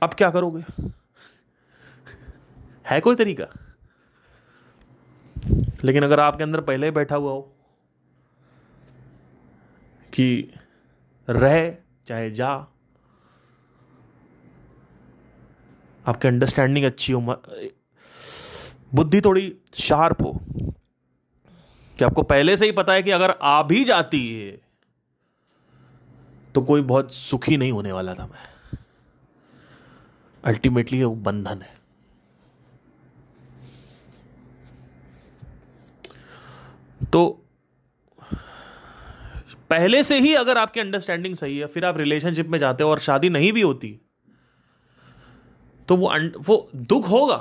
अब 0.03 0.15
क्या 0.15 0.31
करोगे? 0.31 0.65
है 2.91 3.01
कोई 3.01 3.17
तरीका? 3.17 3.47
लेकिन 5.85 6.03
अगर 6.03 6.21
आपके 6.21 6.43
अंदर 6.43 6.61
पहले 6.61 6.87
ही 6.87 6.91
बैठा 6.91 7.17
हुआ 7.17 7.33
हो 7.33 7.41
कि 10.15 10.55
रह, 11.31 11.77
चाहे 12.07 12.31
जा, 12.31 12.67
आपकी 16.07 16.29
अंडरस्टैंडिंग 16.29 16.87
अच्छी 16.87 17.13
हो 17.13 17.21
बुद्धि 18.95 19.21
थोड़ी 19.21 19.59
शार्प 19.75 20.23
हो 20.23 20.41
कि 21.99 22.05
आपको 22.05 22.23
पहले 22.23 22.57
से 22.57 22.67
ही 22.67 22.73
पता 22.73 22.93
है 22.93 23.03
कि 23.03 23.11
अगर 23.11 23.31
आ 23.31 23.63
भी 23.63 23.85
जाती 23.85 24.21
है 24.35 24.61
तो 26.55 26.63
कोई 26.63 26.83
बहुत 26.83 27.13
सुखी 27.15 27.57
नहीं 27.57 27.73
होने 27.73 27.93
वाला 27.93 28.15
था 28.15 28.27
मैं। 28.27 28.79
अल्टीमेटली 30.45 31.03
वो 31.05 31.15
बंधन 31.15 31.63
है। 31.63 31.77
तो 37.13 37.27
पहले 39.71 40.03
से 40.03 40.19
ही 40.19 40.35
अगर 40.35 40.59
आपकी 40.59 40.81
अंडरस्टैंडिंग 40.81 41.35
सही 41.37 41.59
है, 41.59 41.67
फिर 41.67 41.85
आप 41.85 41.97
रिलेशनशिप 41.97 42.49
में 42.49 42.59
जाते 42.59 42.85
हो 42.85 42.91
और 42.91 42.99
शादी 42.99 43.29
नहीं 43.31 43.53
भी 43.53 43.61
होती 43.63 43.99
तो 45.89 45.97
वो 45.97 46.13
वो 46.39 46.69
दुख 46.75 47.09
होगा, 47.09 47.37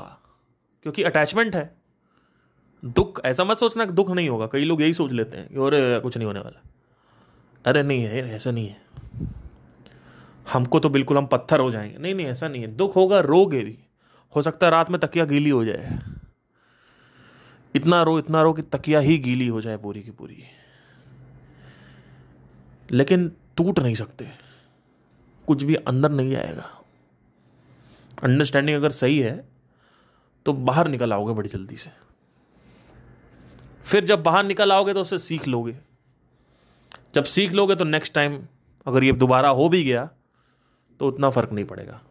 क्योंकि 0.86 1.04
अटैचमेंट 1.04 1.56
है। 1.56 1.77
दुख, 2.86 3.22
ऐसा 3.26 3.44
मत 3.44 3.58
सोचना 3.58 3.86
दुख 3.86 4.12
नहीं 4.12 4.30
होगा। 4.30 4.48
कई 4.48 4.66
लोग 4.66 4.82
यही 4.82 4.94
सोच 4.94 5.12
लेते 5.12 5.38
हैं 5.38 5.48
कि 5.48 5.56
अरे 5.56 6.00
कुछ 6.00 6.18
नहीं 6.18 6.28
होने 6.28 6.40
वाला। 6.40 6.62
अरे 7.66 7.84
नहीं 7.84 8.04
है 8.04 8.36
ऐसा 8.36 8.52
नहीं 8.52 8.68
है। 8.68 8.82
हमको 10.54 10.80
तो 10.80 10.90
बिल्कुल 10.90 11.18
हम 11.18 11.26
पत्थर 11.26 11.60
हो 11.60 11.72
जाएँगे। 11.72 11.98
नहीं 11.98 12.16
नहीं, 12.16 12.26
ऐसा 12.26 12.48
नहीं 12.48 12.62
है। 12.62 12.68
दुख 12.68 12.96
होगा, 12.96 13.20
रोगे 13.20 13.62
भी। 13.62 13.80
हो 14.36 14.42
सकता 14.42 14.68
है 14.68 14.72
रात 14.72 14.92
में 14.92 15.00
तकिया 15.00 15.26
गीली 15.26 15.50
हो 15.50 15.66
जाए। 15.66 16.00
इतना 17.76 18.04
रो 18.04 18.20
इतना 18.20 18.42
रो 18.42 18.54
कि 18.54 18.62
तकिया 18.62 19.00
ही 19.00 19.18
गीली 19.18 19.48
हो 19.48 19.62
जाए 19.62 19.78
पूरी 19.78 20.02
की 20.04 20.12
पूरी। 20.12 20.44
लेकिन 22.92 23.32
टूट 23.58 23.80
नहीं 23.80 23.96
सकते। 23.96 24.30
कुछ 25.48 25.64
भी 25.64 25.76
अंदर 25.76 26.10
नहीं 26.10 26.32
जाएगा 26.32 26.82
अंडरस्टैंडिंग 28.24 28.78
अगर 28.78 28.90
सही 28.90 29.20
है 29.20 29.50
तो 30.46 30.54
बाहर 30.54 30.88
निकल 30.88 31.14
आओगे 31.14 31.34
बड़ी 31.34 31.50
जल्दी 31.50 31.76
से। 31.76 32.07
फिर 33.88 34.06
जब 34.06 34.24
बाहर 34.24 34.44
निकल 34.44 34.72
आओगे 34.72 34.94
तो 34.94 35.02
उससे 35.02 35.18
सीख 35.20 35.48
लोगे। 35.48 35.76
जब 37.16 37.24
सीख 37.26 37.52
लोगे 37.52 37.76
तो 37.76 37.86
नेक्स्ट 37.86 38.14
टाइम 38.14 38.42
अगर 38.86 39.04
ये 39.04 39.12
दोबारा 39.14 39.50
हो 39.50 39.68
भी 39.70 39.84
गया 39.84 40.10
तो 41.00 41.08
उतना 41.08 41.30
फ़र्क 41.30 41.52
नहीं 41.52 41.66
पड़ेगा। 41.66 42.02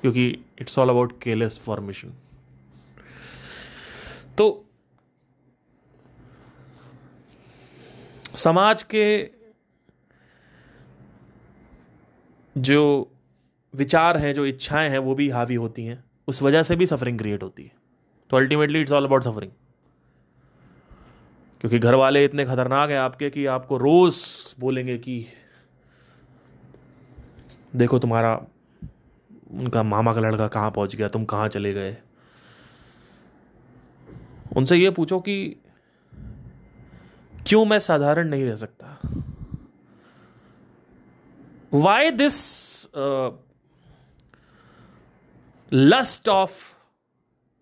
क्योंकि 0.00 0.26
it's 0.60 0.78
all 0.78 0.88
about 0.88 1.20
careless 1.22 1.58
formation 1.58 2.12
तो 4.38 4.66
समाज 8.36 8.82
के 8.82 9.30
जो 12.56 12.80
विचार 13.74 14.16
हैं, 14.16 14.34
जो 14.34 14.44
इच्छाएँ 14.46 14.88
हैं, 14.90 14.98
वो 14.98 15.14
भी 15.14 15.28
हावी 15.30 15.54
होती 15.54 15.84
हैं। 15.84 16.02
उस 16.28 16.42
वजह 16.42 16.62
से 16.62 16.76
भी 16.76 16.86
सफरिंग 16.86 17.18
क्रिएट 17.18 17.42
होती 17.42 17.62
है। 17.62 17.72
तो 18.30 18.36
ultimately 18.36 18.80
it's 18.80 18.92
all 18.92 19.04
about 19.04 19.24
suffering 19.24 19.52
क्योंकि 21.60 21.78
घर 21.78 21.94
वाले 21.94 22.24
इतने 22.24 22.44
खतरनाक 22.44 22.90
हैं 22.90 22.98
आपके 22.98 23.30
कि 23.30 23.46
आपको 23.46 23.76
रोज 23.78 24.16
बोलेंगे 24.60 24.96
कि 24.98 25.24
देखो 27.76 27.98
तुम्हारा, 27.98 28.34
उनका 29.50 29.82
मामा 29.82 30.12
का 30.12 30.20
लड़का 30.20 30.46
कहाँ 30.48 30.70
पहुँच 30.70 30.96
गया, 30.96 31.08
तुम 31.08 31.24
कहाँ 31.24 31.48
चले 31.48 31.72
गए? 31.72 31.96
उनसे 34.56 34.76
ये 34.76 34.90
पूछो 34.90 35.20
कि 35.20 35.56
क्यों 37.46 37.64
मैं 37.64 37.78
साधारण 37.78 38.28
नहीं 38.28 38.44
रह 38.44 38.56
सकता? 38.56 38.98
Why 41.72 42.10
this 42.10 42.36
lust 45.72 46.28
of 46.28 46.52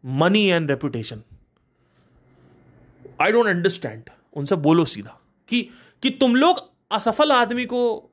money 0.04 0.44
and 0.46 0.70
reputation 0.70 1.22
I 3.20 3.32
don't 3.32 3.46
understand 3.46 4.10
उनसे 4.32 4.56
बोलो 4.56 4.84
सीधा 4.84 5.20
कि 5.48 5.70
कि 6.02 6.10
तुम 6.10 6.36
लोग 6.36 6.70
असफल 6.90 7.32
आदमी 7.32 7.64
को 7.66 8.10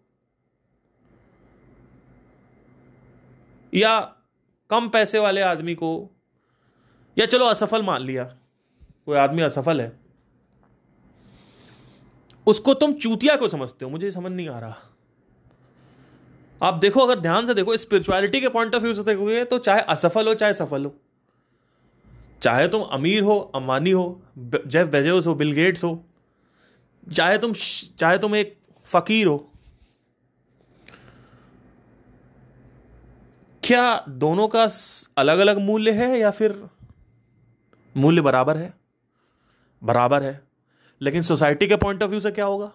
या 3.74 3.99
कम 4.70 4.89
पैसे 4.89 5.20
वाले 5.20 5.41
आदमी 5.41 5.76
को 5.76 6.10
या 7.18 7.26
चलो 7.26 7.45
असफल 7.45 7.84
मान 7.84 8.01
लिया। 8.01 8.24
कोई 9.06 9.18
आदमी 9.18 9.41
असफल 9.41 9.82
है। 9.82 9.99
उसको 12.47 12.74
तुम 12.74 12.93
चूतिया 12.93 13.36
को 13.36 13.49
समझते 13.49 13.86
हो। 13.86 13.91
मुझे 13.91 14.12
समझ 14.12 14.32
नहीं 14.32 14.49
आ 14.49 14.60
रहा। 14.60 14.76
आप 16.62 16.74
देखो, 16.74 16.99
अगर 16.99 17.20
ध्यान 17.20 17.45
से 17.45 17.53
देखो 17.53 17.78
स्पिरिचुअलिटी 17.78 18.41
के 18.41 18.49
पॉइंट 18.49 18.76
ऑफ़ 18.76 18.84
व्यू 18.84 18.93
से 18.93 19.03
देखोगे 19.03 19.45
तो 19.45 19.60
चाहे 19.60 19.82
असफल 19.82 20.28
हो, 20.28 20.34
चाहे 20.34 20.53
सफल 20.53 20.86
हो। 20.86 20.95
चाहे 22.42 22.68
तुम 22.68 22.82
अमीर 22.82 23.24
हो 23.24 23.40
अंबानी 23.56 23.92
हो 23.92 24.22
जेफ 24.38 24.88
बेजोस 24.88 25.28
हो, 25.28 25.36
बिल 25.36 25.52
गेट्स 25.52 25.84
हो, 25.84 26.06
चाहे 27.14 27.38
तुम 27.38 27.54
चाहे 28.00 28.18
तुम 28.18 28.36
एक 28.36 28.58
फकीर 28.86 29.28
हो, 29.28 29.52
क्या 33.64 34.06
दोनों 34.10 34.48
का 34.48 34.68
अलग 35.18 35.40
अलग 35.40 35.58
मूल्य 35.58 35.92
है 35.92 36.20
या 36.20 36.32
फिर 36.32 36.70
मूल्य 37.98 38.22
बराबर 38.22 38.58
है? 38.58 38.74
बराबर 39.84 40.24
है। 40.24 40.42
लेकिन 41.02 41.22
सोसाइटी 41.22 41.68
के 41.68 41.76
पॉइंट 41.76 42.04
ऑफ़ 42.04 42.10
व्यू 42.10 42.20
से 42.20 42.32
क्या 42.32 42.46
होगा? 42.46 42.72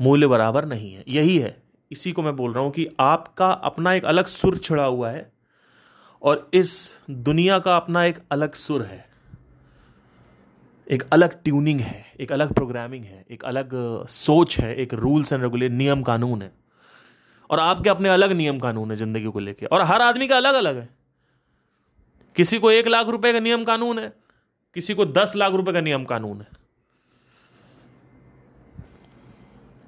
मूल्य 0.00 0.26
बराबर 0.26 0.64
नहीं 0.64 0.92
है। 0.94 1.04
यही 1.08 1.38
है। 1.38 1.62
इसी 1.92 2.12
को 2.12 2.22
मैं 2.22 2.36
बोल 2.36 2.52
रहा 2.52 2.64
हूँ 2.64 2.72
कि 2.72 2.88
आपका 3.00 3.50
अपना 3.50 3.92
एक 3.92 4.04
अलग 4.04 4.26
सुर 4.26 4.58
छिड़ा 4.58 4.84
हुआ 4.84 5.10
है। 5.10 5.32
और 6.22 6.48
इस 6.54 6.72
दुनिया 7.10 7.58
का 7.58 7.76
अपना 7.76 8.04
एक 8.04 8.18
अलग 8.32 8.54
सुर 8.54 8.82
है। 8.82 9.08
एक 10.86 11.02
अलग 11.12 11.42
ट्यूनिंग 11.42 11.80
है, 11.80 12.04
एक 12.20 12.32
अलग 12.32 12.52
प्रोग्रामिंग 12.52 13.04
है, 13.04 13.24
एक 13.30 13.44
अलग 13.44 13.70
सोच 14.08 14.58
है, 14.60 14.74
एक 14.76 14.94
रूल्स 14.94 15.32
एंड 15.32 15.42
रेगुलेट 15.42 15.72
नियम 15.72 16.02
कानून 16.02 16.42
है। 16.42 16.52
और 17.50 17.60
आपके 17.60 17.90
अपने 17.90 18.08
अलग 18.08 18.32
नियम 18.32 18.58
कानून 18.58 18.90
है 18.90 18.96
ज़िंदगी 18.96 19.26
को 19.26 19.38
लेकर 19.38 19.66
और 19.66 19.82
हर 19.82 20.02
आदमी 20.02 20.26
का 20.28 20.36
अलग 20.36 20.54
अलग 20.54 20.76
है। 20.76 20.88
किसी 22.36 22.58
को 22.58 22.70
एक 22.70 22.88
लाख 22.88 23.08
रुपए 23.08 23.32
का 23.32 23.40
नियम 23.40 23.64
कानून 23.64 23.98
है, 23.98 24.12
किसी 24.76 24.94
को 24.94 25.04
दस 25.06 25.32
लाख 25.36 25.52
रुपए 25.52 25.72
का 25.72 25.80
नियम 25.80 26.04
कानून 26.04 26.40
है। 26.40 26.46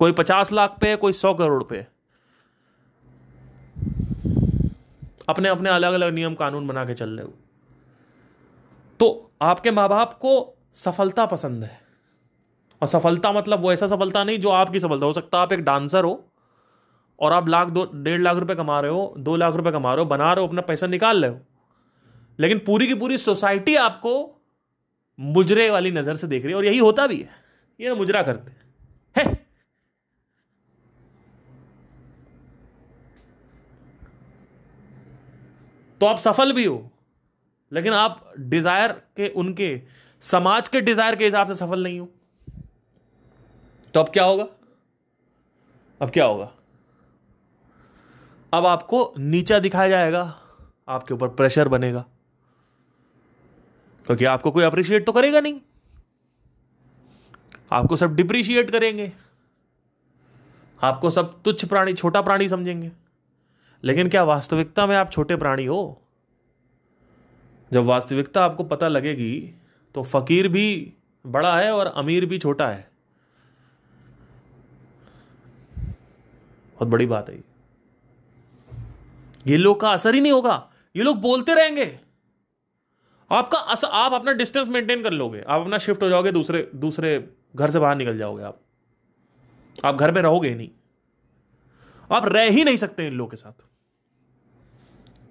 कोई 0.00 0.12
पचास 0.12 0.52
लाख 0.52 0.76
पे 0.80 0.88
है, 0.88 0.96
कोई 0.96 1.12
सौ 1.12 1.34
करोड़ 1.34 1.62
पे 1.64 1.86
अपने 5.28 5.48
अपने 5.48 5.70
अलग 5.70 5.92
अलग 5.92 6.14
नियम 6.14 6.34
कानून 6.34 6.66
बना 6.66 6.84
के 6.84 6.94
चल 6.94 7.10
रहे 7.10 7.26
हो। 7.26 7.32
तो 9.00 9.32
आपके 9.42 9.70
माँ 9.70 9.88
बाप 9.88 10.12
को 10.14 10.54
सफलता 10.74 11.26
पसंद 11.26 11.64
है। 11.64 11.80
और 12.82 12.88
सफलता 12.88 13.32
मतलब 13.32 13.60
वो 13.60 13.72
ऐसा 13.72 13.86
सफलता 13.86 14.24
नहीं 14.24 14.38
जो 14.38 14.48
आपकी 14.48 14.80
सफलता 14.80 15.06
हो। 15.06 15.12
सकता 15.12 15.38
आप 15.38 15.52
एक 15.52 15.60
डांसर 15.60 16.04
हो 16.04 16.24
और 17.18 17.32
आप 17.32 17.48
लाख 17.48 17.68
दो, 17.68 17.90
डेढ़ 17.94 18.20
लाख 18.20 18.36
रुपए 18.36 18.54
कमा 18.54 18.80
रहे 18.80 18.90
हो, 18.90 19.14
दो 19.18 19.36
लाख 19.36 19.54
रुपए 19.54 19.70
कमा 19.70 19.94
रहे 19.94 20.04
हो, 20.04 20.10
बना 20.10 20.32
रहे 20.32 20.42
हो, 20.42 20.48
अपना 20.48 20.62
पैसा 20.62 20.86
निकाल 20.86 21.24
रहे 21.24 21.30
हो। 21.30 21.40
लेकिन 22.38 22.58
पूरी 22.58 22.86
की 22.86 22.94
पूरी 22.94 23.18
सोसाइटी 23.18 23.76
आपको 23.76 24.40
मुजरे 25.20 25.70
वाली 25.70 25.90
नज़र 25.90 26.16
से 26.16 26.26
देख 26.26 26.42
रही 26.42 26.52
है 26.52 26.56
और 26.56 26.64
यही 26.64 26.78
होता 26.78 27.06
भी 27.06 27.20
है। 27.20 27.30
ये 27.80 27.94
मुजरा 27.94 28.22
करते 28.22 28.50
हैं? 28.50 29.46
तो 36.02 36.06
आप 36.06 36.18
सफल 36.18 36.52
भी 36.52 36.64
हो, 36.64 36.90
लेकिन 37.72 37.92
आप 37.92 38.32
डिज़ायर 38.38 38.92
के, 38.92 39.28
उनके, 39.28 39.80
समाज 40.22 40.68
के 40.68 40.80
डिज़ायर 40.80 41.16
के 41.16 41.24
हिसाब 41.24 41.46
से 41.46 41.54
सफल 41.54 41.82
नहीं 41.82 41.98
हो। 42.00 42.08
तो 43.94 44.00
अब 44.00 44.08
क्या 44.08 44.24
होगा? 44.24 44.46
अब 46.00 46.10
क्या 46.10 46.24
होगा? 46.24 46.50
अब 48.52 48.66
आपको 48.66 49.12
नीचा 49.18 49.58
दिखाया 49.58 49.88
जाएगा, 49.88 50.22
आपके 50.88 51.14
ऊपर 51.14 51.28
प्रेशर 51.30 51.68
बनेगा, 51.68 52.04
क्योंकि 54.06 54.24
आपको 54.24 54.50
कोई 54.50 54.64
अप्रिशिएट 54.64 55.06
तो 55.06 55.12
करेगा 55.12 55.40
नहीं। 55.40 55.60
आपको 57.72 57.96
सब 57.96 58.16
डिप्रिशिएट 58.16 58.70
करेंगे, 58.70 59.12
आपको 60.78 61.10
सब 61.10 61.40
तुच्छ 61.42 61.64
प्राणी, 61.64 61.94
छोटा 61.94 62.22
प्राणी 62.22 62.48
समझेंगे। 62.48 62.90
लेकिन 63.84 64.08
क्या 64.08 64.24
वास्तविकता 64.24 64.86
में 64.86 64.96
आप 64.96 65.10
छोटे 65.12 65.36
प्राणी 65.36 65.64
हो? 65.64 66.02
जब 67.72 67.84
वास्तविकता 67.84 68.44
आपको 68.44 68.64
पता 68.64 68.88
लगेगी 68.88 69.54
तो 69.94 70.02
फकीर 70.02 70.48
भी 70.48 70.94
बड़ा 71.26 71.58
है 71.58 71.72
और 71.72 71.86
अमीर 71.86 72.26
भी 72.26 72.38
छोटा 72.38 72.68
है। 72.68 72.90
बहुत 76.74 76.88
बड़ी 76.88 77.06
बात 77.06 77.30
है 77.30 77.42
ये। 79.46 79.56
लोग 79.56 79.80
का 79.80 79.90
असर 79.90 80.14
ही 80.14 80.20
नहीं 80.20 80.32
होगा। 80.32 80.72
ये 80.96 81.02
लोग 81.02 81.20
बोलते 81.20 81.54
रहेंगे। 81.54 82.00
आपका 83.30 83.58
अस, 83.58 83.84
आप 83.84 84.12
अपना 84.12 84.32
डिस्टेंस 84.32 84.68
मेंटेन 84.68 85.02
कर 85.02 85.12
लोगे। 85.12 85.40
आप 85.40 85.60
अपना 85.60 85.78
शिफ्ट 85.78 86.02
हो 86.02 86.08
जाओगे 86.08 86.32
दूसरे 86.32 86.70
दूसरे 86.74 87.34
घर 87.56 87.70
से 87.70 87.78
बाहर 87.78 87.96
निकल 87.96 88.18
जाओगे 88.18 88.42
आप। 88.42 88.60
आप 89.84 89.94
घर 89.94 90.12
में 90.12 90.22
रहोगे 90.22 90.54
नहीं। 90.54 90.70
आप 92.10 92.24
रह 92.24 92.42
ही 92.42 92.64
नहीं 92.64 92.76
सकते 92.76 93.06
इन 93.06 93.12
लोगों 93.12 93.30
के 93.30 93.36
साथ। 93.36 93.71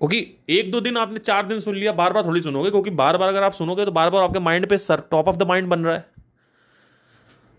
क्योंकि 0.02 0.20
एक 0.50 0.72
दो 0.72 0.80
दिन 0.82 0.98
आपने 0.98 1.20
चार 1.20 1.46
दिन 1.48 1.60
सुन 1.60 1.76
लिया, 1.76 1.92
बार 1.92 2.14
बार 2.14 2.26
थोड़ी 2.26 2.42
सुनोगे, 2.42 2.70
क्योंकि 2.72 2.90
बार 2.92 3.18
बार 3.18 3.30
अगर 3.30 3.44
आप 3.44 3.54
सुनोगे 3.54 3.86
तो 3.86 3.92
बार 3.92 4.10
बार 4.10 4.24
आपके 4.24 4.40
माइंड 4.40 4.68
पे 4.68 4.78
सर 4.78 5.02
टॉप 5.12 5.28
ऑफ़ 5.28 5.36
द 5.36 5.44
माइंड 5.44 5.68
बन 5.68 5.84
रहा 5.86 5.96
है। 5.96 6.06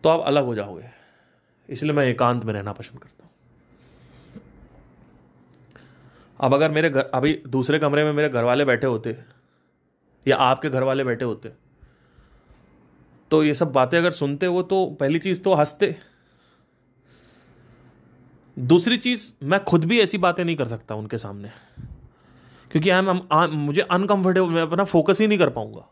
तो 0.04 0.08
आप 0.08 0.20
अलग 0.20 0.44
हो 0.44 0.54
जाओगे। 0.54 0.88
इसलिए 1.68 1.92
मैं 1.92 2.06
एकांत 2.06 2.44
में 2.44 2.52
रहना 2.54 2.72
पसंद 2.72 3.00
करता 3.00 3.24
हूँ। 3.24 3.30
अब 6.40 6.54
अगर 6.54 6.70
मेरे 6.70 6.90
घर, 6.90 7.02
अभी 7.04 7.40
दूसरे 7.46 7.78
कमरे 7.78 8.04
में 8.04 8.12
मेरे 8.12 8.28
घर 8.28 8.44
वाले 8.44 8.64
बैठे 8.64 8.86
होते, 8.86 9.16
या 10.26 10.36
आपके 10.38 10.70
घर 10.70 10.82
वाले 10.82 11.04
बैठे 11.04 11.24
होते 11.24 11.52
तो 13.30 13.42
ये 13.44 13.54
सब 13.54 13.72
बातें 13.72 13.98
अगर 13.98 14.10
सुनते 14.10 14.46
हो 14.46 14.62
तो 14.62 14.84
पहली 15.00 15.18
चीज़ 15.18 15.40
तो 15.42 15.54
हँसते। 15.54 15.94
दूसरी 18.56 18.96
चीज़, 18.96 19.30
मैं 19.42 19.62
खुद 19.64 19.84
भी 19.84 20.00
ऐसी 20.00 20.18
बातें 20.18 20.44
नहीं 20.44 20.56
कर 20.56 20.66
सकता 20.66 20.94
उनके 20.94 21.18
सामने। 21.18 21.50
क्योंकि 22.72 22.90
आई 22.90 22.98
एम 22.98 23.22
मुझे 23.50 23.80
अनकंफर्टेबल 23.80 24.48
मैं 24.48 24.62
अपना 24.62 24.84
फोकस 24.84 25.20
ही 25.20 25.26
नहीं 25.26 25.38
कर 25.38 25.50
पाऊँगा। 25.50 25.88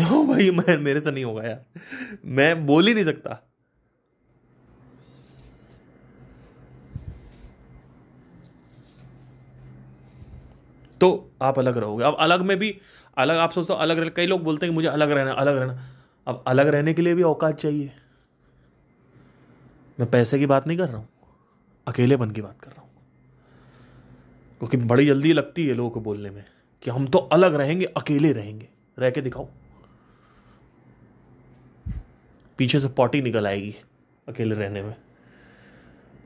भाई, 0.00 0.50
मैं, 0.50 0.78
मेरे 0.78 1.00
से 1.00 1.10
नहीं 1.10 1.24
होगा 1.24 1.42
यार। 1.42 1.64
मैं 2.24 2.66
बोल 2.66 2.86
ही 2.86 2.94
नहीं 2.94 3.04
सकता। 3.04 3.50
तो 11.00 11.30
आप 11.42 11.58
अलग 11.58 11.78
रहोगे। 11.78 12.04
अब 12.04 12.16
अलग 12.20 12.42
में 12.42 12.56
भी, 12.56 12.78
अलग, 13.16 13.36
आप 13.36 13.50
सोचते 13.50 13.72
हो 13.72 13.78
अलग 13.78 13.98
रह, 13.98 14.08
कई 14.08 14.26
लोग 14.26 14.42
बोलते 14.42 14.66
हैं 14.66 14.72
कि 14.72 14.74
मुझे 14.74 14.88
अलग 14.88 15.10
रहना 15.10 15.32
अलग 15.32 15.56
रहना। 15.56 15.78
अब 16.26 16.44
अलग 16.46 16.66
रहने 16.66 16.94
के 16.94 17.02
लिए 17.02 17.14
भी 17.14 17.22
औकात 17.22 17.54
चाहिए। 17.54 17.92
मैं 20.00 20.10
पैसे 20.10 20.38
की 20.38 20.46
बात 20.46 20.66
नहीं 20.66 20.78
कर 20.78 20.88
रहा 20.88 20.96
हूँ। 20.96 21.08
अकेलेपन 21.88 22.30
की 22.30 22.42
बात 22.42 22.60
कर 22.60 22.70
रहा 22.70 22.82
हूँ। 22.82 22.83
क्योंकि 24.58 24.76
बड़ी 24.76 25.06
जल्दी 25.06 25.32
लगती 25.32 25.66
है 25.66 25.74
लोगों 25.74 25.90
को 25.90 26.00
बोलने 26.00 26.30
में 26.30 26.44
कि 26.82 26.90
हम 26.90 27.06
तो 27.06 27.18
अलग 27.18 27.54
रहेंगे, 27.54 27.84
अकेले 27.84 28.32
रहेंगे। 28.32 28.68
रह 28.98 29.10
के 29.10 29.20
दिखाओ। 29.20 29.48
पीछे 32.58 32.78
से 32.78 32.88
पॉटी 32.88 33.22
निकल 33.22 33.46
आएगी 33.46 33.74
अकेले 34.28 34.54
रहने 34.54 34.82
में। 34.82 34.94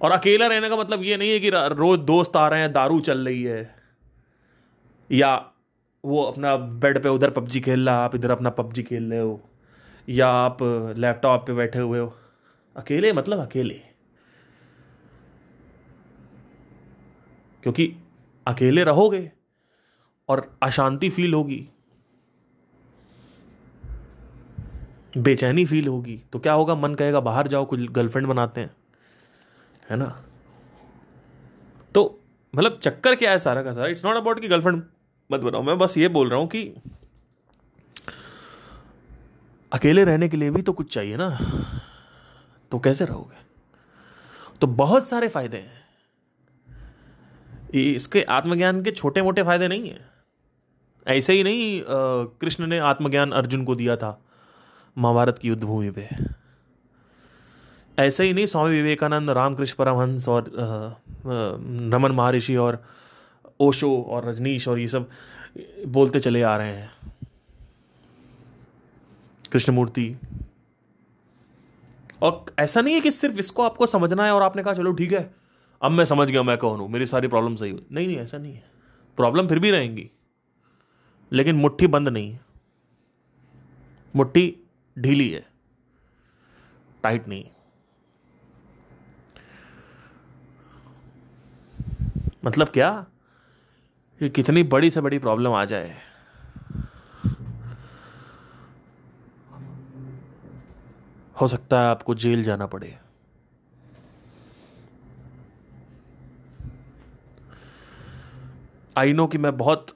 और 0.02 0.10
अकेला 0.10 0.46
रहने 0.46 0.68
का 0.68 0.76
मतलब 0.76 1.02
ये 1.02 1.16
नहीं 1.16 1.30
है 1.30 1.40
कि 1.40 1.50
रोज 1.55 1.98
दोस्त 1.98 2.36
आ 2.36 2.48
रहे 2.48 2.60
हैं, 2.60 2.72
दारू 2.72 3.00
चल 3.00 3.24
रही 3.24 3.42
है। 3.42 3.74
या 5.12 5.50
वो 6.05 6.22
अपना 6.22 6.56
बेड 6.56 7.02
पे 7.02 7.09
उधर 7.09 7.30
पबजी 7.30 7.60
खेल 7.60 7.86
रहा 7.86 7.96
आप 7.96 8.14
इधर 8.14 8.30
अपना 8.30 8.50
पबजी 8.50 8.82
खेल 8.82 9.10
रहे 9.10 9.20
हो। 9.20 9.40
या 10.09 10.28
आप 10.28 10.59
लैपटॉप 10.96 11.46
पे 11.46 11.52
बैठे 11.52 11.78
हुए 11.78 11.98
हो। 11.98 12.16
अकेले 12.76 13.12
मतलब 13.12 13.38
अकेले। 13.38 13.80
क्योंकि 17.62 17.96
अकेले 18.48 18.84
रहोगे 18.84 19.32
और 20.28 20.58
अशांति 20.62 21.10
फील 21.10 21.34
होगी। 21.34 21.68
बेचैनी 25.18 25.66
फील 25.66 25.88
होगी। 25.88 26.24
तो 26.32 26.38
क्या 26.38 26.52
होगा? 26.52 26.74
मन 26.74 26.94
कहेगा, 26.94 27.20
बाहर 27.20 27.48
जाओ, 27.48 27.64
कुछ 27.64 27.80
गर्लफ्रेंड 27.80 28.28
बनाते 28.28 28.60
हैं। 28.60 28.76
है 29.90 29.96
ना? 29.96 30.24
तो 31.94 32.20
मतलब 32.54 32.78
चक्कर 32.78 33.14
क्या 33.14 33.30
है 33.30 33.38
सारा 33.38 33.62
का 33.62 33.72
सारा? 33.72 33.86
इट्स 33.86 34.04
नॉट 34.04 34.16
अबाउट 34.16 34.40
कि 34.40 34.48
गर्लफ्रेंड 34.48 34.82
मत 35.32 35.40
बनाओ। 35.40 35.62
मैं 35.62 35.78
बस 35.78 35.98
ये 35.98 36.08
बोल 36.08 36.30
रहा 36.30 36.38
हूँ 36.38 36.48
कि 36.48 36.74
अकेले 39.72 40.04
रहने 40.04 40.28
के 40.28 40.36
लिए 40.36 40.50
भी 40.50 40.62
तो 40.62 40.72
कुछ 40.72 40.94
चाहिए 40.94 41.16
ना। 41.16 41.38
तो 42.70 42.78
कैसे 42.78 43.04
रहोगे? 43.04 43.36
तो 44.60 44.66
बहुत 44.66 45.08
सारे 45.08 45.28
फ़ायदे 45.28 45.56
हैं। 45.56 45.88
इसके 47.70 48.22
आत्मज्ञान 48.22 48.82
के 48.82 48.90
छोटे 48.90 49.22
मोटे 49.22 49.42
फ़ायदे 49.42 49.68
नहीं 49.68 49.88
है। 49.88 50.06
ऐसे 51.06 51.32
ही 51.32 51.42
नहीं 51.44 51.82
कृष्ण 52.40 52.66
ने 52.66 52.78
आत्मज्ञान 52.78 53.32
अर्जुन 53.32 53.64
को 53.64 53.74
दिया 53.74 53.96
था 53.96 54.18
महाभारत 54.96 55.38
की 55.38 55.48
युद्ध 55.48 55.62
भूमि 55.64 55.90
पे। 55.90 56.08
ऐसे 57.98 58.24
ही 58.24 58.32
नहीं, 58.32 58.46
स्वामी 58.46 58.70
विवेकानंद, 58.70 59.30
रामकृष्ण 59.30 59.76
परमहंस 59.78 60.28
और 60.28 60.52
रमन 61.26 62.12
महर्षि 62.12 62.56
और 62.56 62.82
ओशो 63.60 63.90
और 64.02 64.28
रजनीश 64.28 64.68
और 64.68 64.78
ये 64.78 64.88
सब 64.88 65.08
बोलते 65.86 66.20
चले 66.20 66.42
आ 66.42 66.56
रहे 66.56 66.72
हैं। 66.72 66.90
कृष्णमूर्ति। 69.52 70.14
और 72.22 72.44
ऐसा 72.58 72.80
नहीं 72.80 72.94
है 72.94 73.00
कि 73.00 73.10
सिर्फ़ 73.10 73.38
इसको 73.38 73.62
आपको 73.62 73.86
समझना 73.86 74.24
है 74.24 74.32
और 74.32 74.42
आपने 74.42 74.62
कहा, 74.62 74.74
चलो 74.74 74.92
ठीक 74.92 75.12
है 75.12 75.38
अब 75.82 75.90
मैं 75.90 76.05
समझ 76.05 76.30
गया 76.30 76.42
मैं 76.42 76.59
कौन 76.59 76.80
हूँ, 76.80 76.88
मेरी 76.88 77.06
सारी 77.06 77.28
प्रॉब्लम 77.28 77.56
सही 77.56 77.70
हुई। 77.70 77.86
नहीं 77.92 78.06
नहीं, 78.06 78.16
ऐसा 78.16 78.38
नहीं 78.38 78.55
है। 78.55 78.70
प्रॉब्लम 79.16 79.48
फिर 79.48 79.59
भी 79.59 79.70
रहेंगी। 79.70 80.10
लेकिन 81.32 81.56
मुट्ठी 81.56 81.86
बंद 81.86 82.09
नहीं 82.09 82.32
है। 82.32 82.40
मुट्ठी 84.16 84.60
ढीली 84.98 85.30
है। 85.30 85.46
टाइट 87.02 87.28
नहीं 87.28 87.44
है। 87.44 87.56
मतलब 92.44 92.68
क्या? 92.68 93.06
कि 94.18 94.30
कितनी 94.30 94.62
बड़ी 94.62 94.90
से 94.90 95.00
बड़ी 95.00 95.18
प्रॉब्लम 95.18 95.52
आ 95.52 95.64
जाए। 95.64 96.00
हो 101.40 101.46
सकता 101.46 101.80
है 101.80 101.88
आपको 101.88 102.14
जेल 102.14 102.44
जाना 102.44 102.66
पड़े। 102.66 102.98
आई 108.98 109.12
नो 109.12 109.26
कि 109.26 109.38
मैं 109.38 109.56
बहुत 109.56 109.94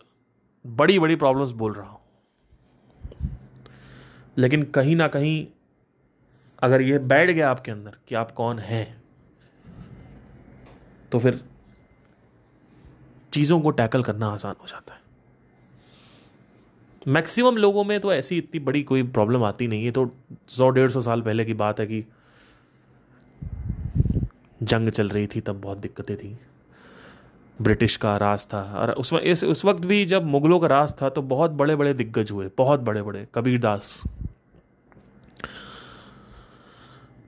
बड़ी 0.64 0.98
बड़ी 0.98 1.16
प्रॉब्लम्स 1.16 1.50
बोल 1.52 1.72
रहा 1.72 1.88
हूँ। 1.88 2.00
लेकिन 4.38 4.62
कहीं 4.70 4.96
ना 4.96 5.08
कहीं 5.08 5.46
अगर 6.62 6.82
ये 6.82 6.98
बैठ 6.98 7.30
गया 7.30 7.50
आपके 7.50 7.70
अंदर 7.72 7.96
कि 8.08 8.14
आप 8.14 8.30
कौन 8.32 8.58
हैं 8.58 9.02
तो 11.12 11.18
फिर 11.18 11.40
चीज़ों 13.32 13.60
को 13.60 13.70
टैकल 13.70 14.02
करना 14.02 14.26
आसान 14.28 14.54
हो 14.62 14.66
जाता 14.66 14.94
है। 14.94 15.00
मैक्सिमम 17.06 17.56
लोगों 17.56 17.84
में 17.84 17.98
तो 18.00 18.12
ऐसी 18.12 18.38
इतनी 18.38 18.60
बड़ी 18.60 18.82
कोई 18.82 19.02
प्रॉब्लम 19.02 19.44
आती 19.44 19.66
नहीं 19.68 19.84
है 19.84 19.90
तो 19.90 20.10
सौ, 20.48 20.70
डेढ़ 20.70 20.90
सौ 20.90 21.00
साल 21.00 21.22
पहले 21.22 21.44
की 21.44 21.54
बात 21.54 21.80
है 21.80 21.86
कि 21.86 22.04
जंग 24.62 24.88
चल 24.90 25.08
रही 25.08 25.26
थी, 25.26 25.40
तब 25.40 25.60
बहुत 25.60 25.78
दिक्कतें 25.78 26.16
थी। 26.16 26.36
ब्रिटिश 27.62 27.96
का 27.96 28.16
राज 28.16 28.46
था। 28.46 28.62
और 28.72 28.90
उस 28.92 29.12
इस, 29.12 29.44
उस 29.44 29.64
वक्त 29.64 29.84
भी 29.84 30.04
जब 30.04 30.24
मुगलों 30.26 30.58
का 30.60 30.66
राज 30.66 30.94
था 31.02 31.08
तो 31.08 31.22
बहुत 31.24 31.50
बड़े 31.52 31.76
बड़े 31.76 31.94
दिग्गज 31.94 32.30
हुए, 32.30 32.50
बहुत 32.58 32.80
बड़े 32.80 33.02
बड़े 33.02 33.26
कबीरदास 33.34 34.02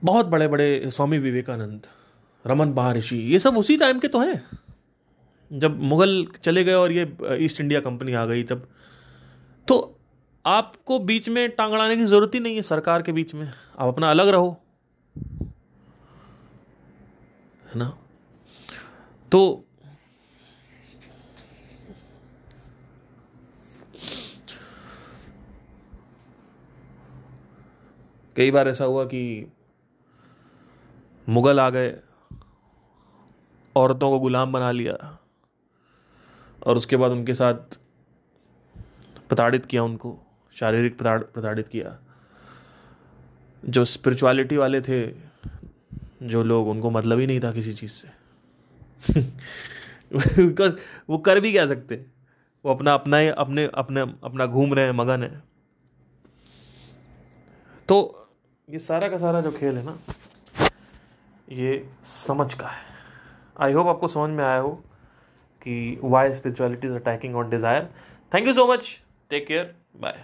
बहुत 0.03 0.25
बड़े 0.25 0.47
बड़े 0.47 0.89
स्वामी 0.89 1.17
विवेकानंद, 1.19 1.87
रमन 2.45 2.69
महर्षि 2.69 3.17
ये 3.17 3.39
सब 3.39 3.57
उसी 3.57 3.77
टाइम 3.77 3.99
के 3.99 4.07
तो 4.07 4.19
हैं। 4.19 4.59
जब 5.51 5.79
मुगल 5.83 6.25
चले 6.43 6.63
गए 6.63 6.73
और 6.73 6.91
ये 6.91 7.11
ईस्ट 7.35 7.61
इंडिया 7.61 7.79
कंपनी 7.79 8.13
आ 8.13 8.25
गई 8.25 8.43
तब। 8.43 8.67
तो 9.67 9.97
आपको 10.45 10.99
बीच 10.99 11.29
में 11.29 11.49
टांग 11.49 11.73
अड़ाने 11.73 11.95
की 11.95 12.05
ज़रूरत 12.05 12.35
ही 12.35 12.39
नहीं 12.39 12.55
है, 12.55 12.61
सरकार 12.61 13.01
के 13.01 13.11
बीच 13.11 13.33
में। 13.35 13.45
आप 13.45 13.87
अपना 13.87 14.09
अलग 14.11 14.27
रहो। 14.27 14.49
है 17.65 17.79
ना? 17.79 17.97
तो 19.31 19.64
कई 28.35 28.51
बार 28.51 28.67
ऐसा 28.67 28.85
हुआ 28.85 29.05
कि 29.05 29.51
मुगल 31.29 31.59
आ 31.59 31.69
गए, 31.69 31.99
औरतों 33.75 34.09
को 34.09 34.19
गुलाम 34.19 34.51
बना 34.51 34.71
लिया 34.71 35.19
और 36.65 36.77
उसके 36.77 36.97
बाद 36.97 37.11
उनके 37.11 37.33
साथ 37.33 37.53
प्रताड़ित 39.29 39.65
किया 39.65 39.83
उनको, 39.83 40.19
शारीरिक 40.53 40.97
प्रताड़ित 41.01 41.67
किया। 41.67 41.99
जो 43.65 43.85
स्पिरिचुअलिटी 43.85 44.57
वाले 44.57 44.81
थे, 44.81 45.07
जो 46.23 46.43
लोग, 46.43 46.67
उनको 46.67 46.89
मतलब 46.89 47.19
ही 47.19 47.27
नहीं 47.27 47.39
था 47.39 47.51
किसी 47.51 47.73
चीज़ 47.73 47.91
से। 47.91 48.07
बिकॉज़ 50.45 50.77
वो 51.09 51.17
कर 51.17 51.39
भी 51.39 51.51
क्या 51.51 51.67
सकते? 51.67 52.05
वो 52.65 52.73
अपना 52.73 52.93
अपना 52.93 53.17
ही, 53.17 53.27
अपने 53.27 53.69
अपने, 53.73 54.01
अपना 54.01 54.45
घूम 54.45 54.73
रहे 54.73 54.85
हैं, 54.85 54.91
मगन 54.91 55.23
है। 55.23 55.43
तो 57.87 58.21
ये 58.69 58.79
सारा 58.79 59.07
का 59.09 59.17
सारा 59.17 59.39
जो 59.41 59.51
खेल 59.51 59.77
है 59.77 59.83
ना, 59.85 59.97
ये 61.47 61.87
समझ 62.03 62.53
का 62.53 62.67
है। 62.67 62.83
आई 63.61 63.73
होप 63.73 63.87
आपको 63.87 64.07
समझ 64.07 64.29
में 64.29 64.43
आया 64.43 64.59
हो 64.59 64.71
कि 65.61 65.99
why 66.03 66.33
spirituality 66.33 66.87
is 66.87 66.95
attacking 66.95 67.35
on 67.35 67.49
desire 67.49 67.89
thank 68.33 68.47
you 68.47 68.53
so 68.53 68.65
much 68.73 68.89
take 69.29 69.47
care 69.47 69.73
bye 70.01 70.23